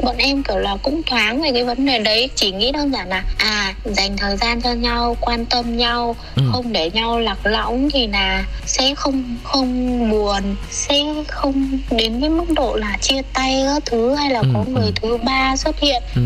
bọn 0.03 0.15
em 0.17 0.43
kiểu 0.43 0.57
là 0.57 0.77
cũng 0.83 1.03
thoáng 1.03 1.41
về 1.41 1.51
cái 1.51 1.63
vấn 1.63 1.85
đề 1.85 1.99
đấy 1.99 2.29
chỉ 2.35 2.51
nghĩ 2.51 2.71
đơn 2.71 2.91
giản 2.91 3.09
là 3.09 3.23
à 3.37 3.73
dành 3.85 4.17
thời 4.17 4.37
gian 4.37 4.61
cho 4.61 4.73
nhau 4.73 5.17
quan 5.21 5.45
tâm 5.45 5.77
nhau 5.77 6.15
ừ. 6.35 6.43
không 6.51 6.73
để 6.73 6.89
nhau 6.89 7.19
lạc 7.19 7.37
lõng 7.43 7.89
thì 7.93 8.07
là 8.07 8.45
sẽ 8.65 8.95
không 8.95 9.06
không 9.43 10.09
buồn 10.11 10.55
sẽ 10.71 11.03
không 11.27 11.79
đến 11.91 12.21
cái 12.21 12.29
mức 12.29 12.45
độ 12.55 12.75
là 12.75 12.97
chia 13.01 13.21
tay 13.33 13.63
các 13.65 13.83
thứ 13.85 14.15
hay 14.15 14.29
là 14.29 14.39
ừ, 14.39 14.47
có 14.53 14.63
người 14.67 14.85
ừ. 14.85 14.91
thứ 15.01 15.17
ba 15.17 15.55
xuất 15.57 15.79
hiện 15.79 16.03
ừ. 16.15 16.21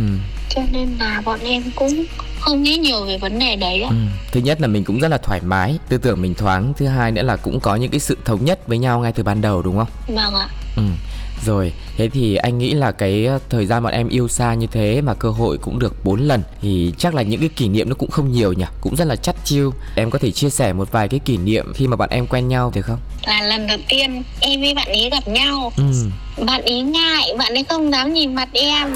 cho 0.50 0.62
nên 0.72 0.98
là 1.00 1.22
bọn 1.26 1.40
em 1.44 1.64
cũng 1.76 2.06
không 2.40 2.64
nghĩ 2.64 2.78
nhiều 2.78 3.06
về 3.06 3.18
vấn 3.18 3.40
đề 3.40 3.56
đấy 3.56 3.82
Ừ. 3.82 3.96
Thứ 4.32 4.40
nhất 4.40 4.62
là 4.62 4.68
mình 4.68 4.84
cũng 4.84 5.00
rất 5.00 5.08
là 5.08 5.18
thoải 5.18 5.42
mái, 5.44 5.78
tư 5.90 5.98
tưởng 5.98 6.22
mình 6.22 6.34
thoáng. 6.34 6.74
Thứ 6.78 6.88
hai 6.88 7.12
nữa 7.12 7.22
là 7.22 7.36
cũng 7.36 7.60
có 7.60 7.76
những 7.76 7.92
cái 7.92 8.00
sự 8.00 8.18
thống 8.26 8.46
nhất 8.46 8.68
với 8.68 8.78
nhau 8.78 9.00
ngay 9.00 9.12
từ 9.12 9.24
ban 9.24 9.42
đầu 9.42 9.62
đúng 9.62 9.78
không? 9.78 9.88
Vâng 10.08 10.34
ạ. 10.34 10.48
Ừ. 10.76 10.84
Rồi, 11.46 11.74
thế 11.98 12.10
thì 12.10 12.36
anh 12.36 12.58
nghĩ 12.58 12.74
là 12.74 12.92
cái 12.92 13.26
ờ, 13.26 13.40
thời 13.50 13.66
gian 13.66 13.84
bọn 13.84 13.94
em 13.94 14.10
yêu 14.10 14.28
xa 14.28 14.54
như 14.54 14.68
thế 14.68 15.02
mà 15.02 15.14
cơ 15.14 15.30
hội 15.30 15.58
cũng 15.58 15.80
được 15.80 16.06
4 16.06 16.20
lần 16.20 16.44
thì 16.62 16.94
chắc 16.98 17.16
là 17.16 17.22
những 17.22 17.40
cái 17.40 17.50
kỷ 17.50 17.68
niệm 17.68 17.90
nó 17.90 17.96
cũng 17.96 18.12
không 18.12 18.32
nhiều 18.32 18.54
nhỉ, 18.54 18.66
cũng 18.82 18.96
rất 18.96 19.06
là 19.08 19.16
chắt 19.16 19.36
chiêu. 19.46 19.74
Em 19.96 20.10
có 20.10 20.20
thể 20.20 20.32
chia 20.32 20.50
sẻ 20.50 20.74
một 20.74 20.92
vài 20.92 21.08
cái 21.08 21.20
kỷ 21.20 21.38
niệm 21.38 21.74
khi 21.74 21.88
mà 21.88 21.96
bạn 21.96 22.10
em 22.10 22.28
quen 22.28 22.48
nhau 22.48 22.72
được 22.76 22.82
không? 22.82 23.00
Là 23.28 23.42
lần 23.42 23.68
đầu 23.68 23.78
tiên 23.90 24.24
em 24.40 24.62
với 24.62 24.74
bạn 24.74 24.88
ấy 24.88 25.10
gặp 25.10 25.28
nhau. 25.28 25.72
Ừ. 25.78 25.84
Bạn 26.38 26.62
ấy 26.62 26.82
ngại, 26.82 27.34
bạn 27.38 27.54
ấy 27.54 27.66
không 27.70 27.92
dám 27.92 28.14
nhìn 28.14 28.36
mặt 28.36 28.50
em. 28.54 28.94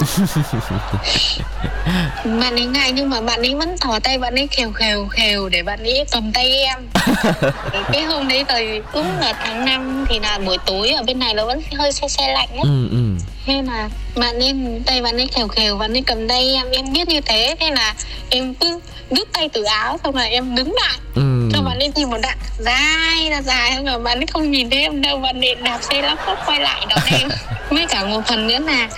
bạn 2.41 2.55
ấy 2.55 2.65
ngại 2.65 2.91
nhưng 2.91 3.09
mà 3.09 3.21
bạn 3.21 3.41
ấy 3.41 3.55
vẫn 3.55 3.77
thò 3.77 3.99
tay 3.99 4.17
bạn 4.17 4.35
ấy 4.35 4.47
khều 4.47 4.71
khều 4.71 5.07
khều 5.07 5.49
để 5.49 5.63
bạn 5.63 5.83
ấy 5.83 6.05
cầm 6.11 6.31
tay 6.31 6.51
em. 6.59 6.79
cái 7.91 8.03
hôm 8.03 8.27
đấy 8.27 8.43
thời 8.47 8.81
cũng 8.93 9.19
là 9.19 9.33
tháng 9.33 9.65
5 9.65 10.05
thì 10.09 10.19
là 10.19 10.39
buổi 10.45 10.57
tối 10.65 10.89
ở 10.91 11.03
bên 11.03 11.19
này 11.19 11.33
nó 11.33 11.45
vẫn 11.45 11.61
hơi 11.77 11.91
xe 11.91 12.07
xe 12.07 12.33
lạnh 12.33 12.49
ấy. 12.51 12.61
Ừ, 12.63 12.87
ừ. 12.91 12.97
Thế 13.45 13.61
là 13.67 13.89
bạn 14.15 14.39
em 14.39 14.83
tay 14.83 15.01
bạn 15.01 15.17
ấy 15.17 15.27
khều 15.35 15.47
khều 15.47 15.77
bạn 15.77 15.93
ấy 15.93 16.03
cầm 16.07 16.27
tay 16.27 16.53
em 16.53 16.71
em 16.71 16.93
biết 16.93 17.07
như 17.07 17.21
thế 17.21 17.55
thế 17.59 17.71
là 17.71 17.93
em 18.29 18.53
cứ 18.53 18.79
đứt 19.11 19.27
tay 19.33 19.49
từ 19.49 19.63
áo 19.63 19.99
xong 20.03 20.15
rồi 20.15 20.29
em 20.29 20.55
đứng 20.55 20.75
lại 20.81 20.97
ừ. 21.15 21.34
Cho 21.55 21.61
bạn 21.61 21.79
ấy 21.79 21.91
tìm 21.95 22.09
một 22.09 22.17
đoạn 22.21 22.37
dài 22.59 23.29
là 23.31 23.41
dài 23.41 23.71
không 23.75 23.85
mà 23.85 23.97
bạn 23.97 24.19
ấy 24.19 24.27
không 24.27 24.51
nhìn 24.51 24.69
thấy 24.69 24.81
em 24.81 25.01
đâu 25.01 25.17
bạn 25.17 25.41
ấy 25.41 25.55
đạp 25.55 25.79
xe 25.81 26.01
lắp 26.01 26.17
bắp 26.27 26.37
quay 26.45 26.59
lại 26.59 26.85
đón 26.89 26.99
em. 27.19 27.29
Với 27.69 27.85
cả 27.89 28.05
một 28.05 28.21
phần 28.27 28.47
nữa 28.47 28.59
là 28.59 28.89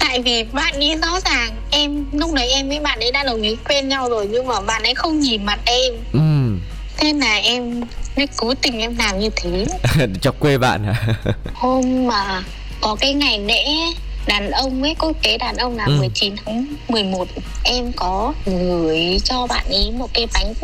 tại 0.00 0.22
vì 0.22 0.44
bạn 0.52 0.74
ấy 0.74 0.96
rõ 1.02 1.20
ràng 1.20 1.50
em 1.70 2.04
lúc 2.12 2.32
đấy 2.34 2.48
em 2.50 2.68
với 2.68 2.80
bạn 2.80 3.00
ấy 3.00 3.12
đã 3.12 3.24
đồng 3.24 3.42
ý 3.42 3.56
quen 3.68 3.88
nhau 3.88 4.08
rồi 4.08 4.28
nhưng 4.30 4.46
mà 4.46 4.60
bạn 4.60 4.82
ấy 4.82 4.94
không 4.94 5.20
nhìn 5.20 5.44
mặt 5.44 5.58
em. 5.64 5.94
Ừ. 6.12 6.20
thế 6.96 7.12
là 7.12 7.34
em 7.34 7.80
mới 8.16 8.28
cố 8.36 8.54
tình 8.54 8.80
em 8.80 8.96
làm 8.98 9.18
như 9.20 9.30
thế. 9.36 9.66
Chọc 10.22 10.40
quê 10.40 10.58
bạn 10.58 10.84
hả 10.84 11.14
hôm 11.54 12.06
mà 12.06 12.42
có 12.80 12.96
cái 13.00 13.14
ngày 13.14 13.38
lễ 13.38 13.64
đàn 14.26 14.50
ông 14.50 14.82
ấy 14.82 14.94
có 14.98 15.12
cái 15.22 15.38
đàn 15.38 15.56
ông 15.56 15.76
là 15.76 15.84
ừ. 15.84 15.96
19 15.98 16.34
tháng 16.44 16.66
11 16.88 17.28
em 17.64 17.92
có 17.96 18.34
gửi 18.46 19.20
cho 19.24 19.46
bạn 19.46 19.64
ấy 19.68 19.92
một 19.98 20.10
cái 20.12 20.26
bánh 20.34 20.54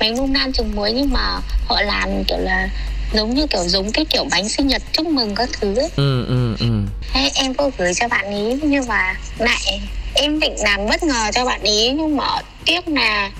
bánh 0.00 0.16
bông 0.16 0.34
lan 0.34 0.52
trứng 0.52 0.76
muối 0.76 0.92
nhưng 0.92 1.12
mà 1.12 1.40
họ 1.68 1.82
làm 1.82 2.24
kiểu 2.24 2.38
là 2.38 2.68
giống 3.14 3.34
như 3.34 3.46
kiểu 3.46 3.64
giống 3.64 3.92
cái 3.92 4.04
kiểu 4.04 4.24
bánh 4.30 4.48
sinh 4.48 4.66
nhật 4.66 4.82
chúc 4.92 5.06
mừng 5.06 5.34
các 5.34 5.48
thứ 5.60 5.74
ấy 5.76 5.90
ừ, 5.96 6.26
ừ, 6.26 6.56
ừ. 6.60 6.66
Thế 7.12 7.30
em 7.34 7.54
có 7.54 7.70
gửi 7.78 7.94
cho 7.94 8.08
bạn 8.08 8.24
ấy 8.24 8.60
nhưng 8.62 8.86
mà 8.86 9.14
lại 9.38 9.80
em 10.14 10.40
định 10.40 10.54
làm 10.58 10.86
bất 10.86 11.02
ngờ 11.02 11.30
cho 11.34 11.44
bạn 11.44 11.60
ấy 11.62 11.94
nhưng 11.96 12.16
mà 12.16 12.28
tiếc 12.64 12.88
là 12.88 13.30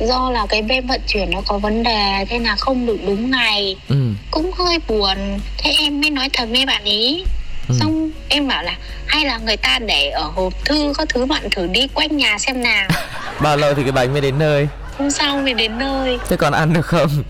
do 0.00 0.30
là 0.30 0.46
cái 0.48 0.62
bên 0.62 0.86
vận 0.86 1.00
chuyển 1.08 1.30
nó 1.30 1.40
có 1.46 1.58
vấn 1.58 1.82
đề 1.82 2.24
thế 2.28 2.38
là 2.38 2.56
không 2.56 2.86
được 2.86 2.98
đúng 3.06 3.30
ngày 3.30 3.76
ừ. 3.88 3.96
cũng 4.30 4.50
hơi 4.52 4.78
buồn 4.88 5.16
thế 5.58 5.74
em 5.78 6.00
mới 6.00 6.10
nói 6.10 6.28
thật 6.32 6.48
với 6.50 6.66
bạn 6.66 6.84
ấy 6.84 7.24
ừ. 7.68 7.74
xong 7.80 8.10
em 8.28 8.48
bảo 8.48 8.62
là 8.62 8.76
hay 9.06 9.24
là 9.24 9.38
người 9.38 9.56
ta 9.56 9.78
để 9.78 10.08
ở 10.08 10.22
hộp 10.22 10.64
thư 10.64 10.92
có 10.96 11.04
thứ 11.08 11.26
bạn 11.26 11.50
thử 11.50 11.66
đi 11.66 11.88
quanh 11.94 12.16
nhà 12.16 12.38
xem 12.38 12.62
nào. 12.62 12.88
Bao 13.40 13.56
lâu 13.56 13.74
thì 13.74 13.82
cái 13.82 13.92
bánh 13.92 14.12
mới 14.12 14.20
đến 14.20 14.38
nơi. 14.38 14.68
Hôm 14.98 15.10
sau 15.10 15.36
mới 15.36 15.54
đến 15.54 15.78
nơi. 15.78 16.18
Thế 16.28 16.36
còn 16.36 16.52
ăn 16.52 16.72
được 16.72 16.86
không? 16.86 17.10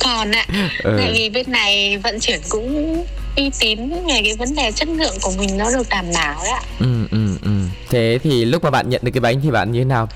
Còn 0.00 0.32
ạ. 0.32 0.44
Ừ. 0.82 0.96
tại 0.98 1.12
vì 1.12 1.28
bên 1.28 1.52
này 1.52 1.98
vận 1.98 2.20
chuyển 2.20 2.40
cũng 2.48 3.04
uy 3.36 3.50
tín 3.60 3.90
về 3.90 4.20
cái 4.24 4.34
vấn 4.38 4.54
đề 4.54 4.72
chất 4.72 4.88
lượng 4.88 5.14
của 5.22 5.32
mình 5.38 5.58
nó 5.58 5.70
được 5.70 5.88
đảm 5.88 6.04
bảo 6.14 6.34
đấy 6.42 6.50
ạ. 6.52 6.62
Ừ 6.80 7.06
ừ 7.10 7.38
ừ. 7.44 7.50
Thế 7.90 8.18
thì 8.22 8.44
lúc 8.44 8.64
mà 8.64 8.70
bạn 8.70 8.88
nhận 8.90 9.00
được 9.04 9.10
cái 9.14 9.20
bánh 9.20 9.40
thì 9.42 9.50
bạn 9.50 9.72
như 9.72 9.78
thế 9.78 9.84
nào? 9.84 10.08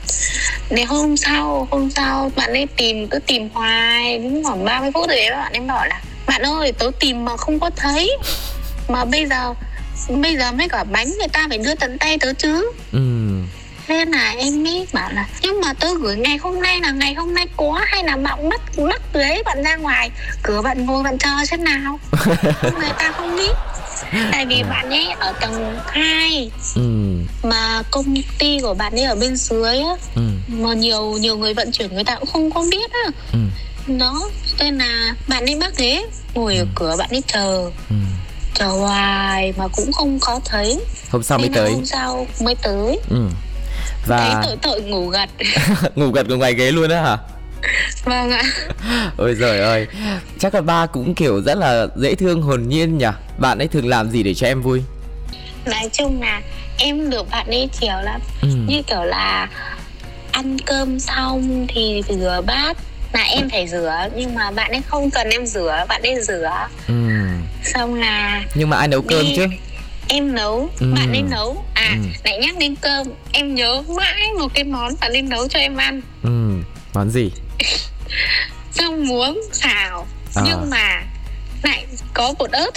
Để 0.71 0.85
hôm 0.85 1.17
sau 1.17 1.69
hôm 1.71 1.91
sau 1.91 2.33
bạn 2.37 2.53
ấy 2.53 2.67
tìm 2.77 3.09
cứ 3.09 3.19
tìm 3.27 3.49
hoài 3.53 4.19
đến 4.19 4.43
khoảng 4.45 4.65
30 4.65 4.91
phút 4.95 5.09
rồi 5.09 5.19
bạn 5.31 5.53
em 5.53 5.67
bảo 5.67 5.87
là 5.87 6.03
bạn 6.27 6.43
ơi 6.43 6.73
tớ 6.73 6.91
tìm 7.01 7.25
mà 7.25 7.37
không 7.37 7.61
có 7.61 7.71
thấy 7.77 8.17
mà 8.89 9.05
bây 9.05 9.27
giờ 9.27 9.55
bây 10.09 10.37
giờ 10.37 10.53
mấy 10.53 10.69
quả 10.69 10.85
bánh 10.85 11.07
người 11.19 11.29
ta 11.33 11.47
phải 11.49 11.59
đưa 11.59 11.75
tận 11.75 11.99
tay 11.99 12.19
tớ 12.19 12.33
chứ. 12.33 12.73
Ừ. 12.93 13.01
Thế 13.87 14.05
là 14.05 14.35
em 14.39 14.65
mới 14.65 14.87
bảo 14.93 15.13
là 15.13 15.27
nhưng 15.43 15.61
mà 15.61 15.73
tớ 15.73 15.89
gửi 16.01 16.17
ngày 16.17 16.37
hôm 16.37 16.63
nay 16.63 16.81
là 16.81 16.91
ngày 16.91 17.15
hôm 17.15 17.35
nay 17.35 17.47
có 17.57 17.81
hay 17.87 18.05
là 18.05 18.17
bạn 18.17 18.49
mất 18.49 18.79
mất 18.79 19.13
đấy 19.13 19.43
bạn 19.45 19.63
ra 19.63 19.77
ngoài 19.77 20.11
cửa 20.43 20.63
bạn 20.63 20.87
ngồi 20.87 21.03
bạn 21.03 21.19
chờ 21.19 21.31
xem 21.45 21.65
nào? 21.65 22.01
Người 22.63 22.93
ta 22.99 23.13
không 23.13 23.37
biết. 23.37 23.53
Tại 24.33 24.47
vì 24.47 24.63
bạn 24.63 24.91
ấy 24.91 25.07
ở 25.19 25.33
tầng 25.41 25.79
2 25.87 26.51
ừ. 26.75 27.17
mà 27.43 27.83
công 27.91 28.15
ty 28.39 28.59
của 28.63 28.75
bạn 28.75 28.93
ấy 28.93 29.05
ở 29.05 29.15
bên 29.15 29.37
dưới 29.37 29.79
á 29.79 29.95
ừ. 30.15 30.23
mà 30.49 30.75
nhiều 30.75 31.13
nhiều 31.21 31.37
người 31.37 31.55
vận 31.55 31.73
chuyển 31.73 31.95
người 31.95 32.05
ta 32.05 32.17
cũng 32.17 32.31
không 32.33 32.51
có 32.51 32.65
biết 32.71 32.91
á. 32.93 33.11
Ừ. 33.33 33.39
đó 33.99 34.21
nên 34.59 34.79
là 34.79 35.15
bạn 35.29 35.47
ấy 35.47 35.57
bác 35.61 35.77
ghế 35.77 36.05
ngồi 36.35 36.57
ở 36.57 36.63
ừ. 36.63 36.67
cửa 36.75 36.97
bạn 36.99 37.11
ấy 37.11 37.23
chờ. 37.27 37.71
Ừ 37.91 37.97
chờ 38.59 38.67
hoài 38.67 39.53
mà 39.57 39.69
cũng 39.69 39.93
không 39.93 40.19
có 40.21 40.41
thấy. 40.45 40.79
Hôm 41.11 41.23
sau 41.23 41.39
mới 41.39 41.51
tới. 41.55 41.73
hôm 41.73 41.85
sau 41.85 42.27
mới 42.41 42.55
tới. 42.63 43.01
Ừ. 43.11 43.27
và 44.07 44.43
thấy 44.43 44.43
tội 44.43 44.57
tội 44.63 44.81
ngủ 44.91 45.07
gật. 45.07 45.31
Ngủ 45.95 46.11
gật 46.11 46.29
ở 46.29 46.37
ngoài 46.37 46.55
ghế 46.55 46.73
luôn 46.73 46.91
á 46.91 47.03
hả? 47.03 47.17
Vâng 48.05 48.31
ạ. 48.31 48.43
Ôi 49.17 49.37
trời 49.41 49.61
ơi. 49.61 49.87
Chắc 50.39 50.55
là 50.55 50.61
ba 50.61 50.87
cũng 50.87 51.15
kiểu 51.15 51.43
rất 51.43 51.59
là 51.59 51.87
dễ 51.97 52.15
thương 52.15 52.43
hồn 52.43 52.69
nhiên 52.69 52.99
nhỉ? 52.99 53.07
Bạn 53.39 53.59
ấy 53.59 53.69
thường 53.69 53.87
làm 53.89 54.11
gì 54.11 54.23
để 54.23 54.35
cho 54.35 54.47
em 54.47 54.63
vui? 54.63 54.83
Nói 55.65 55.89
chung 55.93 56.21
là 56.23 56.41
em 56.79 57.11
được 57.11 57.31
bạn 57.31 57.47
ấy 57.47 57.69
chiều 57.81 57.97
lắm. 58.03 58.21
Ừ. 58.43 58.49
như 58.67 58.83
kiểu 58.83 59.05
là 59.05 59.49
ăn 60.33 60.59
cơm 60.59 61.01
xong 61.01 61.67
thì 61.69 62.03
rửa 62.09 62.43
bát 62.47 62.77
là 63.13 63.23
em 63.23 63.51
phải 63.51 63.69
rửa 63.69 64.09
nhưng 64.17 64.35
mà 64.35 64.51
bạn 64.51 64.71
ấy 64.71 64.83
không 64.87 65.11
cần 65.11 65.31
em 65.31 65.47
rửa 65.47 65.85
bạn 65.89 66.03
ấy 66.03 66.21
rửa. 66.23 66.69
Ừ. 66.89 66.95
xong 67.65 67.95
là 67.95 68.43
nhưng 68.55 68.71
mà 68.71 68.77
ai 68.77 68.89
nấu 68.89 69.03
cơm 69.03 69.27
chứ? 69.37 69.47
Em 70.09 70.35
nấu 70.35 70.71
ừ. 70.81 70.95
bạn 70.97 71.13
ấy 71.13 71.23
nấu. 71.23 71.65
À 71.75 71.91
ừ. 71.91 72.09
lại 72.25 72.39
nhắc 72.39 72.59
đến 72.59 72.75
cơm 72.81 73.07
em 73.33 73.55
nhớ 73.55 73.83
mãi 73.89 74.33
một 74.39 74.49
cái 74.55 74.65
món 74.65 74.93
bạn 75.01 75.13
ấy 75.13 75.23
nấu 75.23 75.49
cho 75.49 75.59
em 75.59 75.77
ăn. 75.77 76.01
Ừ 76.23 76.63
món 76.95 77.11
gì? 77.11 77.31
Rau 78.73 78.93
muống 78.93 79.41
xào. 79.53 80.07
À. 80.35 80.43
nhưng 80.47 80.71
mà 80.71 81.03
lại 81.63 81.85
có 82.15 82.35
bột 82.39 82.51
ớt. 82.51 82.71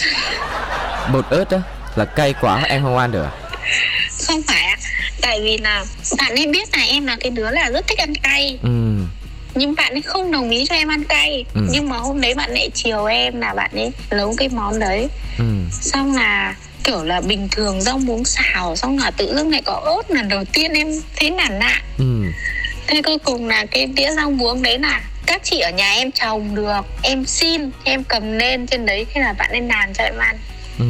Bột 1.13 1.25
ớt 1.29 1.49
á? 1.49 1.61
Là 1.95 2.05
cay 2.05 2.33
quá 2.41 2.63
em 2.63 2.83
không 2.83 2.97
ăn 2.97 3.11
được 3.11 3.23
à? 3.23 3.31
không 4.27 4.41
phải 4.41 4.77
tại 5.21 5.41
vì 5.41 5.57
là 5.57 5.85
bạn 6.17 6.35
ấy 6.35 6.47
biết 6.47 6.69
là 6.77 6.83
em 6.83 7.05
là 7.05 7.17
cái 7.19 7.31
đứa 7.31 7.51
là 7.51 7.69
rất 7.69 7.87
thích 7.87 7.99
ăn 7.99 8.15
cay. 8.15 8.59
Ừ 8.63 8.69
nhưng 9.55 9.75
bạn 9.75 9.93
ấy 9.93 10.01
không 10.01 10.31
đồng 10.31 10.49
ý 10.49 10.65
cho 10.69 10.75
em 10.75 10.87
ăn 10.87 11.03
cay. 11.03 11.45
Ừ. 11.53 11.61
nhưng 11.71 11.89
mà 11.89 11.97
hôm 11.97 12.21
đấy 12.21 12.33
bạn 12.33 12.53
ấy 12.53 12.69
chiều 12.73 13.05
em 13.05 13.41
là 13.41 13.53
bạn 13.53 13.71
ấy 13.73 13.91
nấu 14.11 14.33
cái 14.37 14.49
món 14.49 14.79
đấy. 14.79 15.07
Ừ. 15.37 15.45
Xong 15.71 16.15
là 16.15 16.55
kiểu 16.83 17.03
là 17.03 17.21
bình 17.21 17.47
thường 17.51 17.81
rau 17.81 17.97
muống 17.97 18.25
xào 18.25 18.75
xong 18.75 18.97
là 18.97 19.11
tự 19.11 19.35
dưng 19.35 19.51
lại 19.51 19.61
có 19.65 19.73
ớt 19.73 20.11
lần 20.15 20.29
đầu 20.29 20.43
tiên 20.53 20.71
em 20.73 20.87
thấy 21.15 21.29
nản 21.29 21.59
nạ. 21.59 21.81
Ừ. 21.97 22.23
Thế 22.87 23.01
cuối 23.01 23.17
cùng 23.17 23.47
là 23.47 23.65
cái 23.71 23.85
đĩa 23.85 24.11
rau 24.15 24.31
muống 24.31 24.61
đấy 24.61 24.79
là 24.79 25.01
các 25.25 25.43
chị 25.43 25.59
ở 25.59 25.69
nhà 25.71 25.91
em 25.93 26.11
trồng 26.11 26.55
được. 26.55 26.81
Em 27.01 27.25
xin 27.25 27.71
em 27.83 28.03
cầm 28.03 28.37
lên 28.37 28.67
trên 28.67 28.85
đấy 28.85 29.05
thế 29.13 29.21
là 29.21 29.33
bạn 29.33 29.51
ấy 29.51 29.61
làm 29.61 29.93
cho 29.93 30.03
em 30.03 30.17
ăn. 30.17 30.37
Ừ 30.79 30.85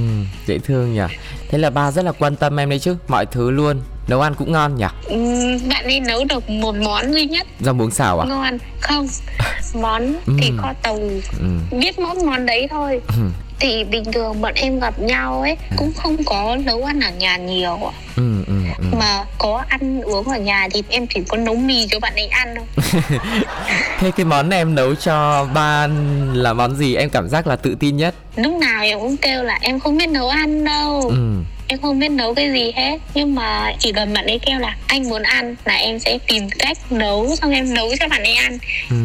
dễ 0.47 0.57
thương 0.63 0.93
nhỉ. 0.93 1.01
Thế 1.49 1.57
là 1.57 1.69
ba 1.69 1.91
rất 1.91 2.05
là 2.05 2.11
quan 2.11 2.35
tâm 2.35 2.59
em 2.59 2.69
đấy 2.69 2.79
chứ 2.79 2.97
mọi 3.07 3.25
thứ 3.25 3.51
luôn 3.51 3.81
nấu 4.11 4.21
ăn 4.21 4.35
cũng 4.35 4.51
ngon 4.51 4.75
nhỉ? 4.75 4.85
Ừm, 5.05 5.69
bạn 5.69 5.83
ấy 5.85 5.99
nấu 5.99 6.25
được 6.25 6.49
một 6.49 6.75
món 6.75 7.13
duy 7.13 7.25
nhất. 7.25 7.47
Rau 7.59 7.73
muống 7.73 7.91
xào 7.91 8.19
à? 8.19 8.25
Ngon. 8.29 8.57
Không 8.79 9.07
món 9.73 10.13
thì 10.39 10.47
Ừm. 10.47 10.57
kho 10.57 10.73
tàu. 10.83 10.99
Ừ. 11.39 11.77
Biết 11.77 11.99
món 11.99 12.25
món 12.25 12.45
đấy 12.45 12.67
thôi. 12.71 13.01
Ừ. 13.07 13.23
Thì 13.59 13.83
bình 13.83 14.03
thường 14.11 14.41
bọn 14.41 14.53
em 14.55 14.79
gặp 14.79 14.99
nhau 14.99 15.41
ấy 15.41 15.57
cũng 15.77 15.93
không 15.93 16.17
có 16.25 16.57
nấu 16.65 16.83
ăn 16.83 16.99
ở 16.99 17.11
nhà 17.11 17.37
nhiều. 17.37 17.79
Ừ 18.15 18.43
ừ 18.47 18.53
ừ. 18.77 18.83
mà 18.99 19.23
có 19.37 19.63
ăn 19.67 20.01
uống 20.01 20.25
ở 20.25 20.37
nhà 20.37 20.67
thì 20.73 20.83
em 20.89 21.07
chỉ 21.07 21.21
có 21.27 21.37
nấu 21.37 21.55
mì 21.55 21.87
cho 21.87 21.99
bạn 21.99 22.13
ấy 22.15 22.27
ăn 22.27 22.55
thôi. 22.55 22.91
Thế 23.99 24.11
cái 24.11 24.25
món 24.25 24.49
em 24.49 24.75
nấu 24.75 24.95
cho 24.95 25.47
ba 25.53 25.87
là 26.33 26.53
món 26.53 26.75
gì? 26.75 26.95
Em 26.95 27.09
cảm 27.09 27.29
giác 27.29 27.47
là 27.47 27.55
tự 27.55 27.75
tin 27.79 27.97
nhất. 27.97 28.15
Lúc 28.35 28.53
nào 28.53 28.83
em 28.83 28.99
cũng 28.99 29.17
kêu 29.17 29.43
là 29.43 29.57
em 29.61 29.79
không 29.79 29.97
biết 29.97 30.09
nấu 30.09 30.29
ăn 30.29 30.63
đâu. 30.65 31.01
Ừ 31.09 31.43
em 31.71 31.81
không 31.81 31.99
biết 31.99 32.11
nấu 32.11 32.33
cái 32.33 32.51
gì 32.51 32.71
hết. 32.75 32.97
Nhưng 33.13 33.35
mà 33.35 33.73
chỉ 33.79 33.91
cần 33.91 34.13
bạn 34.13 34.25
ấy 34.25 34.39
kêu 34.45 34.59
là 34.59 34.75
anh 34.87 35.09
muốn 35.09 35.23
ăn 35.23 35.55
là 35.65 35.73
em 35.73 35.99
sẽ 35.99 36.17
tìm 36.27 36.49
cách 36.59 36.91
nấu 36.91 37.35
xong 37.35 37.51
em 37.51 37.73
nấu 37.73 37.89
cho 37.99 38.07
bạn 38.07 38.23
ấy 38.23 38.35
ăn. 38.35 38.57
Ừ. 38.89 38.95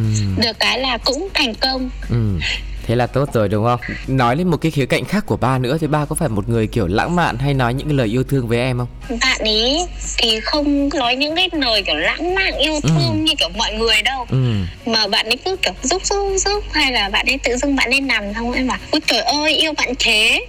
Được 0.43 0.59
cái 0.61 0.79
là 0.79 0.99
cũng 0.99 1.29
thành 1.35 1.55
công. 1.55 1.91
Ừ 2.09 2.39
thế 2.87 2.97
là 2.97 3.07
tốt 3.07 3.29
rồi 3.33 3.49
đúng 3.49 3.65
không? 3.65 3.81
Nói 4.07 4.37
lên 4.37 4.49
một 4.49 4.57
cái 4.57 4.71
khía 4.71 4.87
cạnh 4.87 5.05
khác 5.05 5.27
của 5.27 5.37
ba 5.37 5.59
nữa 5.59 5.79
thì 5.81 5.87
ba 5.87 6.05
có 6.05 6.15
phải 6.15 6.29
một 6.29 6.49
người 6.49 6.67
kiểu 6.67 6.87
lãng 6.87 7.17
mạn 7.17 7.39
hay 7.39 7.55
nói 7.55 7.75
những 7.75 7.87
cái 7.89 7.97
lời 7.97 8.09
yêu 8.09 8.25
thương 8.25 8.49
với 8.49 8.59
em 8.59 8.79
không? 8.79 9.19
Bạn 9.21 9.39
ấy 9.39 9.87
thì 10.19 10.41
không 10.41 10.89
nói 10.89 11.17
những 11.17 11.37
cái 11.37 11.49
lời 11.53 11.83
kiểu 11.87 11.95
lãng 11.95 12.35
mạn 12.35 12.55
yêu 12.59 12.81
thương 12.83 13.25
như 13.25 13.33
kiểu 13.39 13.49
mọi 13.57 13.75
người 13.75 14.03
đâu. 14.03 14.27
Ừ. 14.31 14.53
Mà 14.87 15.07
bạn 15.07 15.27
ấy 15.27 15.37
cứ 15.45 15.57
kiểu 15.63 15.73
giúp 15.83 16.05
giúp 16.05 16.37
giúp 16.37 16.65
hay 16.73 16.93
là 16.93 17.09
bạn 17.09 17.27
ấy 17.27 17.39
tự 17.45 17.57
dưng 17.57 17.77
bạn 17.77 17.91
ấy 17.91 18.01
nằm 18.01 18.35
xong 18.35 18.53
em 18.53 18.69
bảo 18.69 18.79
ôi 18.91 19.01
trời 19.07 19.21
ơi 19.21 19.57
yêu 19.57 19.73
bạn 19.73 19.93
thế. 19.99 20.47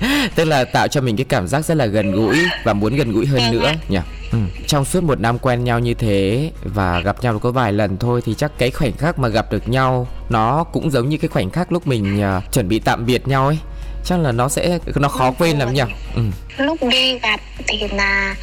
Tức 0.34 0.44
là 0.44 0.64
tạo 0.64 0.88
cho 0.88 1.00
mình 1.00 1.16
cái 1.16 1.26
cảm 1.28 1.48
giác 1.48 1.64
rất 1.64 1.74
là 1.74 1.86
gần 1.86 2.12
gũi 2.12 2.36
và 2.64 2.72
muốn 2.72 2.96
gần 2.96 3.12
gũi 3.12 3.26
hơn 3.26 3.40
Vâng 3.40 3.52
nữa 3.52 3.72
nhỉ 3.88 3.98
ừ. 4.34 4.62
trong 4.66 4.84
suốt 4.84 5.02
một 5.02 5.20
năm 5.20 5.38
quen 5.38 5.64
nhau 5.64 5.78
như 5.78 5.94
thế 5.94 6.50
và 6.64 7.00
gặp 7.00 7.16
nhau 7.22 7.38
có 7.38 7.50
vài 7.50 7.72
lần 7.72 7.96
thôi 7.98 8.20
thì 8.26 8.34
chắc 8.38 8.50
cái 8.58 8.70
khoảnh 8.70 8.92
khắc 8.96 9.18
mà 9.18 9.28
gặp 9.28 9.52
được 9.52 9.68
nhau 9.68 10.06
nó 10.28 10.64
cũng 10.64 10.90
giống 10.90 11.08
như 11.08 11.16
cái 11.18 11.28
khoảnh 11.28 11.50
khắc 11.50 11.72
lúc 11.72 11.86
mình 11.86 12.22
à, 12.22 12.40
chuẩn 12.52 12.68
bị 12.68 12.78
tạm 12.84 13.06
biệt 13.06 13.28
nhau 13.28 13.46
ấy 13.46 13.58
chắc 14.04 14.18
là 14.20 14.32
nó 14.32 14.48
sẽ 14.48 14.78
nó 14.96 15.08
khó 15.08 15.24
Vâng, 15.24 15.34
quên 15.38 15.58
lắm 15.58 15.74
nhỉ 15.74 15.82
ừ. 16.14 16.22
lúc 16.58 16.78
đi 16.90 17.18
gặp 17.18 17.40
thì 17.66 17.78
là 17.92 18.36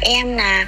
em 0.00 0.36
là 0.36 0.66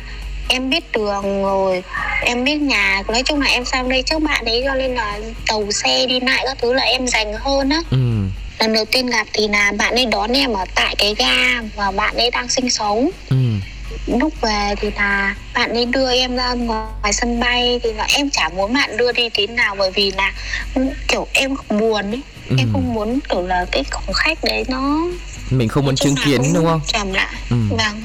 em 0.49 0.71
biết 0.71 0.93
đường 0.93 1.43
rồi 1.43 1.83
em 2.23 2.45
biết 2.45 2.57
nhà 2.57 3.03
nói 3.09 3.23
chung 3.23 3.41
là 3.41 3.47
em 3.47 3.65
sang 3.65 3.89
đây 3.89 4.03
trước 4.03 4.23
bạn 4.23 4.45
ấy 4.45 4.63
cho 4.67 4.75
nên 4.75 4.95
là 4.95 5.19
tàu 5.47 5.71
xe 5.73 6.07
đi 6.07 6.21
lại 6.21 6.45
các 6.47 6.59
thứ 6.63 6.73
là 6.73 6.83
em 6.83 7.07
dành 7.07 7.33
hơn 7.33 7.69
á 7.71 7.81
Ừ. 7.91 7.99
lần 8.61 8.73
đầu 8.73 8.85
tiên 8.93 9.07
gặp 9.07 9.27
thì 9.33 9.49
là 9.49 9.73
bạn 9.79 9.95
ấy 9.95 10.07
đón 10.07 10.33
em 10.33 10.53
ở 10.53 10.65
tại 10.75 10.95
cái 10.99 11.15
ga 11.19 11.61
và 11.77 11.91
bạn 11.91 12.17
ấy 12.17 12.31
đang 12.31 12.49
sinh 12.49 12.71
sống 12.71 13.11
Ừ. 13.31 13.37
lúc 14.07 14.33
về 14.41 14.75
thì 14.81 14.91
là 14.97 15.35
bạn 15.55 15.73
ấy 15.73 15.85
đưa 15.85 16.13
em 16.13 16.37
ra 16.37 16.53
ngoài 16.53 17.13
sân 17.13 17.41
bay 17.41 17.81
thì 17.83 17.93
là 17.93 18.07
em 18.15 18.31
chả 18.31 18.49
muốn 18.49 18.73
bạn 18.75 18.97
đưa 18.97 19.13
đi 19.13 19.29
tí 19.29 19.47
nào 19.47 19.75
bởi 19.79 19.91
vì 19.91 20.11
là 20.11 20.33
kiểu 21.09 21.27
em 21.33 21.55
buồn 21.69 22.11
ấy 22.11 22.21
Ừ. 22.49 22.57
em 22.59 22.69
không 22.73 22.95
muốn 22.95 23.19
kiểu 23.29 23.43
là 23.47 23.67
cái 23.73 23.85
khoảnh 23.91 24.13
khắc 24.15 24.45
đấy 24.45 24.65
nó 24.69 24.99
mình 25.51 25.69
không 25.69 25.85
muốn 25.85 25.97
chứng 25.97 26.15
kiến 26.25 26.41
đúng 26.55 26.65
không 26.67 26.81
trầm 26.87 27.13
lại 27.13 27.35
Ừ. 27.51 27.57
vâng 27.71 28.03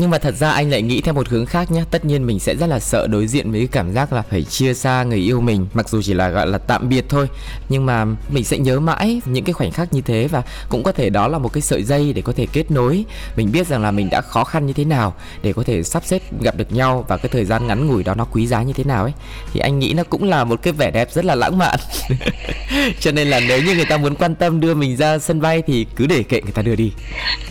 nhưng 0.00 0.10
mà 0.10 0.18
thật 0.18 0.34
ra 0.34 0.50
anh 0.50 0.70
lại 0.70 0.82
nghĩ 0.82 1.00
theo 1.00 1.14
một 1.14 1.28
hướng 1.28 1.46
khác 1.46 1.70
nhé. 1.70 1.82
Tất 1.90 2.04
nhiên 2.04 2.26
mình 2.26 2.38
sẽ 2.38 2.56
rất 2.56 2.66
là 2.66 2.80
sợ 2.80 3.06
đối 3.06 3.26
diện 3.26 3.52
với 3.52 3.68
cảm 3.72 3.92
giác 3.92 4.12
là 4.12 4.22
phải 4.22 4.42
chia 4.42 4.74
xa 4.74 5.02
người 5.02 5.18
yêu 5.18 5.40
mình, 5.40 5.66
Mặc 5.74 5.88
dù 5.88 6.02
chỉ 6.02 6.14
là, 6.14 6.28
gọi 6.28 6.46
là, 6.46 6.58
tạm 6.58 6.88
biệt 6.88 7.04
thôi. 7.08 7.28
Nhưng 7.68 7.86
mà 7.86 8.04
mình 8.28 8.44
sẽ 8.44 8.58
nhớ 8.58 8.80
mãi 8.80 9.20
những 9.24 9.44
cái 9.44 9.52
khoảnh 9.52 9.70
khắc 9.70 9.92
như 9.92 10.00
thế 10.00 10.28
Và 10.28 10.42
cũng 10.68 10.82
có 10.82 10.92
thể 10.92 11.10
đó 11.10 11.28
là 11.28 11.38
một 11.38 11.52
cái 11.52 11.60
sợi 11.60 11.82
dây 11.82 12.12
để 12.12 12.22
có 12.22 12.32
thể 12.32 12.46
kết 12.52 12.70
nối. 12.70 13.04
Mình 13.36 13.52
biết 13.52 13.66
rằng 13.66 13.82
là 13.82 13.90
mình 13.90 14.10
đã 14.10 14.20
khó 14.20 14.44
khăn 14.44 14.66
như 14.66 14.72
thế 14.72 14.84
nào 14.84 15.14
Để 15.42 15.52
có 15.52 15.62
thể 15.62 15.82
sắp 15.82 16.02
xếp 16.06 16.22
gặp 16.40 16.56
được 16.56 16.72
nhau 16.72 17.04
Và 17.08 17.16
cái 17.16 17.28
thời 17.32 17.44
gian 17.44 17.66
ngắn 17.66 17.86
ngủi 17.86 18.02
đó 18.02 18.14
nó 18.14 18.24
quý 18.24 18.46
giá 18.46 18.62
như 18.62 18.72
thế 18.72 18.84
nào 18.84 19.02
ấy. 19.02 19.12
Thì 19.52 19.60
anh 19.60 19.78
nghĩ 19.78 19.92
nó 19.92 20.02
cũng 20.04 20.24
là 20.24 20.44
một 20.44 20.62
cái 20.62 20.72
vẻ 20.72 20.90
đẹp 20.90 21.08
rất 21.12 21.24
là 21.24 21.34
lãng 21.34 21.58
mạn. 21.58 21.78
Cho 23.00 23.12
nên 23.12 23.28
là 23.28 23.40
nếu 23.48 23.62
như 23.62 23.74
người 23.74 23.84
ta 23.84 23.96
muốn 23.96 24.14
quan 24.14 24.34
tâm 24.34 24.60
đưa 24.60 24.74
mình 24.74 24.96
ra 24.96 25.18
sân 25.18 25.40
bay 25.40 25.62
Thì 25.66 25.86
cứ 25.96 26.06
để 26.06 26.22
kệ 26.22 26.40
người 26.42 26.52
ta 26.52 26.62
đưa 26.62 26.76
đi. 26.76 26.92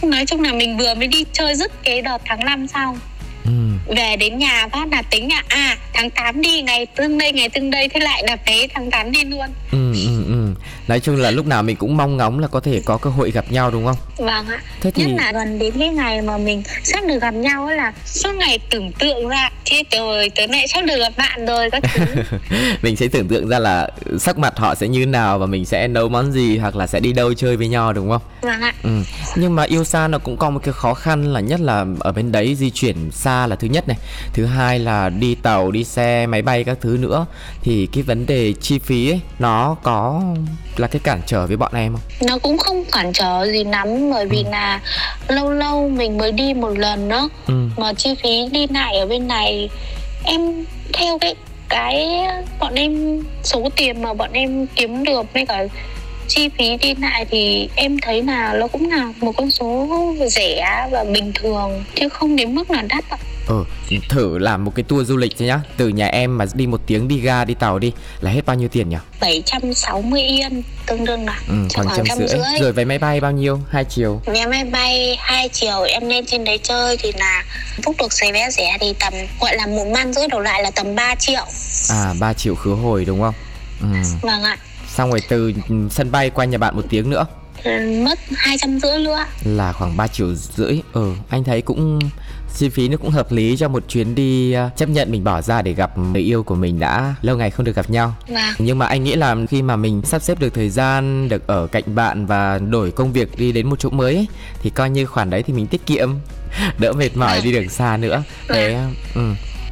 Nói 0.01 0.25
chung 0.25 0.43
là 0.43 0.53
mình 0.53 0.77
vừa 0.77 0.93
mới 0.93 1.07
đi 1.07 1.25
chơi 1.33 1.55
dứt 1.55 1.71
cái 1.83 2.01
đợt 2.01 2.17
tháng 2.25 2.38
5 2.45 2.67
xong 2.67 2.99
ừ. 3.45 3.51
về 3.95 4.15
đến 4.15 4.37
nhà 4.37 4.67
phát 4.71 4.87
là 4.91 5.01
tính 5.01 5.29
là 5.29 5.43
à 5.47 5.77
tháng 5.99 6.09
8 6.09 6.41
đi 6.41 6.61
ngày 6.61 6.85
tương 6.85 7.17
đây 7.17 7.31
ngày 7.31 7.49
tương 7.49 7.71
đây 7.71 7.89
thế 7.89 7.99
lại 7.99 8.23
đặt 8.27 8.39
vé 8.47 8.67
tháng 8.73 8.91
8 8.91 9.11
đi 9.11 9.23
luôn 9.23 9.45
Ừ, 9.71 9.93
ừ, 9.93 10.23
ừ. 10.27 10.53
Nói 10.87 10.99
chung 10.99 11.15
là 11.15 11.31
lúc 11.31 11.45
nào 11.45 11.63
mình 11.63 11.75
cũng 11.75 11.97
mong 11.97 12.17
ngóng 12.17 12.39
là 12.39 12.47
có 12.47 12.59
thể 12.59 12.81
có 12.85 12.97
cơ 12.97 13.09
hội 13.09 13.31
gặp 13.31 13.51
nhau 13.51 13.71
đúng 13.71 13.85
không? 13.85 13.95
vâng 14.17 14.47
ạ 14.47 14.61
Thế 14.81 14.91
thì 14.91 15.03
nhất 15.05 15.11
là 15.17 15.31
gần 15.31 15.59
đến 15.59 15.73
cái 15.79 15.87
ngày 15.89 16.21
mà 16.21 16.37
mình 16.37 16.63
sắp 16.83 17.03
được 17.07 17.19
gặp 17.21 17.33
nhau 17.33 17.65
ấy 17.65 17.75
là 17.77 17.93
suốt 18.05 18.31
ngày 18.35 18.59
tưởng 18.69 18.91
tượng 18.91 19.27
ra 19.27 19.49
thế 19.65 19.83
trời 19.91 20.29
tới 20.29 20.47
này 20.47 20.67
sắp 20.67 20.81
được 20.81 20.97
gặp 20.99 21.13
bạn 21.17 21.45
rồi 21.45 21.69
các 21.71 21.83
thứ 21.93 22.05
mình 22.81 22.95
sẽ 22.95 23.07
tưởng 23.07 23.27
tượng 23.27 23.47
ra 23.49 23.59
là 23.59 23.89
sắc 24.19 24.37
mặt 24.37 24.53
họ 24.57 24.75
sẽ 24.75 24.87
như 24.87 25.05
nào 25.05 25.39
và 25.39 25.45
mình 25.45 25.65
sẽ 25.65 25.87
nấu 25.87 26.09
món 26.09 26.31
gì 26.31 26.57
hoặc 26.57 26.75
là 26.75 26.87
sẽ 26.87 26.99
đi 26.99 27.13
đâu 27.13 27.33
chơi 27.33 27.57
với 27.57 27.67
nhau 27.67 27.93
đúng 27.93 28.09
không? 28.09 28.21
vâng 28.41 28.61
ạ 28.61 28.73
Ừ. 28.83 28.89
Nhưng 29.35 29.55
mà 29.55 29.63
yêu 29.63 29.83
xa 29.83 30.07
nó 30.07 30.17
cũng 30.17 30.37
có 30.37 30.49
một 30.49 30.59
cái 30.63 30.73
khó 30.73 30.93
khăn 30.93 31.33
là 31.33 31.39
nhất 31.39 31.59
là 31.59 31.85
ở 31.99 32.11
bên 32.11 32.31
đấy 32.31 32.55
di 32.55 32.69
chuyển 32.69 33.11
xa 33.11 33.47
là 33.47 33.55
thứ 33.55 33.67
nhất 33.67 33.87
này, 33.87 33.97
thứ 34.33 34.45
hai 34.45 34.79
là 34.79 35.09
đi 35.09 35.35
tàu, 35.35 35.71
đi 35.71 35.83
xe, 35.89 36.25
máy 36.27 36.41
bay 36.41 36.63
các 36.63 36.77
thứ 36.81 36.97
nữa 36.99 37.25
thì 37.63 37.87
cái 37.93 38.03
vấn 38.03 38.25
đề 38.25 38.53
chi 38.61 38.79
phí 38.79 39.09
ấy 39.11 39.19
nó 39.39 39.75
có 39.83 40.21
là 40.77 40.87
cái 40.87 40.99
cản 41.03 41.21
trở 41.25 41.47
với 41.47 41.57
bọn 41.57 41.71
em 41.75 41.91
không? 41.93 42.27
nó 42.29 42.37
cũng 42.37 42.57
không 42.57 42.83
cản 42.91 43.13
trở 43.13 43.45
gì 43.51 43.63
lắm 43.63 44.11
bởi 44.11 44.25
vì 44.27 44.43
là 44.51 44.81
lâu 45.27 45.51
lâu 45.51 45.89
mình 45.89 46.17
mới 46.17 46.31
đi 46.31 46.53
một 46.53 46.69
lần 46.77 47.09
đó 47.09 47.29
Ừ. 47.47 47.53
mà 47.77 47.93
chi 47.93 48.09
phí 48.23 48.47
đi 48.51 48.67
lại 48.67 48.97
ở 48.99 49.05
bên 49.05 49.27
này 49.27 49.69
em 50.25 50.65
theo 50.93 51.17
cái 51.17 51.35
cái 51.69 52.07
bọn 52.59 52.73
em 52.75 53.23
số 53.43 53.69
tiền 53.75 54.01
mà 54.01 54.13
bọn 54.13 54.29
em 54.33 54.67
kiếm 54.75 55.03
được 55.03 55.33
với 55.33 55.45
cả 55.45 55.63
chi 56.27 56.49
phí 56.57 56.77
đi 56.77 56.95
lại 56.95 57.25
thì 57.31 57.69
em 57.75 57.97
thấy 58.01 58.23
là 58.23 58.53
nó 58.53 58.67
cũng 58.67 58.89
là 58.91 59.13
một 59.21 59.31
con 59.37 59.51
số 59.51 59.87
rẻ 60.29 60.87
và 60.91 61.03
bình 61.03 61.31
thường 61.35 61.83
chứ 61.95 62.09
không 62.09 62.35
đến 62.35 62.55
mức 62.55 62.71
là 62.71 62.81
đắt 62.81 63.03
ạ. 63.09 63.17
Ừ, 63.49 63.63
thử 64.09 64.37
làm 64.37 64.65
một 64.65 64.71
cái 64.75 64.83
tour 64.83 65.07
du 65.07 65.17
lịch 65.17 65.31
thôi 65.39 65.47
nhá. 65.47 65.61
Từ 65.77 65.87
nhà 65.87 66.07
em 66.07 66.37
mà 66.37 66.45
đi 66.53 66.67
một 66.67 66.81
tiếng 66.87 67.07
đi 67.07 67.19
ga 67.19 67.45
đi 67.45 67.53
tàu 67.53 67.79
đi 67.79 67.91
Là 68.21 68.31
hết 68.31 68.45
bao 68.45 68.55
nhiêu 68.55 68.69
tiền 68.69 68.89
nhỉ? 68.89 68.97
760 69.21 70.21
yên 70.21 70.63
tương 70.85 71.05
đương 71.05 71.25
là 71.25 71.39
Ừ, 71.47 71.53
khoảng 71.75 71.87
trăm 72.07 72.17
rưỡi. 72.17 72.39
Rồi 72.59 72.71
vé 72.71 72.85
máy 72.85 72.99
bay 72.99 73.21
bao 73.21 73.31
nhiêu? 73.31 73.59
Hai 73.69 73.83
chiều. 73.85 74.21
Vé 74.25 74.45
máy 74.45 74.63
bay 74.65 75.15
hai 75.19 75.49
chiều 75.49 75.81
em 75.81 76.09
lên 76.09 76.25
trên 76.25 76.43
đấy 76.43 76.59
chơi 76.63 76.97
thì 76.97 77.11
là 77.11 77.43
book 77.85 77.97
được 77.97 78.13
giấy 78.13 78.31
vé 78.31 78.49
rẻ 78.51 78.77
thì 78.81 78.93
tầm 78.99 79.13
gọi 79.41 79.55
là 79.55 79.67
một 79.67 79.87
man 79.93 80.13
rưỡi 80.13 80.27
đổ 80.27 80.39
lại 80.39 80.63
là 80.63 80.71
tầm 80.71 80.95
3 80.95 81.15
triệu. 81.15 81.45
À 81.89 82.13
3 82.19 82.33
triệu 82.33 82.55
khứ 82.55 82.73
hồi 82.73 83.05
đúng 83.05 83.21
không? 83.21 83.33
Ừ. 83.81 83.87
vâng 84.21 84.43
ạ. 84.43 84.57
Xong 84.95 85.09
rồi 85.11 85.21
từ 85.29 85.53
sân 85.91 86.11
bay 86.11 86.29
qua 86.29 86.45
nhà 86.45 86.57
bạn 86.57 86.75
một 86.75 86.85
tiếng 86.89 87.09
nữa. 87.09 87.25
Ừ, 87.63 88.01
mất 88.05 88.19
hai 88.35 88.57
trăm 88.57 88.79
rưỡi 88.79 88.97
nữa 88.99 89.25
Là 89.43 89.73
khoảng 89.73 89.97
3 89.97 90.07
triệu 90.07 90.27
rưỡi. 90.35 90.81
Ừ 90.93 91.11
anh 91.29 91.43
thấy 91.43 91.61
cũng 91.61 91.99
chi 92.57 92.69
phí 92.69 92.87
nó 92.87 92.97
cũng 92.97 93.09
hợp 93.09 93.31
lý 93.31 93.57
cho 93.57 93.67
một 93.67 93.83
chuyến 93.87 94.15
đi 94.15 94.51
à, 94.51 94.69
chấp 94.77 94.89
nhận 94.89 95.11
mình 95.11 95.23
bỏ 95.23 95.41
ra 95.41 95.61
để 95.61 95.73
gặp 95.73 95.97
người 95.97 96.21
yêu 96.21 96.43
của 96.43 96.55
mình 96.55 96.79
đã 96.79 97.15
lâu 97.21 97.37
ngày 97.37 97.51
không 97.51 97.65
được 97.65 97.75
gặp 97.75 97.89
nhau 97.89 98.13
vâng 98.27 98.43
Nhưng 98.59 98.77
mà 98.77 98.85
anh 98.85 99.03
nghĩ 99.03 99.15
là 99.15 99.35
khi 99.49 99.61
mà 99.61 99.75
mình 99.75 100.01
sắp 100.05 100.21
xếp 100.21 100.39
được 100.39 100.53
thời 100.53 100.69
gian 100.69 101.29
được 101.29 101.47
ở 101.47 101.67
cạnh 101.67 101.95
bạn 101.95 102.25
và 102.25 102.59
đổi 102.59 102.91
công 102.91 103.13
việc 103.13 103.37
đi 103.37 103.51
đến 103.51 103.69
một 103.69 103.79
chỗ 103.79 103.89
mới 103.89 104.15
ấy, 104.15 104.27
thì 104.61 104.69
coi 104.69 104.89
như 104.89 105.05
khoản 105.05 105.29
đấy 105.29 105.43
thì 105.43 105.53
mình 105.53 105.67
tiết 105.67 105.85
kiệm 105.85 106.09
đỡ 106.79 106.93
mệt 106.93 107.17
mỏi 107.17 107.35
Vâng. 107.35 107.43
đi 107.43 107.51
đường 107.51 107.69
xa 107.69 107.97
nữa. 107.97 108.23
Thế 108.49 108.77
ừ, 109.15 109.21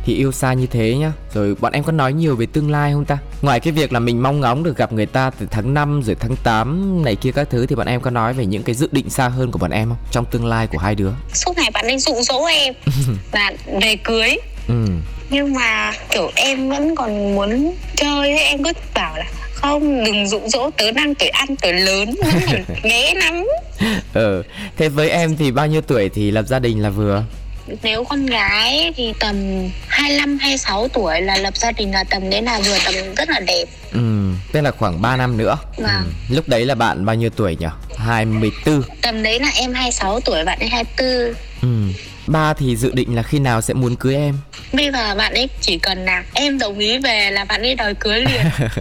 thì 0.08 0.13
yêu 0.15 0.32
xa 0.32 0.54
như 0.54 0.67
thế 0.67 0.96
nhá. 0.96 1.12
Rồi 1.34 1.56
bọn 1.60 1.72
em 1.74 1.84
có 1.84 1.91
nói 1.91 2.13
nhiều 2.13 2.36
về 2.36 2.46
tương 2.54 2.72
lai 2.72 2.91
không 2.93 3.06
ta? 3.06 3.17
Ngoài 3.41 3.60
cái 3.60 3.74
việc 3.74 3.93
là 3.93 4.00
mình 4.00 4.24
mong 4.24 4.39
ngóng 4.39 4.63
được 4.63 4.78
gặp 4.78 4.93
người 4.93 5.06
ta 5.06 5.30
từ 5.39 5.48
tháng 5.52 5.74
5 5.74 6.02
rồi 6.06 6.15
tháng 6.20 6.36
8 6.43 7.02
này 7.06 7.15
kia 7.15 7.32
các 7.32 7.48
thứ 7.50 7.65
thì 7.65 7.76
bọn 7.76 7.88
em 7.88 8.02
có 8.02 8.10
nói 8.12 8.34
về 8.34 8.46
những 8.46 8.63
cái 8.63 8.76
dự 8.76 8.89
định 8.91 9.10
xa 9.10 9.28
hơn 9.28 9.52
của 9.52 9.60
bọn 9.60 9.72
em 9.72 9.89
không? 9.89 9.98
Trong 10.12 10.26
tương 10.26 10.46
lai 10.46 10.67
của 10.67 10.78
hai 10.78 10.96
đứa. 10.96 11.12
suốt 11.34 11.58
ngày 11.58 11.72
bạn 11.74 11.86
ấy 11.86 12.00
dụ 12.00 12.13
dỗ 12.22 12.46
em 12.46 12.74
là 13.32 13.52
về 13.82 13.96
cưới 13.96 14.38
Ừ. 14.67 14.86
nhưng 15.30 15.54
mà 15.54 15.93
kiểu 16.12 16.32
em 16.36 16.70
vẫn 16.70 16.96
còn 16.96 17.36
muốn 17.36 17.74
chơi 17.96 18.32
ấy, 18.32 18.39
em 18.39 18.63
cứ 18.63 18.72
bảo 18.96 19.17
là 19.17 19.26
không 19.54 20.04
đừng 20.06 20.28
dụ 20.28 20.39
dỗ 20.48 20.70
tớ 20.78 20.91
đang 20.91 21.15
tuổi 21.15 21.30
ăn 21.30 21.48
tuổi 21.62 21.74
lớn 21.74 22.15
bé 22.84 23.13
lắm 23.24 23.43
Ừ. 24.13 24.43
Thế 24.78 24.89
với 24.89 25.10
em 25.10 25.38
thì 25.38 25.52
bao 25.52 25.67
nhiêu 25.67 25.82
tuổi 25.82 26.10
thì 26.10 26.32
lập 26.32 26.46
gia 26.48 26.60
đình 26.60 26.82
là 26.82 26.89
vừa? 26.89 27.24
Nếu 27.84 28.03
con 28.03 28.25
gái 28.25 28.93
thì 28.95 29.13
tầm 29.19 29.36
25 29.88 30.38
26 30.38 30.88
tuổi 30.88 31.21
là 31.21 31.38
lập 31.38 31.58
gia 31.58 31.71
đình 31.71 31.91
là 31.91 32.03
tầm 32.03 32.30
đấy 32.30 32.41
là 32.41 32.60
vừa 32.60 32.77
tầm 32.86 33.15
rất 33.15 33.30
là 33.30 33.39
đẹp. 33.39 33.65
Ừ, 33.93 34.32
tức 34.51 34.62
là 34.62 34.71
khoảng 34.71 35.01
3 35.01 35.17
năm 35.17 35.38
nữa. 35.38 35.58
Vâng. 35.77 36.12
Ừ. 36.30 36.36
Lúc 36.36 36.47
đấy 36.47 36.65
là 36.65 36.75
bạn 36.75 37.06
bao 37.06 37.15
nhiêu 37.15 37.30
tuổi 37.30 37.56
nhỉ? 37.60 37.67
24. 37.97 38.82
Tầm 39.01 39.23
đấy 39.23 39.39
là 39.39 39.51
em 39.56 39.73
26 39.73 40.19
tuổi, 40.19 40.43
bạn 40.45 40.60
ấy 40.60 40.69
24. 40.69 41.34
Ừ. 41.62 41.93
Ba 42.27 42.53
thì 42.53 42.75
dự 42.75 42.91
định 42.93 43.15
là 43.15 43.23
khi 43.23 43.39
nào 43.39 43.62
sẽ 43.62 43.73
muốn 43.73 43.95
cưới 43.95 44.15
em? 44.15 44.38
Bây 44.73 44.91
giờ 44.91 45.15
bạn 45.15 45.34
ấy 45.34 45.49
chỉ 45.62 45.77
cần 45.77 46.06
là 46.06 46.23
em 46.34 46.60
đồng 46.60 46.80
ý 46.80 46.97
về 46.97 47.32
là 47.32 47.45
bạn 47.45 47.62
ấy 47.62 47.75
đòi 47.75 47.93
cưới 47.93 48.21
liền. 48.21 48.45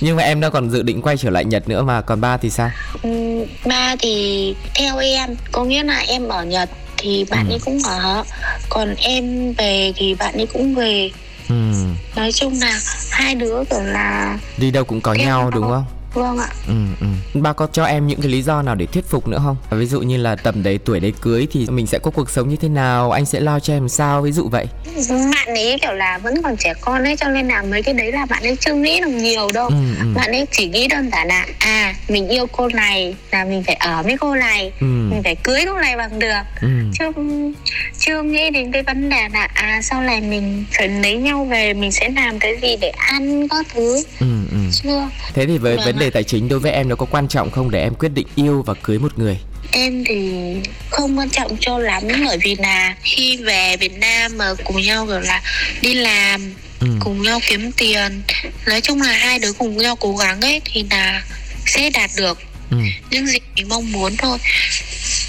Nhưng 0.00 0.16
mà 0.16 0.22
em 0.22 0.40
đã 0.40 0.50
còn 0.50 0.70
dự 0.70 0.82
định 0.82 1.02
quay 1.02 1.16
trở 1.16 1.30
lại 1.30 1.44
Nhật 1.44 1.68
nữa 1.68 1.82
mà 1.82 2.00
còn 2.00 2.20
ba 2.20 2.36
thì 2.36 2.50
sao? 2.50 2.70
Ừ, 3.02 3.44
ba 3.64 3.96
thì 3.98 4.54
theo 4.74 4.98
em 4.98 5.36
có 5.52 5.64
nghĩa 5.64 5.82
là 5.82 5.98
em 5.98 6.28
ở 6.28 6.44
Nhật 6.44 6.70
thì 6.98 7.24
bạn 7.30 7.46
Ừ. 7.48 7.52
ấy 7.52 7.58
cũng 7.64 7.78
ở 7.84 8.24
còn 8.68 8.94
em 8.94 9.52
về 9.52 9.92
thì 9.96 10.14
bạn 10.14 10.34
ấy 10.34 10.46
cũng 10.46 10.74
về 10.74 11.10
Ừ. 11.48 11.54
nói 12.16 12.32
chung 12.32 12.60
là 12.60 12.78
hai 13.10 13.34
đứa 13.34 13.64
kiểu 13.70 13.80
là 13.82 14.38
Đi 14.56 14.70
đâu 14.70 14.84
cũng 14.84 15.00
có 15.00 15.12
nhau 15.14 15.42
không- 15.42 15.50
đúng 15.50 15.70
không? 15.70 15.84
Vâng 16.18 16.38
ạ 16.38 16.48
Ừ, 16.66 16.74
ừ. 17.00 17.06
Ba 17.40 17.52
có 17.52 17.66
cho 17.72 17.84
em 17.84 18.06
những 18.06 18.20
cái 18.20 18.30
lý 18.30 18.42
do 18.42 18.62
nào 18.62 18.74
để 18.74 18.86
thuyết 18.86 19.04
phục 19.10 19.28
nữa 19.28 19.38
không? 19.44 19.56
Ví 19.70 19.86
dụ 19.86 20.00
như 20.00 20.16
là 20.16 20.36
tầm 20.36 20.62
đấy 20.62 20.78
tuổi 20.84 21.00
đấy 21.00 21.12
cưới 21.20 21.46
thì 21.52 21.66
mình 21.70 21.86
sẽ 21.86 21.98
có 21.98 22.10
cuộc 22.10 22.30
sống 22.30 22.48
như 22.48 22.56
thế 22.56 22.68
nào, 22.68 23.10
anh 23.10 23.26
sẽ 23.26 23.40
lo 23.40 23.60
cho 23.60 23.72
em 23.74 23.88
sao, 23.88 24.22
ví 24.22 24.32
dụ 24.32 24.48
vậy. 24.48 24.66
bạn 25.10 25.48
ấy 25.54 25.78
kiểu 25.82 25.92
là 25.92 26.18
vẫn 26.18 26.42
còn 26.42 26.56
trẻ 26.56 26.72
con 26.80 27.04
ấy 27.04 27.16
cho 27.16 27.28
nên 27.28 27.48
là 27.48 27.62
mấy 27.62 27.82
cái 27.82 27.94
đấy 27.94 28.12
là 28.12 28.26
bạn 28.26 28.42
ấy 28.42 28.56
chưa 28.60 28.74
nghĩ 28.74 29.00
được 29.00 29.10
nhiều 29.10 29.48
đâu 29.54 29.66
Ừ, 29.68 29.74
ừ. 30.00 30.06
bạn 30.14 30.30
ấy 30.32 30.46
chỉ 30.52 30.68
nghĩ 30.68 30.88
đơn 30.88 31.10
giản 31.12 31.28
là 31.28 31.46
à 31.58 31.94
mình 32.08 32.28
yêu 32.28 32.46
cô 32.52 32.68
này 32.68 33.14
là 33.30 33.44
mình 33.44 33.62
phải 33.66 33.74
ở 33.74 34.02
với 34.02 34.16
cô 34.20 34.34
này 34.34 34.72
Ừ. 34.80 34.86
mình 34.86 35.22
phải 35.24 35.34
cưới 35.34 35.60
cô 35.66 35.78
này 35.78 35.96
bằng 35.96 36.18
được 36.18 36.42
Ừ. 36.60 36.68
chưa 36.98 37.12
chưa 37.98 38.22
nghĩ 38.22 38.50
đến 38.50 38.72
cái 38.72 38.82
vấn 38.82 39.08
đề 39.08 39.28
là 39.32 39.48
à 39.54 39.80
sau 39.82 40.00
này 40.02 40.20
mình 40.20 40.64
phải 40.78 40.88
lấy 40.88 41.16
nhau 41.16 41.44
về 41.44 41.74
mình 41.74 41.92
sẽ 41.92 42.08
làm 42.16 42.38
cái 42.38 42.56
gì 42.62 42.76
để 42.80 42.88
ăn 42.88 43.48
các 43.48 43.66
thứ 43.74 44.02
Ừ, 44.20 44.26
ừ. 44.50 44.56
chưa 44.82 45.08
Thế 45.34 45.46
thì 45.46 45.58
với 45.58 45.76
vấn 45.76 45.98
đề 45.98 46.07
tài 46.10 46.24
chính 46.24 46.48
đối 46.48 46.58
với 46.58 46.72
em 46.72 46.88
nó 46.88 46.96
có 46.96 47.06
quan 47.10 47.28
trọng 47.28 47.50
không 47.50 47.70
để 47.70 47.82
em 47.82 47.94
quyết 47.94 48.08
định 48.08 48.26
yêu 48.34 48.62
và 48.66 48.74
cưới 48.82 48.98
một 48.98 49.18
người? 49.18 49.38
em 49.72 50.04
thì 50.08 50.30
không 50.90 51.18
quan 51.18 51.30
trọng 51.30 51.56
cho 51.60 51.78
lắm 51.78 52.02
bởi 52.26 52.38
vì 52.44 52.56
là 52.58 52.94
khi 53.02 53.36
về 53.36 53.76
Việt 53.76 53.98
Nam 53.98 54.38
mà 54.38 54.54
cùng 54.64 54.82
nhau 54.82 55.06
kiểu 55.06 55.20
là 55.20 55.42
đi 55.80 55.94
làm 55.94 56.54
Ừ. 56.80 56.86
cùng 57.00 57.22
nhau 57.22 57.40
kiếm 57.48 57.72
tiền 57.72 58.22
nói 58.66 58.80
chung 58.80 59.02
là 59.02 59.12
hai 59.12 59.38
đứa 59.38 59.52
cùng 59.52 59.76
nhau 59.76 59.96
cố 59.96 60.16
gắng 60.16 60.40
ấy 60.40 60.60
thì 60.64 60.84
là 60.90 61.22
sẽ 61.66 61.90
đạt 61.90 62.10
được 62.16 62.38
Ừ. 62.70 62.76
những 63.10 63.26
gì 63.26 63.38
mình 63.56 63.68
mong 63.68 63.92
muốn 63.92 64.16
thôi 64.16 64.38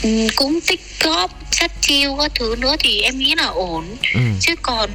ừ, 0.03 0.27
cũng 0.35 0.59
tích 0.67 0.81
góp 1.03 1.39
sắt 1.60 1.72
chiêu 1.82 2.15
các 2.19 2.32
thứ 2.36 2.56
nữa 2.60 2.76
thì 2.80 3.02
em 3.02 3.17
nghĩ 3.17 3.36
là 3.38 3.45
ổn 3.45 3.86
Ừ. 4.13 4.19
chứ 4.39 4.54
còn 4.62 4.89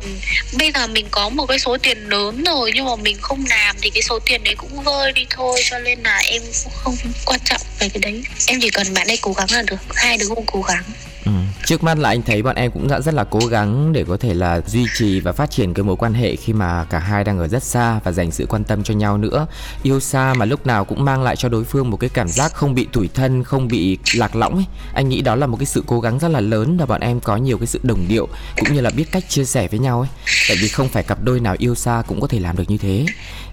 bây 0.59 0.73
giờ 0.73 0.87
mình 0.87 1.07
có 1.11 1.29
một 1.29 1.47
cái 1.47 1.59
số 1.59 1.77
tiền 1.83 1.99
lớn 2.09 2.45
rồi 2.45 2.71
nhưng 2.75 2.85
mà 2.85 2.97
mình 2.97 3.17
không 3.21 3.45
làm 3.51 3.77
thì 3.83 3.91
cái 3.91 4.03
số 4.03 4.19
tiền 4.27 4.45
đấy 4.45 4.55
cũng 4.59 4.83
vơi 4.83 5.13
đi 5.13 5.27
thôi 5.31 5.61
cho 5.71 5.79
nên 5.79 5.99
là 6.03 6.19
em 6.19 6.43
cũng 6.65 6.73
không 6.75 6.95
quan 7.27 7.41
trọng 7.45 7.61
về 7.79 7.89
cái 7.89 8.01
đấy 8.01 8.23
em 8.49 8.59
chỉ 8.63 8.71
cần 8.71 8.87
bạn 8.95 9.07
ấy 9.07 9.19
cố 9.23 9.33
gắng 9.33 9.47
là 9.53 9.63
được 9.67 9.77
hai 9.95 10.17
đứa 10.19 10.29
cùng 10.29 10.45
cố 10.47 10.63
gắng 10.63 10.85
Ừ. 11.27 11.33
Trước 11.67 11.83
mắt 11.83 11.99
là 11.99 12.09
anh 12.09 12.23
thấy 12.23 12.43
bọn 12.43 12.57
em 12.57 12.71
cũng 12.71 12.89
đã 12.89 13.01
rất 13.01 13.15
là 13.15 13.25
cố 13.31 13.39
gắng 13.39 13.93
để 13.93 14.05
có 14.09 14.17
thể 14.17 14.35
là 14.35 14.61
duy 14.67 14.85
trì 14.99 15.21
và 15.21 15.33
phát 15.33 15.51
triển 15.51 15.75
cái 15.75 15.85
mối 15.85 15.97
quan 15.97 16.15
hệ 16.15 16.37
khi 16.37 16.53
mà 16.53 16.85
cả 16.91 16.99
hai 16.99 17.25
đang 17.25 17.39
ở 17.39 17.49
rất 17.49 17.63
xa 17.63 18.01
và 18.05 18.13
dành 18.13 18.31
sự 18.31 18.47
quan 18.49 18.65
tâm 18.65 18.85
cho 18.85 18.95
nhau 18.95 19.19
nữa. 19.19 19.47
Yêu 19.83 20.01
xa 20.01 20.35
mà 20.35 20.45
lúc 20.45 20.67
nào 20.67 20.85
cũng 20.85 21.05
mang 21.05 21.23
lại 21.23 21.37
cho 21.37 21.49
đối 21.49 21.65
phương 21.65 21.91
một 21.91 21.97
cái 21.97 22.11
cảm 22.15 22.29
giác 22.29 22.53
không 22.55 22.75
bị 22.75 22.87
tủi 22.93 23.09
thân, 23.15 23.45
không 23.45 23.69
bị 23.69 23.99
lạc 24.15 24.37
lõng 24.37 24.55
ấy. 24.55 24.65
Anh 24.95 25.09
nghĩ 25.09 25.21
đó 25.21 25.35
là 25.35 25.47
một 25.47 25.57
cái 25.61 25.67
sự 25.67 25.85
cố 25.87 26.01
gắng 26.01 26.19
rất 26.19 26.29
là 26.29 26.41
lớn 26.41 26.54
và 26.63 26.87
bọn 26.87 27.01
em 27.01 27.21
có 27.21 27.37
nhiều 27.37 27.59
cái 27.59 27.67
sự 27.67 27.81
đồng 27.83 28.05
điệu 28.09 28.29
cũng 28.57 28.75
như 28.75 28.81
là 28.81 28.91
biết 28.91 29.05
cách 29.13 29.25
chia 29.29 29.45
sẻ 29.45 29.69
với 29.69 29.79
nhau 29.79 30.01
ấy. 30.01 30.09
Tại 30.49 30.57
vì 30.61 30.69
không 30.69 30.89
phải 30.89 31.03
cặp 31.03 31.23
đôi 31.23 31.41
nào 31.41 31.57
yêu 31.59 31.75
xa 31.75 32.03
cũng 32.07 32.21
có 32.21 32.27
thể 32.27 32.41
làm 32.41 32.57
được 32.57 32.65
như 32.69 32.77
thế. 32.77 33.07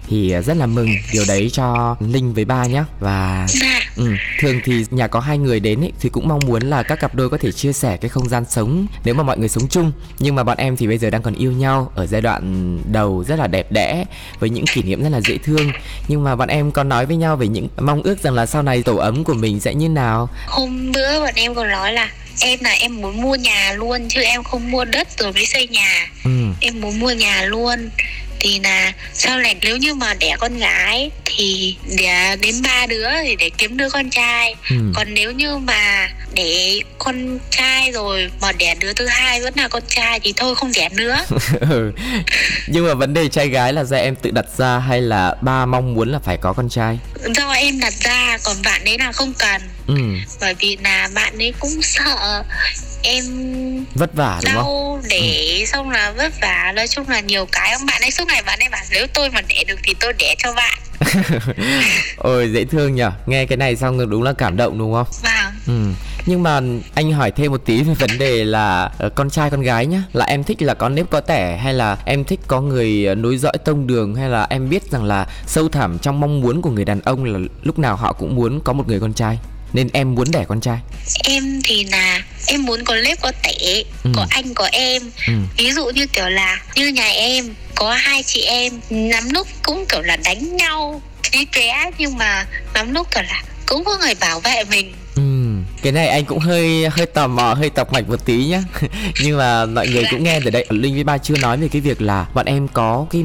Thì 0.08 0.30
à, 0.30 0.42
rất 0.42 0.56
là 0.56 0.66
mừng 0.66 0.88
điều 1.12 1.24
đấy 1.28 1.50
cho 1.52 1.96
Linh 2.00 2.34
với 2.34 2.44
ba 2.44 2.66
nhé. 2.66 2.84
Và 3.00 3.46
dạ 3.48 3.82
Ừ, 3.96 4.14
thường 4.40 4.60
thì 4.64 4.84
nhà 4.90 5.06
có 5.06 5.20
hai 5.20 5.38
người 5.38 5.60
đến 5.60 5.80
ấy, 5.80 5.92
thì 6.00 6.08
cũng 6.08 6.28
mong 6.28 6.40
muốn 6.46 6.62
là 6.62 6.82
các 6.82 7.00
cặp 7.00 7.14
đôi 7.14 7.30
có 7.30 7.38
thể 7.38 7.52
chia 7.52 7.72
sẻ 7.72 7.96
cái 7.96 8.08
không 8.08 8.28
gian 8.28 8.44
sống 8.48 8.86
nếu 9.04 9.14
mà 9.14 9.22
mọi 9.22 9.38
người 9.38 9.48
sống 9.48 9.68
chung 9.68 9.92
nhưng 10.18 10.34
mà 10.34 10.44
bọn 10.44 10.58
em 10.58 10.76
thì 10.76 10.86
bây 10.86 10.98
giờ 10.98 11.10
đang 11.10 11.22
còn 11.22 11.34
yêu 11.34 11.52
nhau 11.52 11.92
ở 11.94 12.06
giai 12.06 12.20
đoạn 12.20 12.78
đầu 12.92 13.24
rất 13.28 13.38
là 13.38 13.46
đẹp 13.46 13.72
đẽ 13.72 14.04
với 14.40 14.50
những 14.50 14.64
kỷ 14.74 14.82
niệm 14.82 15.02
rất 15.02 15.08
là 15.08 15.20
dễ 15.20 15.38
thương 15.38 15.72
nhưng 16.08 16.24
mà 16.24 16.36
bọn 16.36 16.48
em 16.48 16.70
còn 16.70 16.88
nói 16.88 17.06
với 17.06 17.16
nhau 17.16 17.36
về 17.36 17.48
những 17.48 17.68
mong 17.80 18.02
ước 18.02 18.22
rằng 18.22 18.34
là 18.34 18.46
sau 18.46 18.62
này 18.62 18.82
tổ 18.82 18.96
ấm 18.96 19.24
của 19.24 19.34
mình 19.34 19.60
sẽ 19.60 19.74
như 19.74 19.88
nào 19.88 20.28
hôm 20.46 20.92
bữa 20.92 21.20
bọn 21.20 21.34
em 21.34 21.54
còn 21.54 21.68
nói 21.68 21.92
là 21.92 22.08
em 22.40 22.58
là 22.62 22.70
em 22.70 22.96
muốn 23.00 23.22
mua 23.22 23.34
nhà 23.34 23.72
luôn 23.72 24.08
chứ 24.08 24.20
em 24.22 24.44
không 24.44 24.70
mua 24.70 24.84
đất 24.84 25.08
rồi 25.18 25.32
mới 25.32 25.46
xây 25.46 25.66
nhà. 25.68 26.06
Ừ, 26.24 26.30
em 26.60 26.80
muốn 26.80 27.00
mua 27.00 27.10
nhà 27.10 27.42
luôn. 27.42 27.90
Thì 28.40 28.60
là 28.64 28.92
sau 29.14 29.38
này 29.38 29.56
nếu 29.62 29.76
như 29.76 29.94
mà 29.94 30.14
đẻ 30.14 30.36
con 30.40 30.58
gái 30.58 31.10
thì 31.24 31.76
đẻ 31.98 32.36
đến 32.36 32.54
ba 32.62 32.86
đứa 32.86 33.08
thì 33.22 33.36
để 33.36 33.50
kiếm 33.58 33.76
đứa 33.76 33.90
con 33.90 34.10
trai. 34.10 34.54
Ừ. 34.70 34.76
còn 34.94 35.14
nếu 35.14 35.32
như 35.32 35.56
mà 35.56 36.08
để 36.34 36.80
con 36.98 37.38
trai 37.50 37.92
rồi 37.92 38.30
mà 38.40 38.52
đẻ 38.52 38.74
đứa 38.74 38.92
thứ 38.92 39.06
hai 39.06 39.40
vẫn 39.42 39.54
là 39.56 39.68
con 39.68 39.82
trai 39.88 40.20
thì 40.20 40.32
thôi 40.36 40.54
không 40.54 40.72
đẻ 40.74 40.88
nữa. 40.92 41.16
Ừ. 41.70 41.92
nhưng 42.66 42.86
mà 42.86 42.94
vấn 42.94 43.14
đề 43.14 43.28
trai 43.28 43.48
gái 43.48 43.72
là 43.72 43.84
do 43.84 43.96
em 43.96 44.14
tự 44.16 44.30
đặt 44.30 44.44
ra 44.56 44.78
hay 44.78 45.00
là 45.00 45.34
ba 45.42 45.66
mong 45.66 45.94
muốn 45.94 46.08
là 46.12 46.18
phải 46.24 46.36
có 46.36 46.52
con 46.52 46.68
trai? 46.68 46.98
Do 47.36 47.50
em 47.52 47.80
đặt 47.80 47.94
ra 48.00 48.38
còn 48.44 48.56
bạn 48.64 48.84
ấy 48.84 48.98
là 48.98 49.12
không 49.12 49.32
cần 49.38 49.62
ừ, 49.96 50.34
bởi 50.40 50.54
vì 50.54 50.76
là 50.84 51.08
bạn 51.14 51.38
ấy 51.38 51.54
cũng 51.60 51.82
sợ 51.82 52.42
em 53.02 53.24
vất 53.94 54.14
vả 54.14 54.40
đúng 54.44 54.52
không? 54.54 54.64
đau 54.64 55.00
để 55.10 55.64
xong 55.66 55.90
là 55.90 56.12
vất 56.16 56.32
vả. 56.40 56.72
Nói 56.76 56.88
chung 56.88 57.08
là 57.08 57.20
nhiều 57.20 57.46
cái. 57.52 57.72
Ông 57.72 57.86
bạn 57.86 58.02
ấy 58.02 58.10
suốt 58.10 58.24
ngày 58.28 58.42
bạn 58.42 58.58
ấy 58.58 58.68
bảo 58.68 58.82
nếu 58.90 59.06
tôi 59.14 59.30
mà 59.30 59.40
đẻ 59.48 59.64
được 59.68 59.78
thì 59.82 59.94
tôi 60.00 60.12
đẻ 60.12 60.34
cho 60.38 60.52
bạn. 60.52 60.78
Ôi 62.16 62.50
dễ 62.52 62.64
thương 62.64 62.94
nhở. 62.94 63.10
Nghe 63.26 63.46
cái 63.46 63.56
này 63.56 63.76
xong 63.76 64.10
đúng 64.10 64.22
là 64.22 64.32
cảm 64.32 64.56
động 64.56 64.78
đúng 64.78 64.92
không? 64.92 65.06
Vâng. 65.22 65.52
Ừ. 65.66 65.94
Nhưng 66.26 66.42
mà 66.42 66.60
anh 66.94 67.12
hỏi 67.12 67.30
thêm 67.30 67.52
một 67.52 67.62
tí 67.64 67.82
về 67.82 67.94
vấn 67.94 68.18
đề 68.18 68.44
là 68.44 68.90
ờ, 68.98 69.08
con 69.08 69.30
trai 69.30 69.50
con 69.50 69.60
gái 69.60 69.86
nhá. 69.86 70.02
Là 70.12 70.24
em 70.24 70.44
thích 70.44 70.62
là 70.62 70.74
có 70.74 70.88
nếp 70.88 71.10
có 71.10 71.20
tẻ 71.20 71.56
hay 71.56 71.74
là 71.74 71.96
em 72.04 72.24
thích 72.24 72.40
có 72.46 72.60
người 72.60 73.06
ờ, 73.06 73.14
nối 73.14 73.36
dõi 73.36 73.52
tông 73.64 73.86
đường? 73.86 74.14
Hay 74.14 74.28
là 74.28 74.46
em 74.50 74.68
biết 74.68 74.90
rằng 74.90 75.04
là 75.04 75.26
sâu 75.46 75.68
thẳm 75.68 75.98
trong 75.98 76.20
mong 76.20 76.40
muốn 76.40 76.62
của 76.62 76.70
người 76.70 76.84
đàn 76.84 77.00
ông 77.00 77.24
là 77.24 77.38
lúc 77.62 77.78
nào 77.78 77.96
họ 77.96 78.12
cũng 78.12 78.36
muốn 78.36 78.60
có 78.64 78.72
một 78.72 78.88
người 78.88 79.00
con 79.00 79.12
trai 79.12 79.38
Nên 79.72 79.88
em 79.92 80.14
muốn 80.14 80.30
đẻ 80.30 80.44
con 80.48 80.60
trai 80.60 80.78
em 81.24 81.60
thì 81.64 81.84
là 81.84 82.22
em 82.46 82.64
muốn 82.64 82.84
có 82.84 82.94
lớp 82.94 83.14
có 83.20 83.32
tẻ 83.42 83.52
Ừ. 84.04 84.10
có 84.16 84.26
anh 84.30 84.54
có 84.54 84.68
em 84.72 85.02
Ừ. 85.26 85.32
ví 85.56 85.72
dụ 85.72 85.86
như 85.86 86.06
kiểu 86.06 86.28
là 86.28 86.60
như 86.74 86.88
nhà 86.88 87.08
em 87.08 87.54
có 87.74 87.94
hai 87.94 88.22
chị 88.22 88.40
em 88.42 88.80
lắm 88.90 89.30
lúc 89.30 89.48
cũng 89.62 89.84
kiểu 89.88 90.02
là 90.02 90.16
đánh 90.16 90.56
nhau 90.56 91.02
tí 91.32 91.44
té 91.44 91.90
nhưng 91.98 92.18
mà 92.18 92.46
lắm 92.74 92.92
lúc 92.94 93.08
kiểu 93.10 93.22
là 93.22 93.42
cũng 93.66 93.84
có 93.84 93.98
người 93.98 94.14
bảo 94.14 94.40
vệ 94.40 94.64
mình. 94.64 94.92
Cái 95.82 95.92
này 95.92 96.08
anh 96.08 96.24
cũng 96.24 96.38
hơi 96.38 96.88
hơi 96.88 97.06
tò 97.06 97.26
mò, 97.26 97.54
hơi 97.54 97.70
tọc 97.70 97.92
mạch 97.92 98.08
một 98.08 98.24
tí 98.24 98.44
nhá. 98.44 98.62
Nhưng 99.22 99.38
mà 99.38 99.66
mọi 99.66 99.88
người 99.88 100.04
cũng 100.10 100.24
nghe 100.24 100.40
rồi 100.40 100.50
đấy. 100.50 100.66
Linh 100.70 100.94
với 100.94 101.04
ba 101.04 101.18
chưa 101.18 101.34
nói 101.40 101.56
về 101.56 101.68
cái 101.68 101.80
việc 101.80 102.02
là 102.02 102.26
Bọn 102.34 102.46
em 102.46 102.68
có 102.68 103.06
cái 103.10 103.24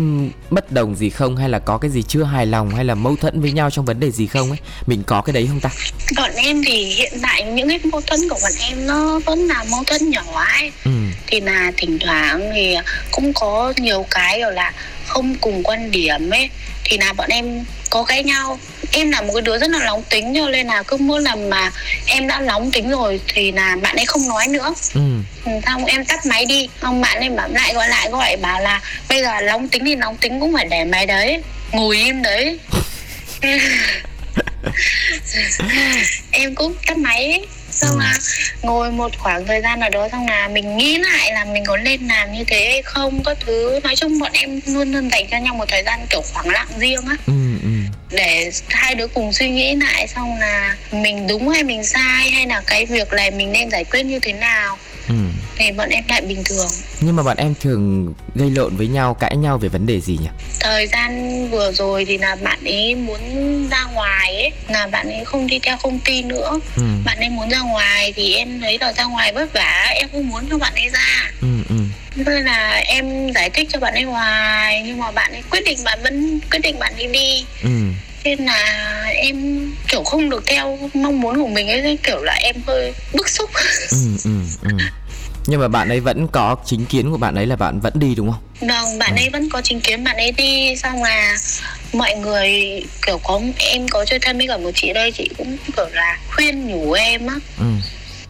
bất 0.49 0.71
đồng 0.71 0.95
gì 0.95 1.09
không? 1.09 1.37
Hay 1.37 1.49
là 1.49 1.59
có 1.59 1.77
cái 1.77 1.91
gì 1.91 2.03
chưa 2.07 2.23
hài 2.23 2.45
lòng? 2.45 2.69
Hay 2.75 2.85
là 2.85 2.95
mâu 2.95 3.15
thuẫn 3.15 3.41
với 3.41 3.51
nhau 3.51 3.69
trong 3.69 3.85
vấn 3.85 3.99
đề 3.99 4.11
gì 4.11 4.27
không 4.27 4.49
ấy? 4.49 4.59
Mình 4.85 5.03
có 5.03 5.21
cái 5.21 5.33
đấy 5.33 5.47
không 5.47 5.59
ta? 5.59 5.69
Bọn 6.15 6.31
em 6.35 6.63
thì 6.65 6.85
hiện 6.85 7.13
tại 7.21 7.43
những 7.43 7.69
cái 7.69 7.79
mâu 7.91 8.01
thuẫn 8.01 8.19
của 8.29 8.39
bọn 8.41 8.51
em 8.69 8.87
nó 8.87 9.19
vẫn 9.25 9.47
là 9.47 9.63
mâu 9.71 9.83
thuẫn 9.83 10.09
nhỏ 10.09 10.23
ấy. 10.35 10.71
Ừ. 10.85 10.91
thì 11.27 11.39
là 11.39 11.71
thỉnh 11.77 11.99
thoảng 11.99 12.51
thì 12.55 12.75
cũng 13.11 13.33
có 13.33 13.73
nhiều 13.77 14.05
cái 14.11 14.37
kiểu 14.37 14.49
là 14.49 14.73
không 15.07 15.35
cùng 15.35 15.63
quan 15.63 15.91
điểm 15.91 16.29
ấy 16.29 16.49
thì 16.89 16.97
là 16.97 17.13
bọn 17.13 17.29
em 17.29 17.65
có 17.89 18.03
cãi 18.03 18.23
nhau 18.23 18.59
em 18.91 19.11
là 19.11 19.21
một 19.21 19.33
cái 19.33 19.41
đứa 19.41 19.57
rất 19.57 19.69
là 19.69 19.79
nóng 19.85 20.03
tính 20.09 20.33
cho 20.35 20.49
nên 20.49 20.67
là 20.67 20.83
cứ 20.83 20.97
mỗi 20.97 21.21
lần 21.21 21.49
mà 21.49 21.71
em 22.05 22.27
đã 22.27 22.39
nóng 22.39 22.71
tính 22.71 22.89
rồi 22.89 23.21
thì 23.27 23.51
là 23.51 23.75
bạn 23.81 23.95
ấy 23.95 24.05
không 24.05 24.27
nói 24.27 24.47
nữa 24.47 24.73
Ừ. 24.93 25.01
Ừ, 25.45 25.51
xong 25.65 25.85
em 25.85 26.05
tắt 26.05 26.25
máy 26.25 26.45
đi 26.45 26.69
xong 26.81 27.01
bạn 27.01 27.19
ấy 27.19 27.29
bảo 27.29 27.49
lại 27.49 27.73
gọi 27.73 27.87
lại 27.89 28.09
gọi 28.11 28.35
bảo 28.37 28.61
là 28.61 28.81
bây 29.09 29.21
giờ 29.21 29.41
nóng 29.41 29.67
tính 29.67 29.85
thì 29.85 29.95
nóng 29.95 30.17
tính 30.17 30.39
cũng 30.39 30.53
phải 30.53 30.65
để 30.65 30.85
máy 30.85 31.05
đấy 31.05 31.43
ngồi 31.71 31.97
im 31.97 32.21
đấy 32.21 32.59
em 36.31 36.55
cũng 36.55 36.75
tắt 36.87 36.97
máy 36.97 37.25
ấy. 37.25 37.45
Xong 37.77 37.99
là 37.99 38.13
ngồi 38.61 38.91
một 38.91 39.11
khoảng 39.17 39.45
thời 39.45 39.61
gian 39.61 39.79
nào 39.79 39.89
đó 39.89 40.07
xong 40.11 40.27
là 40.27 40.47
mình 40.47 40.77
nghĩ 40.77 40.97
lại 40.97 41.31
là 41.33 41.45
mình 41.45 41.63
có 41.65 41.77
nên 41.77 42.07
làm 42.07 42.33
như 42.33 42.43
thế 42.47 42.69
hay 42.71 42.81
không 42.81 43.23
có 43.23 43.35
thứ 43.45 43.79
nói 43.83 43.95
chung 43.95 44.19
bọn 44.19 44.31
em 44.33 44.59
luôn 44.65 44.91
luôn 44.91 45.09
dành 45.11 45.25
cho 45.31 45.37
nhau 45.37 45.53
một 45.55 45.65
thời 45.67 45.83
gian 45.83 45.99
kiểu 46.09 46.21
khoảng 46.33 46.49
lặng 46.49 46.67
riêng 46.77 47.01
á 47.09 47.15
Ừ. 47.27 47.33
Ừ. 47.63 47.69
để 48.11 48.51
hai 48.69 48.95
đứa 48.95 49.07
cùng 49.07 49.33
suy 49.33 49.49
nghĩ 49.49 49.75
lại 49.75 50.07
xong 50.07 50.39
là 50.39 50.75
mình 50.91 51.27
đúng 51.27 51.49
hay 51.49 51.63
mình 51.63 51.83
sai 51.83 52.31
hay 52.31 52.47
là 52.47 52.61
cái 52.67 52.85
việc 52.85 53.13
này 53.13 53.31
mình 53.31 53.51
nên 53.51 53.69
giải 53.69 53.83
quyết 53.83 54.03
như 54.03 54.19
thế 54.19 54.33
nào 54.33 54.77
Ừ. 55.07 55.15
thì 55.55 55.71
bọn 55.71 55.89
em 55.89 56.03
lại 56.09 56.21
bình 56.21 56.43
thường 56.45 56.67
nhưng 57.01 57.15
mà 57.15 57.23
bọn 57.23 57.37
em 57.37 57.53
thường 57.61 58.13
gây 58.35 58.49
lộn 58.49 58.75
với 58.75 58.87
nhau 58.87 59.13
cãi 59.13 59.37
nhau 59.37 59.57
về 59.57 59.69
vấn 59.69 59.85
đề 59.85 60.01
gì 60.01 60.17
nhỉ 60.21 60.29
thời 60.59 60.87
gian 60.87 61.11
vừa 61.51 61.71
rồi 61.71 62.05
thì 62.05 62.17
là 62.17 62.35
bạn 62.35 62.59
ấy 62.63 62.95
muốn 62.95 63.19
ra 63.71 63.83
ngoài 63.93 64.35
ấy 64.35 64.51
là 64.69 64.87
bạn 64.87 65.09
ấy 65.09 65.25
không 65.25 65.47
đi 65.47 65.59
theo 65.59 65.77
công 65.83 65.99
ty 65.99 66.23
nữa 66.23 66.59
ừ. 66.75 66.83
bạn 67.05 67.17
ấy 67.19 67.29
muốn 67.29 67.49
ra 67.49 67.59
ngoài 67.59 68.13
thì 68.15 68.33
em 68.35 68.61
thấy 68.61 68.77
là 68.81 68.93
ra 68.93 69.03
ngoài 69.03 69.33
vất 69.33 69.53
vả 69.53 69.93
em 69.95 70.09
không 70.11 70.29
muốn 70.29 70.43
cho 70.49 70.57
bạn 70.57 70.73
ấy 70.75 70.89
ra 70.89 71.31
ừ, 71.41 71.47
ừ. 71.69 71.75
Nên 72.25 72.43
là 72.43 72.83
em 72.85 73.31
giải 73.35 73.49
thích 73.49 73.67
cho 73.73 73.79
bạn 73.79 73.93
ấy 73.93 74.03
hoài 74.03 74.83
nhưng 74.85 74.97
mà 74.97 75.11
bạn 75.11 75.31
ấy 75.31 75.43
quyết 75.51 75.63
định 75.65 75.77
bạn 75.85 75.99
vẫn 76.03 76.39
quyết 76.51 76.59
định 76.59 76.79
bạn 76.79 76.93
ấy 76.97 77.07
đi 77.07 77.45
ừ 77.63 77.69
nên 78.23 78.45
là 78.45 79.03
em 79.15 79.67
kiểu 79.87 80.03
không 80.03 80.29
được 80.29 80.43
theo 80.45 80.79
mong 80.93 81.21
muốn 81.21 81.37
của 81.37 81.47
mình 81.47 81.67
ấy 81.67 81.97
kiểu 82.03 82.23
là 82.23 82.33
em 82.33 82.55
hơi 82.67 82.93
bức 83.13 83.29
xúc 83.29 83.49
ừ, 83.91 83.97
ừ, 84.23 84.31
ừ. 84.63 84.69
nhưng 85.45 85.59
mà 85.59 85.67
bạn 85.67 85.89
ấy 85.89 85.99
vẫn 85.99 86.27
có 86.27 86.55
chính 86.65 86.85
kiến 86.85 87.11
của 87.11 87.17
bạn 87.17 87.35
ấy 87.35 87.45
là 87.45 87.55
bạn 87.55 87.79
vẫn 87.79 87.93
đi 87.95 88.15
đúng 88.15 88.31
không 88.31 88.69
vâng 88.69 88.99
bạn 88.99 89.15
ừ. 89.15 89.21
ấy 89.21 89.29
vẫn 89.29 89.49
có 89.49 89.61
chính 89.61 89.81
kiến 89.81 90.03
bạn 90.03 90.17
ấy 90.17 90.31
đi 90.31 90.75
xong 90.75 91.03
là 91.03 91.35
mọi 91.93 92.15
người 92.15 92.51
kiểu 93.05 93.17
có 93.23 93.41
em 93.57 93.87
có 93.87 94.05
chơi 94.05 94.19
thân 94.19 94.37
với 94.37 94.47
cả 94.47 94.57
một 94.57 94.71
chị 94.75 94.93
đây 94.93 95.11
chị 95.11 95.29
cũng 95.37 95.57
kiểu 95.77 95.87
là 95.91 96.17
khuyên 96.35 96.67
nhủ 96.67 96.91
em 96.91 97.27
á 97.27 97.35
ừ. 97.59 97.65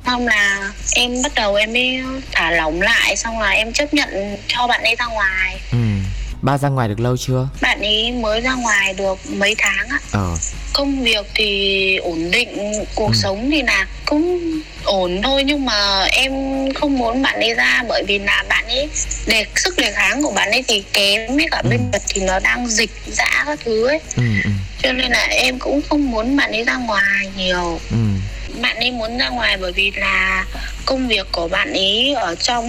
Xong 0.08 0.28
là 0.28 0.74
em 0.96 1.22
bắt 1.24 1.32
đầu 1.36 1.56
em 1.56 1.74
mới 1.74 2.02
thả 2.32 2.52
lỏng 2.52 2.82
lại 2.82 3.15
xong 3.15 3.39
là 3.39 3.50
em 3.50 3.74
chấp 3.74 3.93
nhận 3.93 4.38
cho 4.48 4.67
bạn 4.67 4.84
ấy 4.84 4.96
ra 5.00 5.06
ngoài 5.06 5.60
ừ 5.72 5.78
Ba 6.41 6.58
ra 6.58 6.70
ngoài 6.70 6.88
được 6.88 7.00
lâu 7.00 7.17
chưa? 7.17 7.48
Bạn 7.62 7.82
ấy 7.82 8.12
mới 8.12 8.41
ra 8.41 8.54
ngoài 8.54 8.93
được 8.93 9.20
mấy 9.30 9.56
tháng 9.58 9.88
ạ. 9.89 10.00
Ờ. 10.12 10.36
Công 10.74 11.04
việc 11.04 11.26
thì 11.36 11.98
ổn 11.98 12.32
định, 12.32 12.74
cuộc 12.96 13.08
ừ. 13.08 13.13
sống 13.13 13.50
thì 13.52 13.62
là 13.62 13.88
cũng 14.06 14.39
ổn 14.84 15.22
thôi 15.24 15.43
nhưng 15.43 15.65
mà 15.65 16.04
em 16.04 16.32
không 16.74 16.98
muốn 16.98 17.22
bạn 17.22 17.39
ấy 17.39 17.54
ra 17.54 17.84
bởi 17.89 18.04
vì 18.08 18.20
là 18.20 18.43
bạn 18.50 18.65
ấy 18.67 18.89
đề 19.26 19.46
sức 19.56 19.78
đề 19.78 19.91
kháng 19.91 20.24
của 20.24 20.32
bạn 20.32 20.52
ấy 20.52 20.63
thì 20.67 20.84
kém 20.93 21.36
với 21.36 21.48
cả 21.52 21.62
ừ. 21.63 21.70
bên 21.70 21.91
Nhật 21.91 22.02
thì 22.10 22.22
nó 22.22 22.39
đang 22.39 22.67
dịch 22.67 22.91
dã 23.08 23.43
các 23.46 23.60
thứ 23.65 23.88
ấy. 23.88 24.00
Ừ, 24.15 24.24
ừ. 24.43 24.50
Cho 24.84 24.91
nên 24.91 25.12
là 25.12 25.28
em 25.30 25.60
cũng 25.60 25.82
không 25.89 26.12
muốn 26.12 26.38
bạn 26.38 26.52
ấy 26.52 26.63
ra 26.63 26.76
ngoài 26.76 27.28
nhiều. 27.38 27.80
Ừ 27.91 27.98
bạn 28.62 28.78
ấy 28.78 28.91
muốn 28.91 29.17
ra 29.17 29.30
ngoài 29.30 29.58
bởi 29.62 29.72
vì 29.72 29.91
là 29.91 30.46
công 30.86 31.08
việc 31.08 31.28
của 31.32 31.48
bạn 31.48 31.74
ấy 31.74 32.13
ở 32.13 32.36
trong 32.36 32.65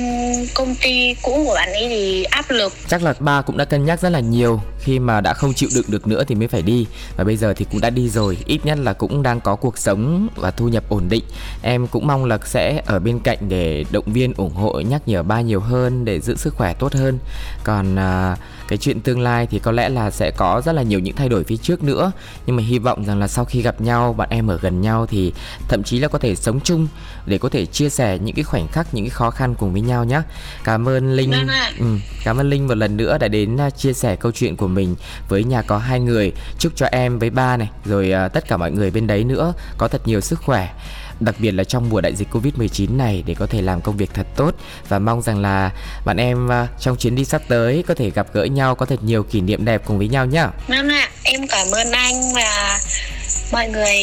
công 0.55 0.75
ty 0.75 1.15
cũ 1.23 1.45
của 1.47 1.55
bạn 1.55 1.73
ấy 1.73 1.89
thì 1.89 2.25
áp 2.25 2.51
lực. 2.51 2.73
Chắc 2.89 3.03
là 3.03 3.15
ba 3.19 3.43
cũng 3.43 3.57
đã 3.57 3.65
cân 3.65 3.85
nhắc 3.85 4.01
rất 4.01 4.09
là 4.09 4.21
nhiều. 4.21 4.61
Khi 4.81 4.99
mà 4.99 5.21
đã 5.21 5.35
không 5.35 5.55
chịu 5.55 5.69
đựng 5.75 5.85
được 5.89 6.07
nữa 6.07 6.25
thì 6.29 6.35
mới 6.35 6.49
phải 6.49 6.63
đi. 6.63 6.87
Và 7.17 7.25
bây 7.25 7.37
giờ 7.37 7.55
thì 7.57 7.67
cũng 7.71 7.81
đã 7.81 7.91
đi 7.91 8.09
rồi. 8.09 8.39
Ít 8.47 8.61
nhất 8.65 8.79
là 8.79 8.93
cũng 8.93 9.23
đang 9.23 9.41
có 9.41 9.57
cuộc 9.57 9.79
sống 9.79 10.29
và 10.37 10.51
thu 10.51 10.69
nhập 10.69 10.85
ổn 10.89 11.09
định. 11.09 11.25
Em 11.63 11.87
cũng 11.87 12.07
mong 12.07 12.25
là 12.25 12.39
sẽ 12.45 12.83
ở 12.87 12.99
bên 12.99 13.21
cạnh 13.21 13.39
để 13.49 13.85
động 13.91 14.13
viên 14.13 14.35
ủng 14.35 14.55
hộ 14.55 14.81
nhắc 14.81 15.03
nhở 15.07 15.23
ba 15.23 15.41
nhiều 15.41 15.61
hơn 15.61 16.05
để 16.05 16.21
giữ 16.21 16.37
sức 16.37 16.55
khỏe 16.55 16.75
tốt 16.75 16.93
hơn. 16.93 17.19
Còn 17.65 17.95
uh, 17.95 18.39
cái 18.69 18.79
chuyện 18.79 19.01
tương 19.01 19.21
lai 19.21 19.47
thì 19.47 19.59
có 19.59 19.73
lẽ 19.73 19.89
là 19.89 20.11
sẽ 20.11 20.31
có 20.37 20.63
rất 20.65 20.73
là 20.73 20.83
nhiều 20.83 20.99
những 20.99 21.17
thay 21.17 21.29
đổi 21.29 21.45
phía 21.45 21.57
trước 21.57 21.83
nữa. 21.83 22.13
Nhưng 22.47 22.57
mà 22.57 22.63
hy 22.63 22.79
vọng 22.79 23.05
rằng 23.05 23.19
là 23.19 23.29
sau 23.29 23.45
khi 23.45 23.63
gặp 23.63 23.81
nhau 23.81 24.13
bạn 24.13 24.29
em 24.31 24.47
ở 24.47 24.59
gần 24.63 24.81
nhau 24.81 25.07
thì 25.07 25.33
thậm 25.69 25.83
chí 25.83 25.99
là 25.99 26.09
có 26.09 26.19
thể 26.19 26.35
sống 26.35 26.61
chung 26.61 26.89
để 27.27 27.39
có 27.39 27.49
thể 27.49 27.67
chia 27.67 27.89
sẻ 27.89 28.19
những 28.19 28.35
cái 28.35 28.45
khoảnh 28.45 28.69
khắc 28.69 28.95
những 28.95 29.05
cái 29.05 29.11
khó 29.11 29.31
khăn 29.31 29.55
cùng 29.55 29.73
với 29.73 29.81
nhau 29.81 30.05
nhé 30.05 30.23
cảm 30.65 30.89
ơn 30.89 31.17
linh. 31.17 31.33
Ừ, 31.79 31.87
cảm 32.25 32.37
ơn 32.37 32.51
linh 32.51 32.69
một 32.69 32.75
lần 32.75 32.97
nữa 32.97 33.19
đã 33.19 33.29
đến 33.29 33.57
à, 33.57 33.71
chia 33.71 33.93
sẻ 33.93 34.17
câu 34.17 34.33
chuyện 34.33 34.57
của 34.57 34.69
mình 34.69 34.97
với 35.29 35.45
nhà 35.45 35.63
có 35.63 35.79
hai 35.79 36.01
người. 36.01 36.33
Chúc 36.59 36.73
cho 36.77 36.87
em 36.87 37.19
với 37.19 37.31
ba 37.31 37.57
này 37.57 37.71
rồi 37.85 38.13
uh, 38.27 38.33
tất 38.33 38.49
cả 38.49 38.57
mọi 38.57 38.71
người 38.71 38.91
bên 38.91 39.07
đấy 39.07 39.25
nữa 39.25 39.55
có 39.79 39.89
thật 39.89 40.03
nhiều 40.05 40.21
sức 40.21 40.43
khỏe 40.43 40.75
đặc 41.21 41.35
biệt 41.39 41.51
là 41.51 41.65
trong 41.65 41.89
mùa 41.91 42.01
đại 42.01 42.15
dịch 42.17 42.29
Covid-19 42.33 42.97
này 42.97 43.23
để 43.27 43.35
có 43.35 43.47
thể 43.47 43.63
làm 43.63 43.81
công 43.81 43.97
việc 43.97 44.11
thật 44.15 44.27
tốt 44.37 44.55
và 44.89 44.99
mong 44.99 45.23
rằng 45.23 45.39
là 45.39 45.71
bạn 46.05 46.17
em 46.17 46.53
à, 46.53 46.69
trong 46.81 46.97
chuyến 46.97 47.15
đi 47.15 47.25
sắp 47.25 47.43
tới 47.49 47.85
có 47.87 47.95
thể 47.95 48.11
gặp 48.11 48.27
gỡ 48.33 48.45
nhau 48.45 48.75
có 48.75 48.87
thật 48.87 49.03
nhiều 49.03 49.23
kỷ 49.23 49.41
niệm 49.41 49.65
đẹp 49.65 49.83
cùng 49.87 49.99
với 49.99 50.09
nhau 50.09 50.27
nhá. 50.27 50.51
Vâng 50.69 50.89
ạ, 50.89 51.09
em 51.23 51.41
cảm 51.49 51.67
ơn 51.73 51.93
anh 51.93 52.15
và 52.35 52.79
mọi 53.53 53.69
người 53.69 53.95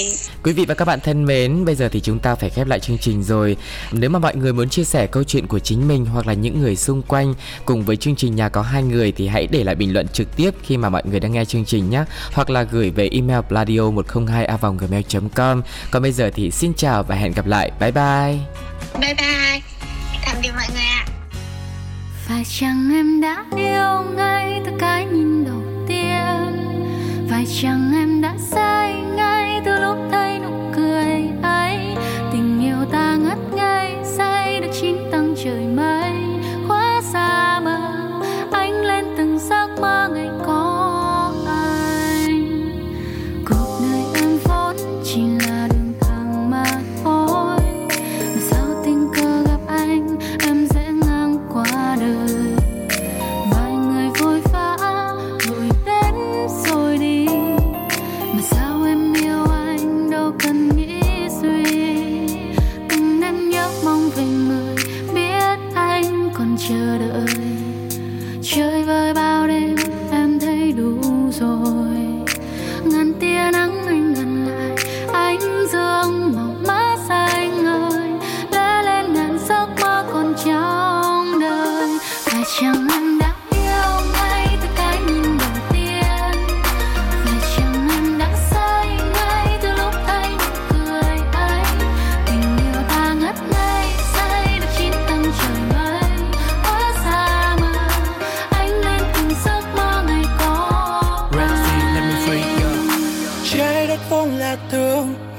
Quý 0.43 0.53
vị 0.53 0.65
và 0.65 0.75
các 0.75 0.85
bạn 0.85 0.99
thân 0.99 1.25
mến, 1.25 1.65
bây 1.65 1.75
giờ 1.75 1.89
thì 1.89 2.01
chúng 2.01 2.19
ta 2.19 2.35
phải 2.35 2.49
khép 2.49 2.67
lại 2.67 2.79
chương 2.79 2.97
trình 2.97 3.23
rồi. 3.23 3.57
Nếu 3.91 4.09
mà 4.09 4.19
mọi 4.19 4.35
người 4.35 4.53
muốn 4.53 4.69
chia 4.69 4.83
sẻ 4.83 5.07
câu 5.07 5.23
chuyện 5.23 5.47
của 5.47 5.59
chính 5.59 5.87
mình 5.87 6.05
hoặc 6.05 6.27
là 6.27 6.33
những 6.33 6.61
người 6.61 6.75
xung 6.75 7.01
quanh 7.01 7.33
cùng 7.65 7.83
với 7.83 7.97
chương 7.97 8.15
trình 8.15 8.35
nhà 8.35 8.49
có 8.49 8.61
hai 8.61 8.83
người 8.83 9.11
thì 9.11 9.27
hãy 9.27 9.47
để 9.47 9.63
lại 9.63 9.75
bình 9.75 9.93
luận 9.93 10.07
trực 10.07 10.35
tiếp 10.35 10.51
khi 10.63 10.77
mà 10.77 10.89
mọi 10.89 11.01
người 11.05 11.19
đang 11.19 11.31
nghe 11.31 11.45
chương 11.45 11.65
trình 11.65 11.89
nhé, 11.89 12.03
hoặc 12.33 12.49
là 12.49 12.63
gửi 12.63 12.89
về 12.89 13.09
email 13.11 13.39
pladio 13.47 13.91
102 13.91 14.45
a 14.45 14.57
gmail.com. 14.57 15.61
Còn 15.91 16.01
bây 16.01 16.11
giờ 16.11 16.31
thì 16.35 16.51
xin 16.51 16.73
chào 16.73 17.03
và 17.03 17.15
hẹn 17.15 17.31
gặp 17.31 17.45
lại. 17.45 17.71
Bye 17.79 17.91
bye. 17.91 18.37
Bye 19.01 19.13
bye. 19.13 19.61
Tạm 20.25 20.35
biệt 20.41 20.51
mọi 20.55 20.67
người 20.73 20.83
ạ. 20.83 21.05
Phải 22.27 22.43
chăng 22.59 22.91
em 22.93 23.21
đã 23.21 23.45
yêu 23.57 24.15
ngay 24.15 24.61
từ 24.65 24.71
cái 24.79 25.05
nhìn 25.05 25.45
đầu 25.45 25.61
tiên? 25.87 26.75
Phải 27.29 27.45
chăng 27.61 27.93
em 27.95 28.21
đã 28.21 28.35
say 28.51 28.95
lúc 29.85 29.97
thấy 30.11 30.34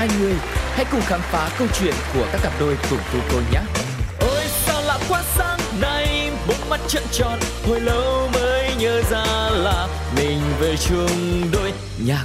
Hai 0.00 0.08
người 0.20 0.34
Hãy 0.74 0.86
cùng 0.92 1.00
khám 1.00 1.20
phá 1.20 1.50
câu 1.58 1.68
chuyện 1.80 1.94
của 2.14 2.26
các 2.32 2.40
cặp 2.42 2.52
đôi 2.60 2.76
cùng 2.90 2.98
tu 3.12 3.18
cô 3.32 3.40
nhé 3.52 3.60
Ôi 4.20 4.44
sao 4.66 4.82
lạ 4.82 4.98
quá, 5.08 5.22
sáng 5.36 5.58
nay 5.80 6.30
Bốn 6.48 6.68
mắt 6.70 6.80
trận 6.88 7.02
tròn, 7.12 7.38
Hồi 7.68 7.80
lâu 7.80 8.28
mới 8.34 8.74
nhớ 8.78 9.02
ra 9.10 9.24
là 9.50 9.88
Mình 10.16 10.40
về 10.60 10.76
chung 10.76 11.42
đôi 11.52 11.72
nhạc. 12.06 12.24